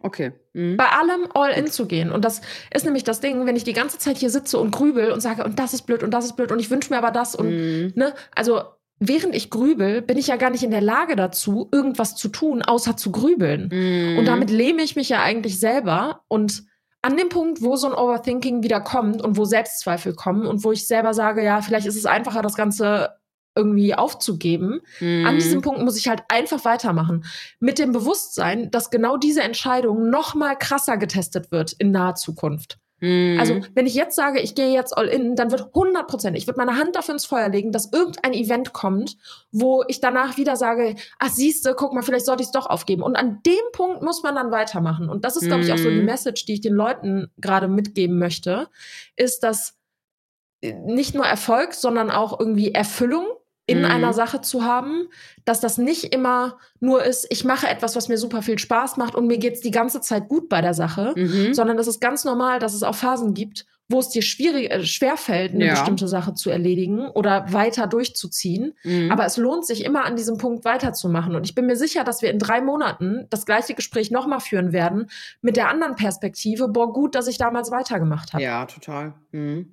okay. 0.00 0.32
Mhm. 0.54 0.76
Bei 0.78 0.86
allem 0.86 1.28
all 1.34 1.50
in 1.52 1.66
zu 1.66 1.86
gehen. 1.86 2.10
Und 2.10 2.24
das 2.24 2.40
ist 2.72 2.84
nämlich 2.86 3.04
das 3.04 3.20
Ding, 3.20 3.44
wenn 3.46 3.56
ich 3.56 3.64
die 3.64 3.74
ganze 3.74 3.98
Zeit 3.98 4.16
hier 4.16 4.30
sitze 4.30 4.58
und 4.58 4.70
grübel 4.70 5.12
und 5.12 5.20
sage, 5.20 5.44
und 5.44 5.58
das 5.58 5.74
ist 5.74 5.82
blöd 5.82 6.02
und 6.02 6.10
das 6.12 6.24
ist 6.24 6.36
blöd 6.36 6.50
und 6.50 6.58
ich 6.60 6.70
wünsche 6.70 6.90
mir 6.92 6.98
aber 6.98 7.10
das 7.10 7.34
und 7.34 7.48
Mhm. 7.50 7.92
ne, 7.94 8.14
also 8.34 8.62
während 9.00 9.34
ich 9.34 9.50
grübel, 9.50 10.02
bin 10.02 10.18
ich 10.18 10.28
ja 10.28 10.36
gar 10.36 10.50
nicht 10.50 10.62
in 10.62 10.70
der 10.70 10.80
Lage 10.80 11.16
dazu, 11.16 11.68
irgendwas 11.72 12.16
zu 12.16 12.28
tun, 12.28 12.62
außer 12.62 12.96
zu 12.96 13.12
grübeln. 13.12 13.68
Mhm. 13.72 14.18
Und 14.18 14.26
damit 14.26 14.50
lähme 14.50 14.82
ich 14.82 14.96
mich 14.96 15.08
ja 15.08 15.22
eigentlich 15.22 15.60
selber. 15.60 16.22
Und 16.28 16.64
an 17.02 17.16
dem 17.16 17.28
Punkt, 17.28 17.62
wo 17.62 17.76
so 17.76 17.86
ein 17.86 17.94
Overthinking 17.94 18.62
wieder 18.62 18.80
kommt 18.80 19.22
und 19.22 19.36
wo 19.36 19.44
Selbstzweifel 19.44 20.14
kommen 20.14 20.46
und 20.46 20.64
wo 20.64 20.72
ich 20.72 20.86
selber 20.86 21.14
sage, 21.14 21.44
ja, 21.44 21.62
vielleicht 21.62 21.86
ist 21.86 21.96
es 21.96 22.06
einfacher, 22.06 22.42
das 22.42 22.56
Ganze 22.56 23.10
irgendwie 23.54 23.94
aufzugeben. 23.94 24.80
Mhm. 25.00 25.26
An 25.26 25.36
diesem 25.36 25.62
Punkt 25.62 25.82
muss 25.82 25.98
ich 25.98 26.08
halt 26.08 26.22
einfach 26.28 26.64
weitermachen. 26.64 27.24
Mit 27.60 27.78
dem 27.78 27.92
Bewusstsein, 27.92 28.70
dass 28.70 28.90
genau 28.90 29.16
diese 29.16 29.42
Entscheidung 29.42 30.10
noch 30.10 30.34
mal 30.34 30.56
krasser 30.56 30.96
getestet 30.96 31.50
wird 31.50 31.72
in 31.72 31.90
naher 31.90 32.14
Zukunft. 32.14 32.78
Mhm. 33.00 33.36
Also, 33.38 33.60
wenn 33.74 33.86
ich 33.86 33.94
jetzt 33.94 34.16
sage, 34.16 34.40
ich 34.40 34.54
gehe 34.54 34.72
jetzt 34.72 34.96
all 34.96 35.06
in, 35.06 35.36
dann 35.36 35.50
wird 35.50 35.66
100 35.74 36.08
Prozent, 36.08 36.36
ich 36.36 36.46
würde 36.46 36.58
meine 36.58 36.76
Hand 36.78 36.96
dafür 36.96 37.14
ins 37.14 37.26
Feuer 37.26 37.48
legen, 37.48 37.70
dass 37.72 37.92
irgendein 37.92 38.32
Event 38.32 38.72
kommt, 38.72 39.16
wo 39.52 39.84
ich 39.88 40.00
danach 40.00 40.36
wieder 40.36 40.56
sage, 40.56 40.96
ach 41.18 41.30
siehste, 41.30 41.74
guck 41.76 41.92
mal, 41.92 42.02
vielleicht 42.02 42.26
sollte 42.26 42.42
ich 42.42 42.48
es 42.48 42.52
doch 42.52 42.66
aufgeben. 42.66 43.02
Und 43.02 43.16
an 43.16 43.40
dem 43.46 43.54
Punkt 43.72 44.02
muss 44.02 44.22
man 44.22 44.34
dann 44.34 44.50
weitermachen. 44.50 45.08
Und 45.08 45.24
das 45.24 45.36
ist, 45.36 45.46
glaube 45.46 45.62
ich, 45.62 45.72
auch 45.72 45.78
so 45.78 45.90
die 45.90 45.96
Mhm. 46.00 46.04
Message, 46.06 46.44
die 46.46 46.54
ich 46.54 46.60
den 46.60 46.74
Leuten 46.74 47.30
gerade 47.38 47.68
mitgeben 47.68 48.18
möchte, 48.18 48.68
ist, 49.16 49.42
dass 49.44 49.76
äh, 50.60 50.72
nicht 50.72 51.14
nur 51.14 51.24
Erfolg, 51.24 51.74
sondern 51.74 52.10
auch 52.10 52.38
irgendwie 52.40 52.72
Erfüllung 52.72 53.26
in 53.68 53.80
Mhm. 53.80 53.84
einer 53.84 54.12
Sache 54.12 54.40
zu 54.40 54.64
haben, 54.64 55.08
dass 55.44 55.60
das 55.60 55.78
nicht 55.78 56.12
immer 56.14 56.56
nur 56.80 57.04
ist, 57.04 57.26
ich 57.30 57.44
mache 57.44 57.68
etwas, 57.68 57.94
was 57.94 58.08
mir 58.08 58.18
super 58.18 58.42
viel 58.42 58.58
Spaß 58.58 58.96
macht 58.96 59.14
und 59.14 59.26
mir 59.28 59.38
geht's 59.38 59.60
die 59.60 59.70
ganze 59.70 60.00
Zeit 60.00 60.28
gut 60.28 60.48
bei 60.48 60.60
der 60.60 60.74
Sache, 60.74 61.12
Mhm. 61.16 61.54
sondern 61.54 61.76
das 61.76 61.86
ist 61.86 62.00
ganz 62.00 62.24
normal, 62.24 62.58
dass 62.58 62.74
es 62.74 62.82
auch 62.82 62.94
Phasen 62.96 63.34
gibt, 63.34 63.66
wo 63.90 64.00
es 64.00 64.10
dir 64.10 64.20
schwierig, 64.20 64.70
äh, 64.70 64.84
schwerfällt, 64.84 65.54
eine 65.54 65.64
Ja. 65.66 65.70
bestimmte 65.72 66.08
Sache 66.08 66.34
zu 66.34 66.50
erledigen 66.50 67.08
oder 67.08 67.52
weiter 67.54 67.86
durchzuziehen. 67.86 68.74
Mhm. 68.84 69.10
Aber 69.10 69.24
es 69.24 69.38
lohnt 69.38 69.64
sich 69.66 69.82
immer 69.84 70.04
an 70.04 70.14
diesem 70.16 70.36
Punkt 70.36 70.64
weiterzumachen. 70.66 71.34
Und 71.34 71.44
ich 71.44 71.54
bin 71.54 71.64
mir 71.64 71.76
sicher, 71.76 72.04
dass 72.04 72.20
wir 72.20 72.30
in 72.30 72.38
drei 72.38 72.60
Monaten 72.60 73.26
das 73.30 73.46
gleiche 73.46 73.72
Gespräch 73.74 74.10
nochmal 74.10 74.40
führen 74.40 74.72
werden 74.72 75.08
mit 75.40 75.56
der 75.56 75.68
anderen 75.70 75.94
Perspektive. 75.94 76.68
Boah, 76.68 76.92
gut, 76.92 77.14
dass 77.14 77.28
ich 77.28 77.38
damals 77.38 77.70
weitergemacht 77.70 78.34
habe. 78.34 78.42
ja, 78.42 78.66
total. 78.66 79.14
Mhm. 79.32 79.72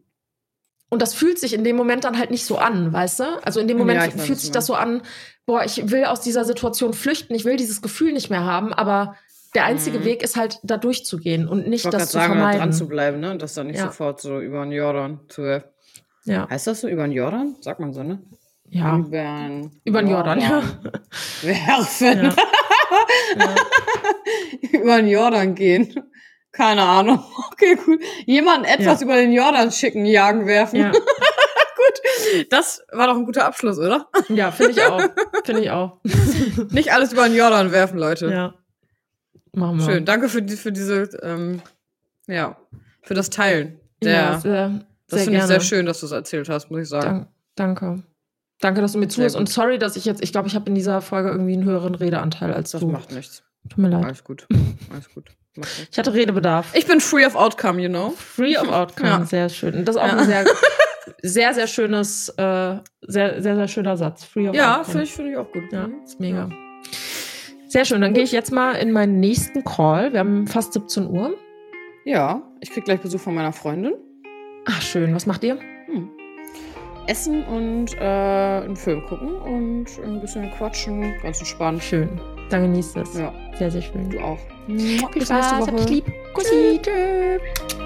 Und 0.89 1.01
das 1.01 1.13
fühlt 1.13 1.39
sich 1.39 1.53
in 1.53 1.63
dem 1.63 1.75
Moment 1.75 2.03
dann 2.03 2.17
halt 2.17 2.31
nicht 2.31 2.45
so 2.45 2.57
an, 2.57 2.93
weißt 2.93 3.19
du? 3.21 3.23
Also 3.43 3.59
in 3.59 3.67
dem 3.67 3.77
Moment 3.77 3.99
Ja, 4.01 4.07
ich 4.07 4.13
fühlt 4.21 4.39
sich 4.39 4.51
das 4.51 4.65
so 4.67 4.75
an, 4.75 5.01
boah, 5.45 5.63
ich 5.65 5.89
will 5.91 6.05
aus 6.05 6.21
dieser 6.21 6.45
Situation 6.45 6.93
flüchten, 6.93 7.33
ich 7.35 7.43
will 7.45 7.57
dieses 7.57 7.81
Gefühl 7.81 8.13
nicht 8.13 8.29
mehr 8.29 8.43
haben, 8.45 8.71
aber 8.73 9.15
der 9.55 9.65
einzige 9.65 9.99
Mhm. 9.99 10.05
Weg 10.05 10.21
ist 10.23 10.35
halt, 10.35 10.59
da 10.63 10.77
durchzugehen 10.77 11.47
und 11.47 11.61
Ich 11.61 11.67
nicht 11.67 11.85
wollte 11.85 11.97
das 11.97 12.07
zu 12.11 12.17
sagen, 12.17 12.33
vermeiden. 12.33 12.59
dran 12.59 12.73
zu 12.73 12.87
bleiben, 12.87 13.19
ne? 13.19 13.31
Und 13.31 13.41
das 13.41 13.53
dann 13.55 13.67
nicht 13.67 13.77
Ja. 13.79 13.85
sofort 13.87 14.21
so 14.21 14.39
über 14.39 14.63
den 14.63 14.71
Jordan 14.71 15.19
zu 15.29 15.43
werfen. 15.43 15.69
ja. 16.25 16.47
Heißt 16.49 16.67
das 16.67 16.81
so 16.81 16.87
über 16.87 17.03
den 17.03 17.11
Jordan? 17.13 17.55
Sagt 17.61 17.79
man 17.79 17.93
so, 17.93 18.03
ne? 18.03 18.19
ja. 18.69 18.97
Über 18.97 19.09
den 19.11 19.71
den 19.85 20.07
Jordan, 20.07 20.39
ja. 20.41 20.61
Werfen. 21.41 22.33
Ja. 23.37 23.55
über 24.79 24.97
den 24.97 25.07
Jordan 25.07 25.55
gehen. 25.55 25.95
Keine 26.55 26.83
Ahnung. 26.83 27.23
Okay, 27.55 27.77
cool. 27.87 27.99
Jemanden 28.25 28.65
etwas 28.65 29.01
über 29.01 29.15
den 29.15 29.31
Jordan 29.31 29.71
schicken, 29.71 30.05
jagen, 30.05 30.45
werfen. 30.45 30.77
Ja, 30.79 30.91
Gut. 31.75 32.47
Das 32.51 32.83
war 32.91 33.07
doch 33.07 33.15
ein 33.15 33.23
guter 33.25 33.45
Abschluss, 33.45 33.77
oder? 33.79 34.07
ja 34.27 34.51
finde 34.51 34.71
ich 34.73 34.81
auch. 34.83 35.01
Finde 35.45 35.61
ich 35.61 35.71
auch. 35.71 35.97
Nicht 36.71 36.91
alles 36.91 37.13
über 37.13 37.27
den 37.29 37.37
Jordan 37.37 37.71
werfen, 37.71 37.97
Leute. 37.97 38.27
ja. 38.29 38.53
Machen 39.53 39.79
wir. 39.79 39.85
Schön. 39.85 40.05
Danke 40.05 40.27
für, 40.27 40.41
die, 40.41 40.57
für 40.57 40.73
diese, 40.73 41.03
ähm, 41.23 41.61
ja, 42.27 42.57
für 43.03 43.13
das 43.13 43.29
Teilen. 43.29 43.79
Der, 44.03 44.11
Ja, 44.11 44.39
sehr, 44.39 44.85
das 45.07 45.23
finde 45.23 45.39
ich 45.39 45.45
sehr 45.45 45.61
schön, 45.61 45.85
dass 45.85 46.01
du 46.01 46.07
es 46.07 46.11
erzählt 46.11 46.49
hast, 46.49 46.69
muss 46.71 46.81
ich 46.81 46.89
sagen. 46.89 47.27
Dank, 47.55 47.79
danke. 47.79 48.03
Danke, 48.59 48.81
dass 48.81 48.91
du 48.93 48.97
mir 48.99 49.07
zuhörst. 49.07 49.37
Und 49.37 49.47
sorry, 49.47 49.79
dass 49.79 49.95
ich 49.95 50.03
jetzt, 50.03 50.21
ich 50.21 50.33
glaube, 50.33 50.49
ich 50.49 50.55
habe 50.55 50.67
in 50.67 50.75
dieser 50.75 50.99
Folge 51.01 51.29
irgendwie 51.29 51.53
einen 51.53 51.63
höheren 51.63 51.95
Redeanteil 51.95 52.53
als 52.53 52.71
Das 52.71 52.81
du. 52.81 52.87
macht 52.89 53.13
nichts. 53.13 53.43
Tut 53.69 53.77
mir 53.77 53.89
leid. 53.89 54.03
Alles 54.03 54.23
gut. 54.25 54.45
Alles 54.91 55.09
gut. 55.13 55.29
Ich 55.91 55.97
hatte 55.97 56.13
Redebedarf. 56.13 56.73
Ich 56.75 56.85
bin 56.85 56.99
free 56.99 57.25
of 57.25 57.35
outcome, 57.35 57.81
you 57.81 57.89
know. 57.89 58.11
Free 58.17 58.57
of 58.57 58.67
Outcome, 58.69 59.09
Ja. 59.09 59.25
sehr 59.25 59.49
schön. 59.49 59.73
Und 59.75 59.85
das 59.87 59.95
ist 59.95 60.01
auch 60.01 60.07
Ja. 60.07 60.17
ein 60.17 60.25
sehr, 60.25 60.45
sehr, 61.21 61.53
sehr 61.53 61.67
schönes, 61.67 62.29
äh, 62.29 62.75
sehr, 63.01 63.41
sehr, 63.41 63.55
sehr 63.55 63.67
schöner 63.67 63.95
Satz. 63.97 64.23
Free 64.25 64.49
of 64.49 64.55
Ja, 64.55 64.77
Outcome. 64.79 64.85
finde 64.91 65.03
ich, 65.05 65.11
finde 65.13 65.31
ich 65.31 65.37
auch 65.37 65.51
gut. 65.51 65.63
Ja, 65.71 65.87
Mhm. 65.87 66.03
ist 66.03 66.19
mega. 66.19 66.49
Sehr 67.67 67.85
schön. 67.85 68.01
Dann 68.01 68.13
gehe 68.13 68.23
ich 68.23 68.31
jetzt 68.31 68.51
mal 68.51 68.73
in 68.73 68.91
meinen 68.91 69.19
nächsten 69.19 69.63
Call. 69.63 70.11
Wir 70.13 70.19
haben 70.19 70.47
fast 70.47 70.73
17 70.73 71.07
Uhr. 71.07 71.35
Ja, 72.05 72.41
ich 72.61 72.71
krieg 72.71 72.85
gleich 72.85 72.99
Besuch 73.01 73.19
von 73.19 73.33
meiner 73.35 73.51
Freundin. 73.53 73.93
Ach, 74.65 74.81
schön. 74.81 75.13
Was 75.15 75.25
macht 75.25 75.43
ihr? 75.43 75.57
Hm. 75.87 76.09
Essen 77.07 77.43
und 77.43 77.93
äh, 77.95 77.99
einen 78.63 78.75
Film 78.75 79.05
gucken 79.07 79.35
und 79.35 79.85
ein 80.03 80.21
bisschen 80.21 80.51
quatschen. 80.51 81.13
Ganz 81.21 81.39
entspannt. 81.39 81.83
Schön. 81.83 82.19
Dann 82.49 82.61
genießt 82.63 82.97
es. 82.97 83.17
Ja, 83.17 83.33
Sehr, 83.57 83.71
sehr 83.71 83.81
schön. 83.81 84.09
du 84.09 84.19
auch. 84.19 84.37
Bis 84.67 85.29
nächste 85.29 85.59
Woche. 85.59 85.89
Lieb. 85.89 86.05
Kussi. 86.33 86.79
Tschüss. 86.81 87.84